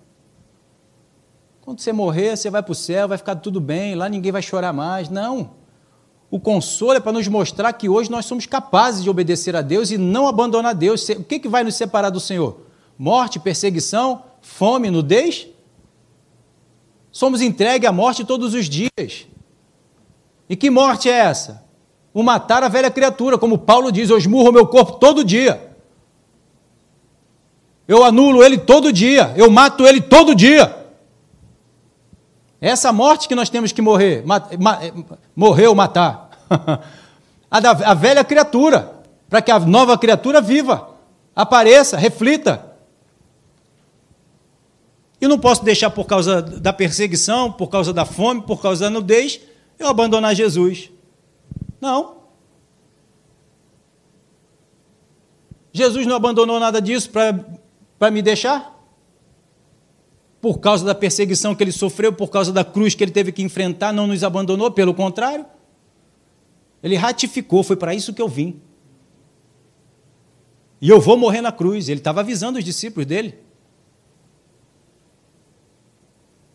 Quando 1.70 1.78
você 1.78 1.92
morrer, 1.92 2.36
você 2.36 2.50
vai 2.50 2.64
para 2.64 2.72
o 2.72 2.74
céu, 2.74 3.06
vai 3.06 3.16
ficar 3.16 3.36
tudo 3.36 3.60
bem, 3.60 3.94
lá 3.94 4.08
ninguém 4.08 4.32
vai 4.32 4.42
chorar 4.42 4.72
mais. 4.72 5.08
Não. 5.08 5.52
O 6.28 6.40
consolo 6.40 6.94
é 6.94 7.00
para 7.00 7.12
nos 7.12 7.28
mostrar 7.28 7.72
que 7.74 7.88
hoje 7.88 8.10
nós 8.10 8.26
somos 8.26 8.44
capazes 8.44 9.04
de 9.04 9.08
obedecer 9.08 9.54
a 9.54 9.62
Deus 9.62 9.92
e 9.92 9.96
não 9.96 10.26
abandonar 10.26 10.74
Deus. 10.74 11.08
O 11.10 11.22
que, 11.22 11.38
que 11.38 11.48
vai 11.48 11.62
nos 11.62 11.76
separar 11.76 12.10
do 12.10 12.18
Senhor? 12.18 12.62
Morte, 12.98 13.38
perseguição, 13.38 14.24
fome, 14.42 14.90
nudez? 14.90 15.46
Somos 17.12 17.40
entregues 17.40 17.88
à 17.88 17.92
morte 17.92 18.24
todos 18.24 18.52
os 18.52 18.68
dias. 18.68 19.28
E 20.48 20.56
que 20.56 20.70
morte 20.70 21.08
é 21.08 21.18
essa? 21.18 21.64
O 22.12 22.20
matar 22.24 22.64
a 22.64 22.68
velha 22.68 22.90
criatura, 22.90 23.38
como 23.38 23.56
Paulo 23.56 23.92
diz, 23.92 24.10
eu 24.10 24.18
esmurro 24.18 24.50
meu 24.50 24.66
corpo 24.66 24.94
todo 24.94 25.22
dia. 25.22 25.72
Eu 27.86 28.02
anulo 28.02 28.42
ele 28.42 28.58
todo 28.58 28.92
dia, 28.92 29.32
eu 29.36 29.48
mato 29.48 29.86
ele 29.86 30.00
todo 30.00 30.34
dia. 30.34 30.79
Essa 32.60 32.92
morte 32.92 33.26
que 33.26 33.34
nós 33.34 33.48
temos 33.48 33.72
que 33.72 33.80
morrer, 33.80 34.22
ma, 34.26 34.42
ma, 34.58 34.78
morrer 35.34 35.66
ou 35.66 35.74
matar. 35.74 36.30
a, 37.50 37.60
da, 37.60 37.70
a 37.70 37.94
velha 37.94 38.22
criatura, 38.22 39.00
para 39.28 39.40
que 39.40 39.50
a 39.50 39.58
nova 39.58 39.96
criatura 39.96 40.40
viva, 40.40 40.90
apareça, 41.34 41.96
reflita. 41.96 42.66
E 45.20 45.26
não 45.26 45.38
posso 45.38 45.64
deixar 45.64 45.90
por 45.90 46.06
causa 46.06 46.42
da 46.42 46.72
perseguição, 46.72 47.50
por 47.50 47.68
causa 47.68 47.92
da 47.92 48.04
fome, 48.04 48.42
por 48.42 48.60
causa 48.60 48.84
da 48.84 48.90
nudez, 48.90 49.40
eu 49.78 49.88
abandonar 49.88 50.34
Jesus. 50.34 50.90
Não. 51.80 52.20
Jesus 55.72 56.06
não 56.06 56.16
abandonou 56.16 56.58
nada 56.60 56.80
disso 56.80 57.10
para 57.10 58.10
me 58.10 58.20
deixar? 58.20 58.79
Por 60.40 60.58
causa 60.58 60.84
da 60.84 60.94
perseguição 60.94 61.54
que 61.54 61.62
ele 61.62 61.72
sofreu, 61.72 62.12
por 62.12 62.30
causa 62.30 62.52
da 62.52 62.64
cruz 62.64 62.94
que 62.94 63.04
ele 63.04 63.10
teve 63.10 63.30
que 63.30 63.42
enfrentar, 63.42 63.92
não 63.92 64.06
nos 64.06 64.24
abandonou, 64.24 64.70
pelo 64.70 64.94
contrário. 64.94 65.44
Ele 66.82 66.96
ratificou, 66.96 67.62
foi 67.62 67.76
para 67.76 67.94
isso 67.94 68.14
que 68.14 68.22
eu 68.22 68.28
vim. 68.28 68.60
E 70.80 70.88
eu 70.88 71.00
vou 71.00 71.16
morrer 71.16 71.42
na 71.42 71.52
cruz. 71.52 71.88
Ele 71.88 72.00
estava 72.00 72.20
avisando 72.20 72.58
os 72.58 72.64
discípulos 72.64 73.06
dele. 73.06 73.38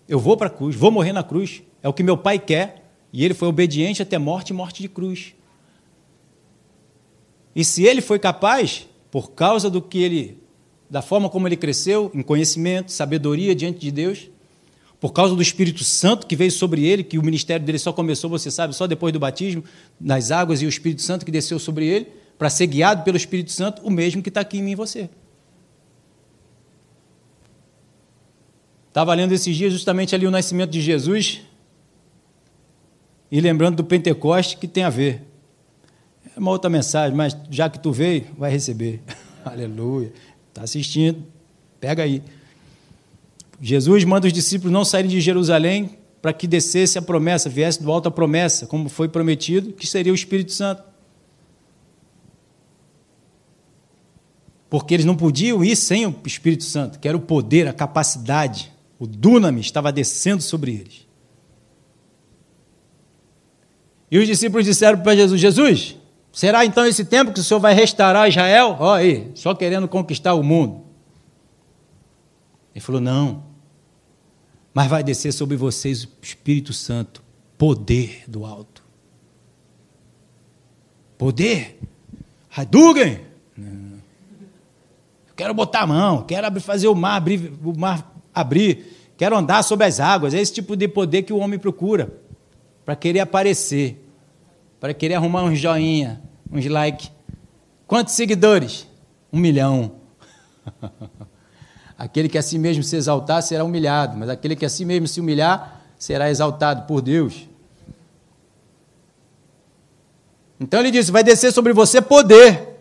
Eu 0.08 0.20
vou 0.20 0.36
para 0.36 0.48
a 0.48 0.50
cruz, 0.52 0.76
vou 0.76 0.92
morrer 0.92 1.14
na 1.14 1.24
cruz. 1.24 1.62
É 1.82 1.88
o 1.88 1.94
que 1.94 2.04
meu 2.04 2.18
pai 2.18 2.40
quer. 2.40 2.84
E 3.14 3.24
ele 3.24 3.34
foi 3.34 3.48
obediente 3.48 4.02
até 4.02 4.18
morte 4.18 4.50
e 4.50 4.54
morte 4.54 4.82
de 4.82 4.90
cruz. 4.90 5.36
E 7.56 7.64
se 7.64 7.84
ele 7.84 8.02
foi 8.02 8.20
capaz, 8.20 8.88
por 9.10 9.32
causa 9.32 9.70
do 9.70 9.82
que 9.82 10.00
ele, 10.00 10.44
da 10.90 11.02
forma 11.02 11.30
como 11.30 11.48
ele 11.48 11.58
cresceu, 11.58 12.12
em 12.14 12.22
conhecimento, 12.22 12.92
sabedoria 12.92 13.56
diante 13.56 13.80
de 13.80 13.92
Deus, 13.92 14.30
por 15.00 15.12
causa 15.12 15.36
do 15.36 15.42
Espírito 15.42 15.84
Santo 15.84 16.26
que 16.26 16.36
veio 16.36 16.52
sobre 16.52 16.86
ele, 16.86 17.04
que 17.04 17.18
o 17.18 17.24
ministério 17.24 17.66
dele 17.66 17.78
só 17.78 17.92
começou, 17.92 18.30
você 18.30 18.50
sabe, 18.50 18.76
só 18.76 18.88
depois 18.88 19.14
do 19.14 19.20
batismo, 19.20 19.64
nas 20.00 20.32
águas 20.32 20.62
e 20.62 20.66
o 20.66 20.70
Espírito 20.70 21.02
Santo 21.02 21.26
que 21.26 21.32
desceu 21.32 21.60
sobre 21.60 21.86
ele, 21.86 22.08
para 22.38 22.50
ser 22.50 22.68
guiado 22.68 23.04
pelo 23.04 23.18
Espírito 23.18 23.52
Santo, 23.52 23.82
o 23.84 23.90
mesmo 23.90 24.22
que 24.22 24.30
está 24.30 24.42
aqui 24.42 24.58
em 24.58 24.64
mim 24.64 24.72
e 24.72 24.76
você. 24.76 25.10
Estava 28.88 29.14
lendo 29.14 29.34
esses 29.34 29.56
dias 29.56 29.74
justamente 29.74 30.16
ali 30.16 30.26
o 30.26 30.32
nascimento 30.32 30.72
de 30.72 30.82
Jesus, 30.82 31.42
e 33.32 33.42
lembrando 33.42 33.78
do 33.78 33.84
Pentecoste 33.84 34.58
que 34.58 34.68
tem 34.68 34.84
a 34.84 34.90
ver. 34.90 35.24
É 36.36 36.40
uma 36.40 36.52
outra 36.52 36.70
mensagem, 36.70 37.16
mas 37.16 37.36
já 37.50 37.70
que 37.70 37.80
tu 37.80 37.92
veio, 37.92 38.26
vai 38.38 38.52
receber. 38.52 39.02
Aleluia. 39.44 40.14
Está 40.56 40.64
assistindo? 40.64 41.22
Pega 41.82 42.04
aí. 42.04 42.24
Jesus 43.62 44.06
manda 44.06 44.26
os 44.26 44.32
discípulos 44.32 44.72
não 44.72 44.86
saírem 44.86 45.12
de 45.12 45.20
Jerusalém 45.20 45.98
para 46.22 46.32
que 46.32 46.48
descesse 46.48 46.98
a 46.98 47.02
promessa, 47.02 47.50
viesse 47.50 47.84
do 47.84 47.92
alto 47.92 48.08
a 48.08 48.12
promessa, 48.12 48.66
como 48.66 48.88
foi 48.88 49.10
prometido, 49.10 49.74
que 49.74 49.86
seria 49.86 50.14
o 50.14 50.16
Espírito 50.16 50.54
Santo. 50.54 50.82
Porque 54.70 54.94
eles 54.94 55.06
não 55.06 55.18
podiam 55.18 55.62
ir 55.62 55.76
sem 55.76 56.06
o 56.08 56.16
Espírito 56.26 56.64
Santo, 56.64 57.00
que 57.00 57.08
era 57.08 57.18
o 57.18 57.22
poder, 57.22 57.68
a 57.68 57.74
capacidade, 57.74 58.72
o 58.98 59.06
dunamis 59.06 59.66
estava 59.66 59.92
descendo 59.92 60.42
sobre 60.42 60.72
eles. 60.72 61.06
E 64.10 64.18
os 64.18 64.26
discípulos 64.26 64.66
disseram 64.66 65.00
para 65.00 65.18
Jesus: 65.18 65.42
Jesus, 65.42 65.98
será 66.36 66.66
então 66.66 66.86
esse 66.86 67.06
tempo 67.06 67.32
que 67.32 67.40
o 67.40 67.44
Senhor 67.44 67.60
vai 67.60 67.74
restaurar 67.74 68.28
Israel? 68.30 68.76
Olha 68.80 69.02
aí, 69.02 69.32
só 69.34 69.56
querendo 69.56 69.88
conquistar 69.88 70.34
o 70.34 70.44
mundo. 70.44 70.84
Ele 72.76 72.84
falou: 72.84 73.00
Não, 73.00 73.44
mas 74.74 74.88
vai 74.88 75.02
descer 75.02 75.32
sobre 75.32 75.56
vocês 75.56 76.04
o 76.04 76.10
Espírito 76.22 76.74
Santo, 76.74 77.24
poder 77.58 78.26
do 78.28 78.46
alto. 78.46 78.84
Poder? 81.18 81.80
Hadouken? 82.56 83.22
Quero 85.36 85.54
botar 85.54 85.82
a 85.82 85.88
mão, 85.88 86.24
quero 86.24 86.62
fazer 86.62 86.88
o 86.88 86.96
mar 86.96 87.18
abrir, 87.18 87.54
o 87.64 87.78
mar 87.78 88.14
abrir, 88.34 89.12
quero 89.18 89.36
andar 89.36 89.64
sobre 89.64 89.86
as 89.86 90.00
águas. 90.00 90.34
É 90.34 90.40
esse 90.40 90.54
tipo 90.54 90.76
de 90.76 90.88
poder 90.88 91.24
que 91.24 91.34
o 91.34 91.38
homem 91.38 91.60
procura 91.60 92.14
para 92.86 92.96
querer 92.96 93.20
aparecer, 93.20 94.05
para 94.86 94.94
querer 94.94 95.16
arrumar 95.16 95.42
uns 95.46 95.58
joinha, 95.58 96.22
uns 96.52 96.64
like. 96.68 97.10
Quantos 97.88 98.14
seguidores? 98.14 98.88
Um 99.34 99.40
milhão. 99.40 99.94
aquele 101.98 102.30
que 102.30 102.38
a 102.38 102.42
si 102.44 102.60
mesmo 102.60 102.84
se 102.84 102.96
exaltar 102.96 103.42
será 103.42 103.64
humilhado, 103.64 104.16
mas 104.16 104.30
aquele 104.30 104.56
que 104.56 104.64
a 104.64 104.70
si 104.70 104.86
mesmo 104.86 105.08
se 105.08 105.20
humilhar 105.20 105.82
será 105.98 106.30
exaltado 106.30 106.84
por 106.84 107.02
Deus. 107.02 107.50
Então 110.60 110.82
ele 110.82 110.92
disse: 110.92 111.12
vai 111.12 111.24
descer 111.24 111.52
sobre 111.52 111.74
você 111.74 112.00
poder. 112.00 112.80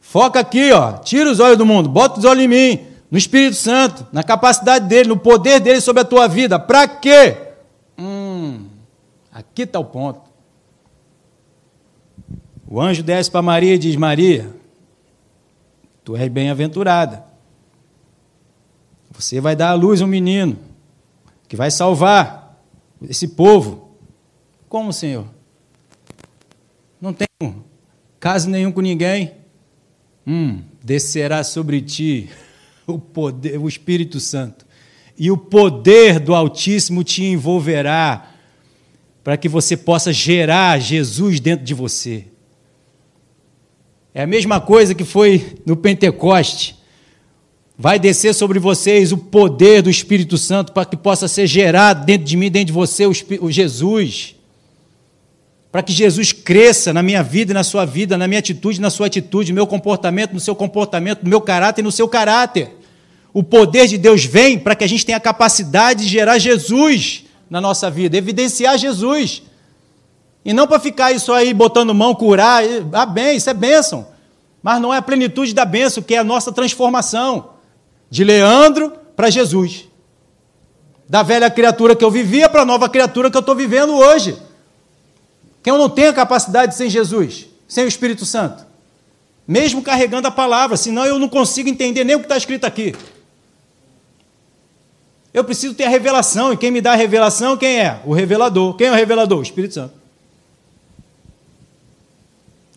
Foca 0.00 0.38
aqui, 0.38 0.70
ó. 0.70 0.98
Tira 0.98 1.30
os 1.30 1.40
olhos 1.40 1.56
do 1.56 1.64
mundo, 1.64 1.88
bota 1.88 2.18
os 2.18 2.26
olhos 2.26 2.44
em 2.44 2.48
mim, 2.48 2.86
no 3.10 3.16
Espírito 3.16 3.56
Santo, 3.56 4.06
na 4.12 4.22
capacidade 4.22 4.86
dele, 4.86 5.08
no 5.08 5.16
poder 5.16 5.60
dele 5.60 5.80
sobre 5.80 6.02
a 6.02 6.04
tua 6.04 6.28
vida. 6.28 6.58
Para 6.58 6.86
quê? 6.86 7.38
Aqui 9.32 9.62
está 9.62 9.78
o 9.78 9.84
ponto. 9.86 10.31
O 12.72 12.80
anjo 12.80 13.02
desce 13.02 13.30
para 13.30 13.42
Maria 13.42 13.74
e 13.74 13.78
diz: 13.78 13.96
Maria, 13.96 14.50
tu 16.02 16.16
és 16.16 16.26
bem-aventurada. 16.30 17.22
Você 19.10 19.42
vai 19.42 19.54
dar 19.54 19.72
à 19.72 19.74
luz 19.74 20.00
um 20.00 20.06
menino 20.06 20.56
que 21.46 21.54
vai 21.54 21.70
salvar 21.70 22.64
esse 23.02 23.28
povo. 23.28 23.90
Como, 24.70 24.90
Senhor? 24.90 25.26
Não 26.98 27.12
tenho 27.12 27.62
caso 28.18 28.48
nenhum 28.48 28.72
com 28.72 28.80
ninguém. 28.80 29.32
Hum, 30.26 30.62
descerá 30.82 31.44
sobre 31.44 31.82
ti 31.82 32.30
o 32.86 32.98
poder, 32.98 33.58
o 33.58 33.68
Espírito 33.68 34.18
Santo, 34.18 34.64
e 35.18 35.30
o 35.30 35.36
poder 35.36 36.18
do 36.18 36.34
Altíssimo 36.34 37.04
te 37.04 37.22
envolverá 37.22 38.30
para 39.22 39.36
que 39.36 39.46
você 39.46 39.76
possa 39.76 40.10
gerar 40.10 40.78
Jesus 40.78 41.38
dentro 41.38 41.66
de 41.66 41.74
você. 41.74 42.31
É 44.14 44.22
a 44.22 44.26
mesma 44.26 44.60
coisa 44.60 44.94
que 44.94 45.04
foi 45.04 45.56
no 45.64 45.74
Pentecoste. 45.74 46.76
Vai 47.78 47.98
descer 47.98 48.34
sobre 48.34 48.58
vocês 48.58 49.10
o 49.10 49.16
poder 49.16 49.80
do 49.80 49.88
Espírito 49.88 50.36
Santo 50.36 50.72
para 50.72 50.84
que 50.84 50.96
possa 50.96 51.26
ser 51.26 51.46
gerado 51.46 52.04
dentro 52.04 52.26
de 52.26 52.36
mim, 52.36 52.50
dentro 52.50 52.66
de 52.66 52.72
você, 52.72 53.06
o 53.06 53.50
Jesus. 53.50 54.36
Para 55.70 55.82
que 55.82 55.92
Jesus 55.92 56.30
cresça 56.32 56.92
na 56.92 57.02
minha 57.02 57.22
vida 57.22 57.52
e 57.52 57.54
na 57.54 57.64
sua 57.64 57.86
vida, 57.86 58.18
na 58.18 58.28
minha 58.28 58.40
atitude, 58.40 58.78
na 58.78 58.90
sua 58.90 59.06
atitude, 59.06 59.50
no 59.50 59.56
meu 59.56 59.66
comportamento, 59.66 60.34
no 60.34 60.40
seu 60.40 60.54
comportamento, 60.54 61.22
no 61.22 61.30
meu 61.30 61.40
caráter 61.40 61.80
e 61.80 61.84
no 61.84 61.90
seu 61.90 62.06
caráter. 62.06 62.70
O 63.32 63.42
poder 63.42 63.88
de 63.88 63.96
Deus 63.96 64.26
vem 64.26 64.58
para 64.58 64.74
que 64.74 64.84
a 64.84 64.86
gente 64.86 65.06
tenha 65.06 65.16
a 65.16 65.20
capacidade 65.20 66.04
de 66.04 66.10
gerar 66.10 66.36
Jesus 66.36 67.24
na 67.48 67.62
nossa 67.62 67.90
vida, 67.90 68.18
evidenciar 68.18 68.76
Jesus. 68.76 69.42
E 70.44 70.52
não 70.52 70.66
para 70.66 70.80
ficar 70.80 71.12
isso 71.12 71.32
aí 71.32 71.54
botando 71.54 71.94
mão, 71.94 72.14
curar. 72.14 72.62
Ah, 72.92 73.06
bem, 73.06 73.36
isso 73.36 73.48
é 73.48 73.54
bênção. 73.54 74.08
Mas 74.62 74.80
não 74.80 74.92
é 74.92 74.98
a 74.98 75.02
plenitude 75.02 75.54
da 75.54 75.64
bênção, 75.64 76.02
que 76.02 76.14
é 76.14 76.18
a 76.18 76.24
nossa 76.24 76.52
transformação. 76.52 77.50
De 78.10 78.24
Leandro 78.24 78.92
para 79.16 79.30
Jesus. 79.30 79.88
Da 81.08 81.22
velha 81.22 81.50
criatura 81.50 81.94
que 81.94 82.04
eu 82.04 82.10
vivia 82.10 82.48
para 82.48 82.62
a 82.62 82.64
nova 82.64 82.88
criatura 82.88 83.30
que 83.30 83.36
eu 83.36 83.40
estou 83.40 83.54
vivendo 83.54 83.94
hoje. 83.94 84.36
Que 85.62 85.70
eu 85.70 85.78
não 85.78 85.88
tenho 85.88 86.12
capacidade 86.12 86.74
sem 86.74 86.90
Jesus, 86.90 87.46
sem 87.68 87.84
o 87.84 87.88
Espírito 87.88 88.26
Santo. 88.26 88.66
Mesmo 89.46 89.82
carregando 89.82 90.26
a 90.26 90.30
palavra, 90.30 90.76
senão 90.76 91.04
eu 91.04 91.18
não 91.18 91.28
consigo 91.28 91.68
entender 91.68 92.04
nem 92.04 92.16
o 92.16 92.18
que 92.18 92.24
está 92.24 92.36
escrito 92.36 92.64
aqui. 92.64 92.94
Eu 95.32 95.44
preciso 95.44 95.74
ter 95.74 95.84
a 95.84 95.88
revelação, 95.88 96.52
e 96.52 96.56
quem 96.56 96.70
me 96.70 96.80
dá 96.80 96.92
a 96.92 96.96
revelação, 96.96 97.56
quem 97.56 97.80
é? 97.80 98.00
O 98.04 98.12
revelador. 98.12 98.74
Quem 98.74 98.88
é 98.88 98.90
o 98.90 98.94
revelador? 98.94 99.38
O 99.38 99.42
Espírito 99.42 99.74
Santo. 99.74 100.01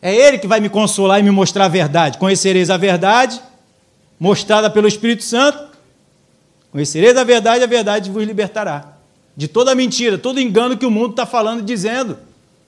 É 0.06 0.14
Ele 0.14 0.38
que 0.38 0.46
vai 0.46 0.60
me 0.60 0.70
consolar 0.70 1.20
e 1.20 1.24
me 1.24 1.32
mostrar 1.32 1.66
a 1.66 1.68
verdade. 1.68 2.20
Conhecereis 2.20 2.70
a 2.70 2.78
verdade, 2.78 3.42
mostrada 4.20 4.70
pelo 4.70 4.88
Espírito 4.88 5.24
Santo. 5.24 5.76
Conhecereis 6.72 7.18
a 7.18 7.24
verdade, 7.24 7.64
a 7.64 7.68
verdade 7.68 8.12
vos 8.12 8.24
libertará. 8.24 8.98
De 9.36 9.48
toda 9.48 9.74
mentira, 9.74 10.16
todo 10.16 10.40
engano 10.40 10.78
que 10.78 10.86
o 10.86 10.92
mundo 10.92 11.10
está 11.10 11.26
falando 11.26 11.62
e 11.62 11.64
dizendo. 11.64 12.20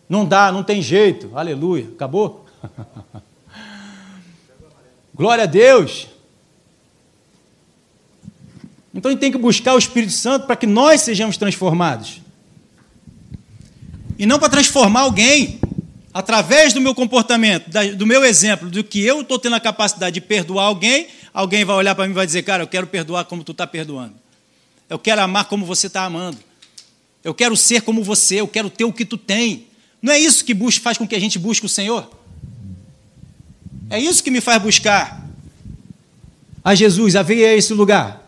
Não 0.10 0.26
dá, 0.26 0.52
não 0.52 0.64
tem 0.64 0.82
jeito. 0.82 1.30
Aleluia. 1.36 1.88
Acabou? 1.94 2.44
Glória 5.14 5.44
a 5.44 5.48
Deus. 5.48 6.08
Então 8.96 9.10
a 9.10 9.12
gente 9.12 9.22
tem 9.22 9.32
que 9.32 9.38
buscar 9.38 9.76
o 9.76 9.78
Espírito 9.78 10.14
Santo 10.14 10.48
para 10.48 10.56
que 10.56 10.66
nós 10.66 11.02
sejamos 11.02 11.38
transformados. 11.38 12.20
E 14.18 14.26
não 14.26 14.40
para 14.40 14.50
transformar 14.50 15.02
alguém 15.02 15.60
através 16.18 16.74
do 16.74 16.82
meu 16.82 16.95
comportamento, 16.95 17.70
do 17.95 18.07
meu 18.07 18.26
exemplo, 18.26 18.72
do 18.72 18.84
que 18.84 18.99
eu 19.05 19.22
estou 19.22 19.38
tendo 19.38 19.55
a 19.55 19.59
capacidade 19.59 20.15
de 20.15 20.22
perdoar 20.22 20.65
alguém, 20.65 21.09
alguém 21.32 21.63
vai 21.63 21.76
olhar 21.76 21.93
para 21.93 22.05
mim 22.05 22.11
e 22.11 22.15
vai 22.15 22.26
dizer, 22.26 22.41
cara, 22.41 22.63
eu 22.63 22.68
quero 22.68 22.88
perdoar 22.88 23.26
como 23.26 23.43
tu 23.43 23.51
está 23.51 23.68
perdoando. 23.68 24.15
Eu 24.89 24.97
quero 24.97 25.22
amar 25.22 25.45
como 25.45 25.63
você 25.63 25.86
está 25.86 26.05
amando. 26.05 26.39
Eu 27.24 27.36
quero 27.36 27.55
ser 27.55 27.84
como 27.84 28.03
você, 28.03 28.41
eu 28.41 28.47
quero 28.47 28.68
ter 28.68 28.84
o 28.84 28.91
que 28.91 29.05
tu 29.05 29.15
tem. 29.15 29.68
Não 30.01 30.11
é 30.11 30.20
isso 30.20 30.43
que 30.43 30.55
faz 30.80 30.97
com 30.97 31.07
que 31.07 31.15
a 31.15 31.20
gente 31.20 31.38
busque 31.38 31.68
o 31.68 31.70
Senhor? 31.70 32.09
É 33.88 33.99
isso 33.99 34.24
que 34.24 34.32
me 34.32 34.41
faz 34.41 34.59
buscar 34.59 35.24
a 36.63 36.74
Jesus, 36.74 37.15
a 37.15 37.22
vir 37.22 37.45
a 37.45 37.53
esse 37.53 37.76
lugar. 37.76 38.28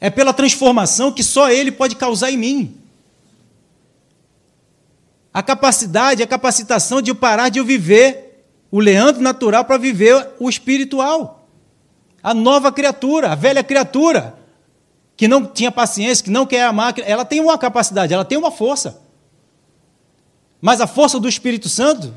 É 0.00 0.10
pela 0.10 0.32
transformação 0.32 1.12
que 1.12 1.22
só 1.22 1.48
Ele 1.48 1.70
pode 1.70 1.94
causar 1.94 2.32
em 2.32 2.36
mim. 2.36 2.83
A 5.34 5.42
capacidade, 5.42 6.22
a 6.22 6.26
capacitação 6.26 7.02
de 7.02 7.12
parar 7.12 7.48
de 7.48 7.60
viver 7.60 8.46
o 8.70 8.78
Leandro 8.78 9.20
natural 9.20 9.64
para 9.64 9.76
viver 9.76 10.30
o 10.38 10.48
espiritual. 10.48 11.48
A 12.22 12.32
nova 12.32 12.70
criatura, 12.70 13.32
a 13.32 13.34
velha 13.34 13.62
criatura, 13.62 14.38
que 15.16 15.26
não 15.26 15.44
tinha 15.44 15.72
paciência, 15.72 16.24
que 16.24 16.30
não 16.30 16.46
quer 16.46 16.62
amar, 16.62 16.94
ela 17.04 17.24
tem 17.24 17.40
uma 17.40 17.58
capacidade, 17.58 18.14
ela 18.14 18.24
tem 18.24 18.38
uma 18.38 18.52
força. 18.52 19.02
Mas 20.62 20.80
a 20.80 20.86
força 20.86 21.18
do 21.18 21.28
Espírito 21.28 21.68
Santo, 21.68 22.14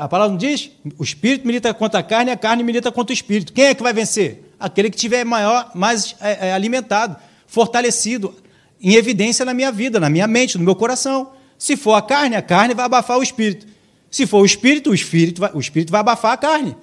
a 0.00 0.08
palavra 0.08 0.30
não 0.30 0.38
diz? 0.38 0.70
O 0.98 1.04
Espírito 1.04 1.46
milita 1.46 1.74
contra 1.74 2.00
a 2.00 2.02
carne 2.02 2.30
a 2.30 2.36
carne 2.36 2.64
milita 2.64 2.90
contra 2.90 3.12
o 3.12 3.14
Espírito. 3.14 3.52
Quem 3.52 3.66
é 3.66 3.74
que 3.74 3.82
vai 3.82 3.92
vencer? 3.92 4.46
aquele 4.58 4.90
que 4.90 4.96
tiver 4.96 5.24
maior, 5.24 5.70
mais 5.74 6.16
é, 6.20 6.48
é, 6.48 6.52
alimentado, 6.52 7.16
fortalecido, 7.46 8.34
em 8.80 8.94
evidência 8.94 9.44
na 9.44 9.54
minha 9.54 9.70
vida, 9.70 10.00
na 10.00 10.10
minha 10.10 10.26
mente, 10.26 10.58
no 10.58 10.64
meu 10.64 10.74
coração. 10.74 11.32
Se 11.58 11.76
for 11.76 11.94
a 11.94 12.02
carne, 12.02 12.36
a 12.36 12.42
carne 12.42 12.74
vai 12.74 12.84
abafar 12.84 13.18
o 13.18 13.22
espírito. 13.22 13.66
Se 14.10 14.26
for 14.26 14.40
o 14.40 14.46
espírito, 14.46 14.90
o 14.90 14.94
espírito 14.94 15.40
vai, 15.40 15.50
o 15.52 15.60
espírito 15.60 15.90
vai 15.90 16.00
abafar 16.00 16.32
a 16.32 16.36
carne. 16.36 16.76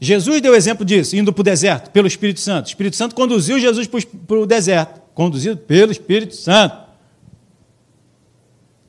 Jesus 0.00 0.40
deu 0.40 0.54
exemplo 0.54 0.84
disso, 0.84 1.16
indo 1.16 1.32
para 1.32 1.40
o 1.40 1.44
deserto, 1.44 1.90
pelo 1.90 2.06
Espírito 2.06 2.40
Santo. 2.40 2.66
O 2.66 2.68
Espírito 2.68 2.96
Santo 2.96 3.14
conduziu 3.14 3.58
Jesus 3.58 3.86
para 3.86 4.38
o 4.38 4.46
deserto, 4.46 5.00
conduzido 5.14 5.56
pelo 5.56 5.92
Espírito 5.92 6.34
Santo. 6.34 6.84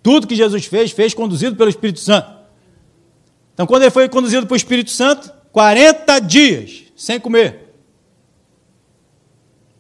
Tudo 0.04 0.28
que 0.28 0.36
Jesus 0.36 0.66
fez, 0.66 0.92
fez 0.92 1.14
conduzido 1.14 1.56
pelo 1.56 1.70
Espírito 1.70 2.00
Santo. 2.00 2.36
Então, 3.54 3.66
quando 3.66 3.84
ele 3.84 3.92
foi 3.92 4.10
conduzido 4.10 4.46
para 4.46 4.54
o 4.54 4.58
Espírito 4.58 4.92
Santo, 4.92 5.32
40 5.52 6.20
dias 6.20 6.84
sem 6.96 7.20
comer. 7.20 7.65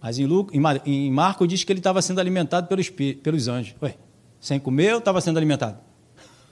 Mas 0.05 0.19
em, 0.19 0.27
Lu, 0.27 0.47
em 0.85 1.11
Marco 1.11 1.47
diz 1.47 1.63
que 1.63 1.71
ele 1.71 1.79
estava 1.79 1.99
sendo 1.99 2.19
alimentado 2.19 2.67
pelos, 2.67 2.91
pelos 2.91 3.47
anjos. 3.47 3.75
Ué, 3.81 3.95
sem 4.39 4.59
comer 4.59 4.95
estava 4.95 5.19
sendo 5.19 5.37
alimentado? 5.37 5.79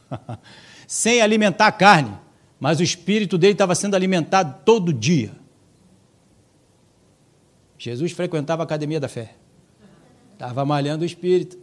sem 0.87 1.21
alimentar 1.21 1.67
a 1.67 1.71
carne, 1.71 2.17
mas 2.59 2.79
o 2.79 2.83
espírito 2.83 3.37
dele 3.37 3.53
estava 3.53 3.75
sendo 3.75 3.95
alimentado 3.95 4.63
todo 4.65 4.91
dia. 4.91 5.33
Jesus 7.77 8.11
frequentava 8.13 8.63
a 8.63 8.65
academia 8.65 8.99
da 8.99 9.07
fé. 9.07 9.35
Estava 10.33 10.65
malhando 10.65 11.03
o 11.03 11.05
espírito. 11.05 11.55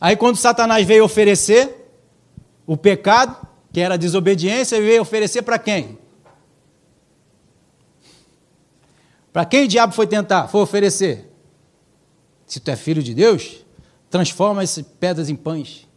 Aí, 0.00 0.14
quando 0.14 0.36
Satanás 0.36 0.86
veio 0.86 1.02
oferecer 1.02 1.90
o 2.64 2.76
pecado, 2.76 3.44
que 3.72 3.80
era 3.80 3.98
desobediência, 3.98 4.80
veio 4.80 5.02
oferecer 5.02 5.42
para 5.42 5.58
quem? 5.58 5.98
Para 9.34 9.44
quem 9.44 9.64
o 9.64 9.68
diabo 9.68 9.92
foi 9.92 10.06
tentar? 10.06 10.46
Foi 10.46 10.60
oferecer. 10.60 11.28
Se 12.46 12.60
tu 12.60 12.70
é 12.70 12.76
filho 12.76 13.02
de 13.02 13.12
Deus, 13.12 13.66
transforma 14.08 14.62
essas 14.62 14.84
pedras 14.84 15.28
em 15.28 15.34
pães. 15.34 15.88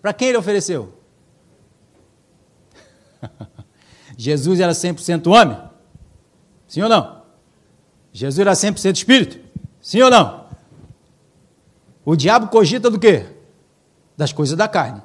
Para 0.00 0.14
quem 0.14 0.28
ele 0.28 0.38
ofereceu? 0.38 0.94
Jesus 4.16 4.60
era 4.60 4.72
100% 4.72 5.26
homem? 5.26 5.60
Sim 6.66 6.80
ou 6.80 6.88
não? 6.88 7.20
Jesus 8.14 8.38
era 8.38 8.52
100% 8.52 8.96
espírito? 8.96 9.38
Sim 9.78 10.00
ou 10.00 10.10
não? 10.10 10.46
O 12.02 12.16
diabo 12.16 12.48
cogita 12.48 12.88
do 12.90 12.98
quê? 12.98 13.26
Das 14.16 14.32
coisas 14.32 14.56
da 14.56 14.66
carne. 14.66 15.02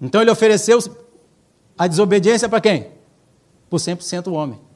Então 0.00 0.20
ele 0.20 0.32
ofereceu 0.32 0.80
a 1.78 1.86
desobediência 1.86 2.48
para 2.48 2.60
quem? 2.60 2.90
Por 3.70 3.78
100% 3.78 4.32
homem. 4.32 4.71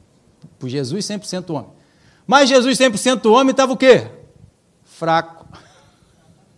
Por 0.59 0.69
Jesus 0.69 1.05
100% 1.05 1.49
homem. 1.53 1.71
Mas 2.25 2.49
Jesus 2.49 2.77
100% 2.77 3.31
homem 3.31 3.51
estava 3.51 3.73
o 3.73 3.77
quê? 3.77 4.09
Fraco. 4.83 5.45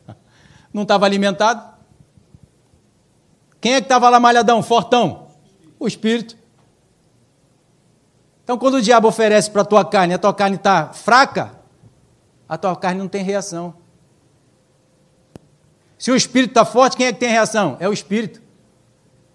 Não 0.74 0.84
estava 0.84 1.06
alimentado. 1.06 1.78
Quem 3.62 3.74
é 3.74 3.82
que 3.82 3.86
estava 3.86 4.10
lá 4.10 4.20
malhadão, 4.20 4.64
fortão? 4.64 5.28
O 5.80 5.88
Espírito. 5.88 6.38
Então, 8.44 8.58
quando 8.58 8.76
o 8.76 8.82
diabo 8.82 9.08
oferece 9.08 9.52
para 9.52 9.62
a 9.62 9.66
tua 9.66 9.86
carne, 9.86 10.14
a 10.14 10.18
tua 10.18 10.34
carne 10.34 10.56
está 10.56 10.92
fraca, 10.94 11.52
a 12.48 12.58
tua 12.58 12.76
carne 12.76 13.00
não 13.00 13.08
tem 13.08 13.24
reação. 13.24 13.76
Se 15.98 16.12
o 16.12 16.16
Espírito 16.16 16.52
está 16.52 16.66
forte, 16.66 16.98
quem 16.98 17.06
é 17.08 17.14
que 17.14 17.20
tem 17.20 17.30
reação? 17.30 17.78
É 17.80 17.88
o 17.88 17.94
Espírito 17.94 18.42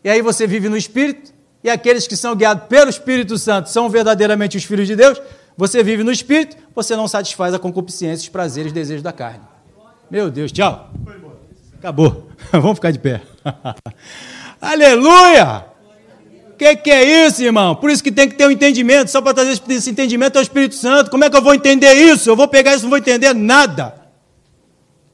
e 0.04 0.10
aí 0.10 0.20
você 0.20 0.46
vive 0.46 0.68
no 0.68 0.76
Espírito, 0.76 1.32
e 1.64 1.70
aqueles 1.70 2.06
que 2.06 2.14
são 2.14 2.36
guiados 2.36 2.68
pelo 2.68 2.90
Espírito 2.90 3.38
Santo 3.38 3.70
são 3.70 3.88
verdadeiramente 3.88 4.56
os 4.56 4.64
filhos 4.64 4.86
de 4.86 4.94
Deus, 4.94 5.20
você 5.56 5.82
vive 5.82 6.04
no 6.04 6.12
Espírito, 6.12 6.56
você 6.74 6.94
não 6.94 7.08
satisfaz 7.08 7.54
a 7.54 7.58
concupiscência, 7.58 8.24
os 8.24 8.28
prazeres, 8.28 8.68
os 8.68 8.74
desejos 8.74 9.02
da 9.02 9.12
carne. 9.12 9.40
Meu 10.10 10.30
Deus, 10.30 10.52
tchau. 10.52 10.90
Acabou. 11.78 12.28
Vamos 12.52 12.74
ficar 12.74 12.90
de 12.90 12.98
pé. 12.98 13.22
Aleluia! 14.60 15.64
O 16.50 16.56
que, 16.56 16.76
que, 16.76 16.90
é 16.90 17.26
isso, 17.26 17.42
irmão? 17.42 17.74
Por 17.74 17.90
isso 17.90 18.04
que 18.04 18.12
tem 18.12 18.28
que 18.28 18.34
ter 18.36 18.46
um 18.46 18.50
entendimento. 18.50 19.10
Só 19.10 19.20
para 19.20 19.34
trazer 19.34 19.60
esse 19.68 19.90
entendimento 19.90 20.36
é 20.36 20.40
o 20.40 20.42
Espírito 20.42 20.74
Santo. 20.74 21.10
Como 21.10 21.24
é 21.24 21.30
que 21.30 21.36
eu 21.36 21.42
vou 21.42 21.54
entender 21.54 21.92
isso? 21.94 22.30
Eu 22.30 22.36
vou 22.36 22.46
pegar 22.46 22.74
isso 22.74 22.84
não 22.84 22.90
vou 22.90 22.98
entender 22.98 23.34
nada. 23.34 23.94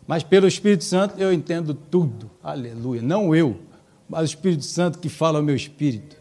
Mas 0.07 0.23
pelo 0.23 0.47
Espírito 0.47 0.85
Santo 0.85 1.15
eu 1.17 1.33
entendo 1.33 1.73
tudo. 1.73 2.31
Aleluia. 2.43 3.01
Não 3.01 3.35
eu 3.35 3.57
mas 4.11 4.23
o 4.23 4.25
Espírito 4.25 4.65
Santo 4.65 4.99
que 4.99 5.09
fala 5.09 5.39
ao 5.39 5.45
meu 5.45 5.55
espírito. 5.55 6.17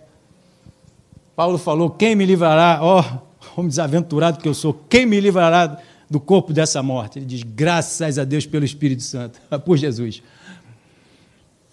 Paulo 1.40 1.58
falou: 1.58 1.90
Quem 1.90 2.18
me 2.18 2.26
livrará? 2.26 2.80
Ó, 2.82 3.00
oh, 3.00 3.62
Homem 3.62 3.70
desaventurado 3.70 4.40
que 4.40 4.48
eu 4.50 4.54
sou, 4.54 4.74
quem 4.90 5.06
me 5.06 5.22
livrará 5.22 5.82
do 6.10 6.20
corpo 6.20 6.52
dessa 6.52 6.84
morte? 6.84 7.18
Ele 7.18 7.26
diz: 7.26 7.44
graças 7.44 8.20
a 8.20 8.26
Deus 8.26 8.46
pelo 8.46 8.66
Espírito 8.66 9.04
Santo, 9.04 9.40
por 9.64 9.78
Jesus. 9.78 10.22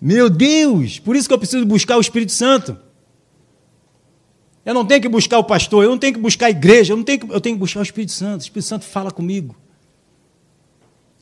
Meu 0.00 0.30
Deus, 0.30 1.00
por 1.00 1.16
isso 1.16 1.26
que 1.26 1.34
eu 1.34 1.38
preciso 1.38 1.66
buscar 1.66 1.96
o 1.96 2.00
Espírito 2.00 2.30
Santo. 2.30 2.78
Eu 4.64 4.72
não 4.72 4.86
tenho 4.86 5.02
que 5.02 5.08
buscar 5.08 5.36
o 5.40 5.42
pastor, 5.42 5.82
eu 5.82 5.90
não 5.90 5.98
tenho 5.98 6.14
que 6.14 6.20
buscar 6.20 6.46
a 6.46 6.50
igreja, 6.50 6.92
eu, 6.92 6.96
não 6.96 7.02
tenho 7.02 7.18
que, 7.18 7.34
eu 7.34 7.40
tenho 7.40 7.56
que 7.56 7.60
buscar 7.60 7.80
o 7.80 7.82
Espírito 7.82 8.12
Santo. 8.12 8.42
O 8.42 8.44
Espírito 8.44 8.68
Santo 8.68 8.84
fala 8.84 9.10
comigo. 9.10 9.56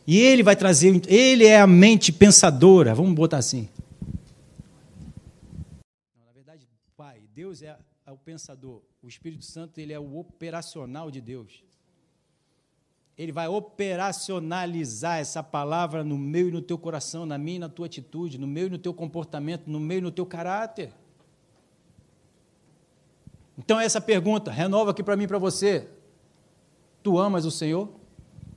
E 0.07 0.19
ele 0.19 0.43
vai 0.43 0.55
trazer, 0.55 1.01
ele 1.07 1.47
é 1.47 1.59
a 1.59 1.67
mente 1.67 2.13
pensadora, 2.13 2.95
vamos 2.95 3.15
botar 3.15 3.39
assim. 3.39 3.71
Na 6.15 6.31
verdade, 6.35 6.69
Pai, 6.95 7.23
Deus 7.35 7.63
é 7.63 7.75
o 8.15 8.19
pensador, 8.19 8.81
o 9.03 9.09
Espírito 9.09 9.45
Santo 9.45 9.79
ele 9.79 9.93
é 9.93 9.99
o 9.99 10.17
operacional 10.17 11.11
de 11.11 11.21
Deus. 11.21 11.63
Ele 13.17 13.31
vai 13.31 13.47
operacionalizar 13.47 15.19
essa 15.19 15.43
palavra 15.43 16.03
no 16.03 16.19
meu 16.19 16.49
e 16.49 16.51
no 16.51 16.63
teu 16.63 16.77
coração, 16.77 17.25
na 17.25 17.39
minha 17.39 17.57
e 17.57 17.61
na 17.61 17.69
tua 17.69 17.87
atitude, 17.87 18.39
no 18.39 18.47
meu 18.47 18.67
e 18.67 18.71
no 18.71 18.79
teu 18.79 18.93
comportamento, 18.93 19.69
no 19.69 19.79
meu 19.79 19.99
e 19.99 20.01
no 20.01 20.11
teu 20.11 20.27
caráter. 20.27 20.93
Então, 23.57 23.79
essa 23.79 24.01
pergunta, 24.01 24.51
renova 24.51 24.91
aqui 24.91 25.03
para 25.03 25.17
mim 25.17 25.25
e 25.25 25.29
para 25.29 25.39
você. 25.39 25.89
Tu 27.03 27.17
amas 27.19 27.45
o 27.45 27.51
Senhor? 27.53 27.89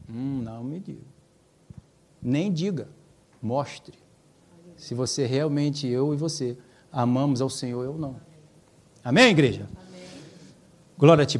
Hum, 0.09 0.41
não 0.41 0.63
me 0.63 0.79
diga. 0.79 1.05
Nem 2.21 2.51
diga, 2.51 2.89
mostre. 3.41 3.97
Se 4.75 4.95
você 4.95 5.25
realmente, 5.25 5.87
eu 5.87 6.13
e 6.13 6.17
você, 6.17 6.57
amamos 6.91 7.41
ao 7.41 7.49
Senhor, 7.49 7.83
eu 7.83 7.97
não. 7.97 8.26
Amém, 9.07 9.29
igreja? 9.29 9.61
Amém. 9.61 10.03
Glória 10.97 11.23
a 11.23 11.25
ti. 11.25 11.35